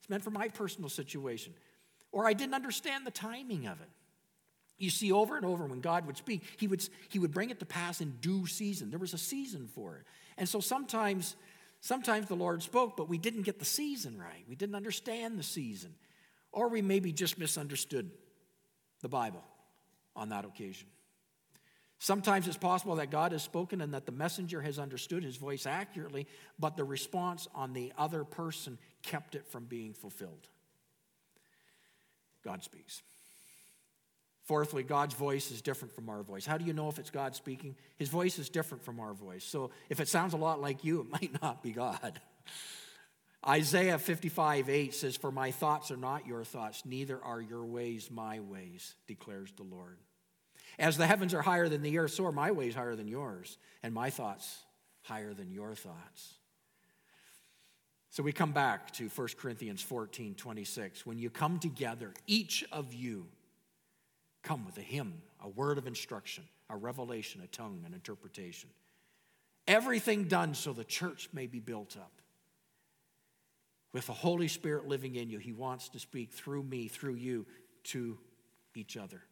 It's 0.00 0.10
meant 0.10 0.24
for 0.24 0.30
my 0.30 0.48
personal 0.48 0.90
situation. 0.90 1.54
Or 2.12 2.26
I 2.26 2.32
didn't 2.32 2.54
understand 2.54 3.06
the 3.06 3.10
timing 3.10 3.66
of 3.66 3.80
it. 3.80 3.88
You 4.78 4.90
see, 4.90 5.12
over 5.12 5.36
and 5.36 5.44
over 5.44 5.66
when 5.66 5.80
God 5.80 6.06
would 6.06 6.16
speak, 6.16 6.42
he 6.58 6.66
would, 6.66 6.82
he 7.10 7.18
would 7.18 7.32
bring 7.32 7.50
it 7.50 7.60
to 7.60 7.66
pass 7.66 8.00
in 8.00 8.12
due 8.22 8.46
season. 8.46 8.90
There 8.90 8.98
was 8.98 9.12
a 9.12 9.18
season 9.18 9.68
for 9.74 9.96
it. 9.96 10.04
And 10.38 10.48
so 10.48 10.58
sometimes, 10.58 11.36
sometimes 11.82 12.28
the 12.28 12.34
Lord 12.34 12.62
spoke, 12.62 12.96
but 12.96 13.08
we 13.08 13.18
didn't 13.18 13.42
get 13.42 13.58
the 13.58 13.66
season 13.66 14.18
right. 14.18 14.42
We 14.48 14.56
didn't 14.56 14.74
understand 14.74 15.38
the 15.38 15.42
season. 15.42 15.94
Or 16.50 16.68
we 16.68 16.80
maybe 16.80 17.12
just 17.12 17.38
misunderstood 17.38 18.10
the 19.02 19.08
Bible 19.08 19.44
on 20.16 20.30
that 20.30 20.46
occasion. 20.46 20.88
Sometimes 21.98 22.48
it's 22.48 22.56
possible 22.56 22.96
that 22.96 23.10
God 23.10 23.32
has 23.32 23.42
spoken 23.42 23.82
and 23.82 23.92
that 23.92 24.06
the 24.06 24.12
messenger 24.12 24.62
has 24.62 24.78
understood 24.78 25.22
his 25.22 25.36
voice 25.36 25.66
accurately, 25.66 26.26
but 26.58 26.74
the 26.74 26.84
response 26.84 27.46
on 27.54 27.74
the 27.74 27.92
other 27.98 28.24
person 28.24 28.78
kept 29.02 29.34
it 29.34 29.46
from 29.46 29.64
being 29.64 29.92
fulfilled. 29.92 30.48
God 32.44 32.62
speaks. 32.62 33.02
Fourthly, 34.44 34.82
God's 34.82 35.14
voice 35.14 35.50
is 35.52 35.62
different 35.62 35.94
from 35.94 36.08
our 36.08 36.22
voice. 36.22 36.44
How 36.44 36.58
do 36.58 36.64
you 36.64 36.72
know 36.72 36.88
if 36.88 36.98
it's 36.98 37.10
God 37.10 37.36
speaking? 37.36 37.76
His 37.98 38.08
voice 38.08 38.38
is 38.38 38.48
different 38.48 38.82
from 38.82 38.98
our 38.98 39.14
voice. 39.14 39.44
So 39.44 39.70
if 39.88 40.00
it 40.00 40.08
sounds 40.08 40.32
a 40.32 40.38
lot 40.38 40.60
like 40.60 40.82
you, 40.82 41.00
it 41.02 41.10
might 41.10 41.40
not 41.40 41.62
be 41.62 41.70
God. 41.70 42.20
Isaiah 43.46 43.98
55 43.98 44.68
8 44.68 44.94
says, 44.94 45.16
For 45.16 45.30
my 45.30 45.50
thoughts 45.50 45.90
are 45.90 45.96
not 45.96 46.26
your 46.26 46.44
thoughts, 46.44 46.84
neither 46.84 47.22
are 47.22 47.40
your 47.40 47.64
ways 47.64 48.10
my 48.10 48.40
ways, 48.40 48.96
declares 49.06 49.52
the 49.56 49.62
Lord. 49.62 49.98
As 50.78 50.96
the 50.96 51.06
heavens 51.06 51.32
are 51.32 51.42
higher 51.42 51.68
than 51.68 51.82
the 51.82 51.98
earth, 51.98 52.12
so 52.12 52.26
are 52.26 52.32
my 52.32 52.50
ways 52.50 52.74
higher 52.74 52.96
than 52.96 53.06
yours, 53.06 53.56
and 53.82 53.94
my 53.94 54.10
thoughts 54.10 54.64
higher 55.02 55.32
than 55.32 55.52
your 55.52 55.74
thoughts. 55.74 56.39
So 58.10 58.24
we 58.24 58.32
come 58.32 58.52
back 58.52 58.90
to 58.94 59.08
1 59.08 59.28
Corinthians 59.38 59.80
14 59.82 60.34
26. 60.34 61.06
When 61.06 61.18
you 61.18 61.30
come 61.30 61.58
together, 61.60 62.12
each 62.26 62.64
of 62.72 62.92
you 62.92 63.26
come 64.42 64.66
with 64.66 64.76
a 64.78 64.82
hymn, 64.82 65.22
a 65.42 65.48
word 65.48 65.78
of 65.78 65.86
instruction, 65.86 66.44
a 66.68 66.76
revelation, 66.76 67.40
a 67.42 67.46
tongue, 67.46 67.84
an 67.86 67.94
interpretation. 67.94 68.68
Everything 69.68 70.24
done 70.24 70.54
so 70.54 70.72
the 70.72 70.84
church 70.84 71.28
may 71.32 71.46
be 71.46 71.60
built 71.60 71.96
up. 71.96 72.12
with 73.92 74.06
the 74.06 74.12
Holy 74.12 74.48
Spirit 74.48 74.86
living 74.86 75.16
in 75.16 75.30
you, 75.30 75.38
He 75.38 75.52
wants 75.52 75.88
to 75.90 75.98
speak 75.98 76.32
through 76.32 76.62
me, 76.62 76.88
through 76.88 77.14
you, 77.14 77.46
to 77.84 78.18
each 78.74 78.96
other. 78.96 79.22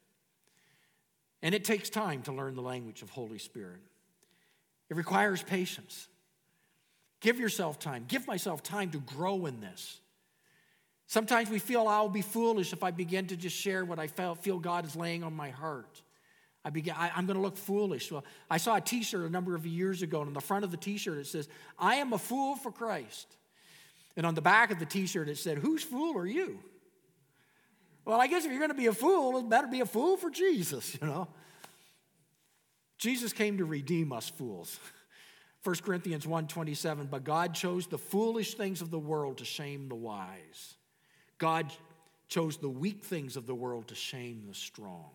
And 1.42 1.54
it 1.54 1.64
takes 1.64 1.90
time 1.90 2.22
to 2.22 2.32
learn 2.32 2.54
the 2.54 2.62
language 2.62 3.02
of 3.02 3.10
Holy 3.10 3.38
Spirit. 3.38 3.80
It 4.90 4.96
requires 4.96 5.42
patience. 5.42 6.08
Give 7.20 7.38
yourself 7.38 7.78
time. 7.78 8.04
Give 8.08 8.26
myself 8.26 8.62
time 8.62 8.90
to 8.90 8.98
grow 8.98 9.46
in 9.46 9.60
this. 9.60 10.00
Sometimes 11.06 11.48
we 11.48 11.58
feel 11.58 11.88
I'll 11.88 12.08
be 12.08 12.22
foolish 12.22 12.72
if 12.72 12.82
I 12.82 12.90
begin 12.90 13.26
to 13.28 13.36
just 13.36 13.56
share 13.56 13.84
what 13.84 13.98
I 13.98 14.06
feel 14.06 14.58
God 14.58 14.84
is 14.84 14.94
laying 14.94 15.24
on 15.24 15.34
my 15.34 15.50
heart. 15.50 16.02
I 16.64 16.70
begin, 16.70 16.94
I, 16.98 17.18
am 17.18 17.24
going 17.24 17.36
to 17.36 17.42
look 17.42 17.56
foolish. 17.56 18.12
Well, 18.12 18.24
I 18.50 18.58
saw 18.58 18.76
a 18.76 18.80
t 18.80 19.02
shirt 19.02 19.26
a 19.26 19.30
number 19.30 19.54
of 19.54 19.66
years 19.66 20.02
ago, 20.02 20.20
and 20.20 20.28
on 20.28 20.34
the 20.34 20.40
front 20.40 20.64
of 20.64 20.70
the 20.70 20.76
t 20.76 20.98
shirt 20.98 21.16
it 21.16 21.26
says, 21.26 21.48
I 21.78 21.96
am 21.96 22.12
a 22.12 22.18
fool 22.18 22.56
for 22.56 22.70
Christ. 22.70 23.26
And 24.16 24.26
on 24.26 24.34
the 24.34 24.42
back 24.42 24.70
of 24.70 24.78
the 24.78 24.84
t 24.84 25.06
shirt 25.06 25.28
it 25.28 25.38
said, 25.38 25.58
Whose 25.58 25.82
fool 25.82 26.18
are 26.18 26.26
you? 26.26 26.58
Well, 28.04 28.20
I 28.20 28.26
guess 28.26 28.44
if 28.44 28.50
you're 28.50 28.60
going 28.60 28.70
to 28.70 28.76
be 28.76 28.86
a 28.86 28.92
fool, 28.92 29.38
it 29.38 29.48
better 29.48 29.66
be 29.66 29.80
a 29.80 29.86
fool 29.86 30.16
for 30.16 30.30
Jesus, 30.30 30.96
you 31.00 31.06
know. 31.06 31.28
Jesus 32.98 33.32
came 33.32 33.58
to 33.58 33.64
redeem 33.64 34.12
us 34.12 34.28
fools. 34.28 34.78
1 35.64 35.76
Corinthians 35.82 36.26
1:27 36.26 37.10
but 37.10 37.24
God 37.24 37.54
chose 37.54 37.86
the 37.86 37.98
foolish 37.98 38.54
things 38.54 38.80
of 38.80 38.90
the 38.90 38.98
world 38.98 39.38
to 39.38 39.44
shame 39.44 39.88
the 39.88 39.94
wise. 39.94 40.76
God 41.38 41.72
chose 42.28 42.58
the 42.58 42.68
weak 42.68 43.04
things 43.04 43.36
of 43.36 43.46
the 43.46 43.54
world 43.54 43.88
to 43.88 43.94
shame 43.94 44.44
the 44.46 44.54
strong. 44.54 45.10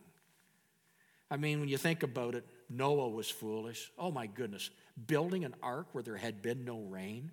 I 1.30 1.38
mean, 1.38 1.60
when 1.60 1.70
you 1.70 1.78
think 1.78 2.04
about 2.04 2.36
it, 2.36 2.46
Noah 2.70 3.10
was 3.10 3.30
foolish. 3.30 3.92
Oh 3.98 4.12
my 4.12 4.28
goodness. 4.28 4.70
Building 5.08 5.46
an 5.46 5.56
ark 5.64 5.88
where 5.92 6.04
there 6.04 6.18
had 6.18 6.42
been 6.42 6.66
no 6.66 6.82
rain, 6.82 7.32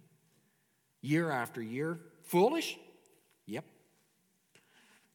year 1.03 1.31
after 1.31 1.61
year. 1.61 2.01
Foolish? 2.23 2.79
Yep. 3.47 3.65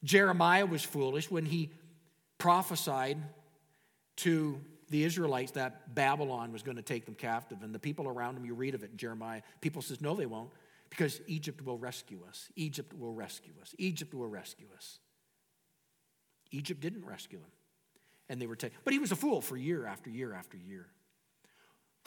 Jeremiah 0.04 0.66
was 0.66 0.84
foolish 0.84 1.32
when 1.32 1.46
he 1.46 1.72
prophesied 2.38 3.18
to 4.18 4.60
the 4.90 5.04
Israelites 5.04 5.52
that 5.54 5.96
Babylon 5.96 6.52
was 6.52 6.64
going 6.64 6.78
to 6.78 6.84
take 6.84 7.06
them 7.06 7.16
captive. 7.16 7.64
And 7.64 7.74
the 7.74 7.80
people 7.80 8.08
around 8.08 8.38
him, 8.38 8.46
you 8.46 8.54
read 8.54 8.76
of 8.76 8.84
it 8.84 8.92
in 8.92 8.98
Jeremiah, 8.98 9.42
people 9.62 9.82
says, 9.82 10.02
no, 10.02 10.16
they 10.16 10.26
won't, 10.26 10.52
because 10.90 11.22
Egypt 11.28 11.66
will 11.66 11.78
rescue 11.78 12.20
us. 12.28 12.50
Egypt 12.56 12.94
will 12.98 13.14
rescue 13.14 13.54
us. 13.62 13.74
Egypt 13.78 14.14
will 14.14 14.28
rescue 14.28 14.68
us. 14.76 15.00
Egypt 16.52 16.80
didn't 16.80 17.06
rescue 17.06 17.40
them 17.40 17.50
and 18.30 18.42
they 18.42 18.48
were 18.48 18.56
taken. 18.56 18.78
But 18.84 18.94
he 18.94 19.00
was 19.00 19.12
a 19.12 19.16
fool 19.16 19.42
for 19.42 19.58
year 19.58 19.86
after 19.86 20.10
year 20.10 20.34
after 20.34 20.58
year. 20.58 20.88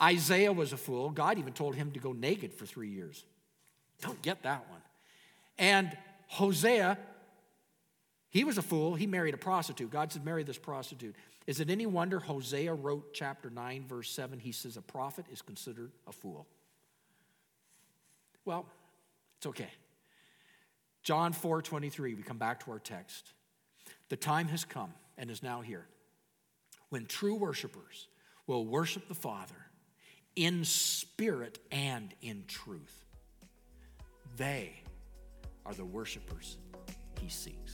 Isaiah 0.01 0.53
was 0.53 0.73
a 0.73 0.77
fool. 0.77 1.09
God 1.09 1.37
even 1.39 1.53
told 1.53 1.75
him 1.75 1.91
to 1.91 1.99
go 1.99 2.13
naked 2.13 2.53
for 2.53 2.65
three 2.65 2.89
years. 2.89 3.25
Don't 4.01 4.21
get 4.21 4.43
that 4.43 4.69
one. 4.69 4.81
And 5.57 5.95
Hosea, 6.27 6.97
he 8.29 8.43
was 8.43 8.57
a 8.57 8.61
fool. 8.61 8.95
He 8.95 9.07
married 9.07 9.33
a 9.33 9.37
prostitute. 9.37 9.91
God 9.91 10.11
said, 10.11 10.23
Marry 10.23 10.43
this 10.43 10.57
prostitute. 10.57 11.15
Is 11.49 11.59
it 11.59 11.71
any 11.71 11.87
wonder 11.87 12.19
Hosea 12.19 12.71
wrote 12.75 13.11
chapter 13.11 13.49
9, 13.49 13.85
verse 13.87 14.11
7? 14.11 14.37
He 14.37 14.51
says, 14.51 14.77
A 14.77 14.83
prophet 14.83 15.25
is 15.31 15.41
considered 15.41 15.91
a 16.05 16.11
fool. 16.11 16.45
Well, 18.45 18.67
it's 19.37 19.47
okay. 19.47 19.71
John 21.01 21.33
4 21.33 21.63
23, 21.63 22.13
we 22.13 22.21
come 22.21 22.37
back 22.37 22.63
to 22.65 22.71
our 22.71 22.77
text. 22.77 23.31
The 24.09 24.15
time 24.15 24.47
has 24.49 24.63
come 24.63 24.93
and 25.17 25.31
is 25.31 25.41
now 25.41 25.61
here 25.61 25.87
when 26.89 27.07
true 27.07 27.33
worshipers 27.33 28.07
will 28.45 28.67
worship 28.67 29.07
the 29.07 29.15
Father 29.15 29.55
in 30.35 30.63
spirit 30.63 31.57
and 31.71 32.13
in 32.21 32.43
truth. 32.47 33.05
They 34.37 34.83
are 35.65 35.73
the 35.73 35.83
worshipers 35.83 36.59
he 37.19 37.27
seeks. 37.27 37.73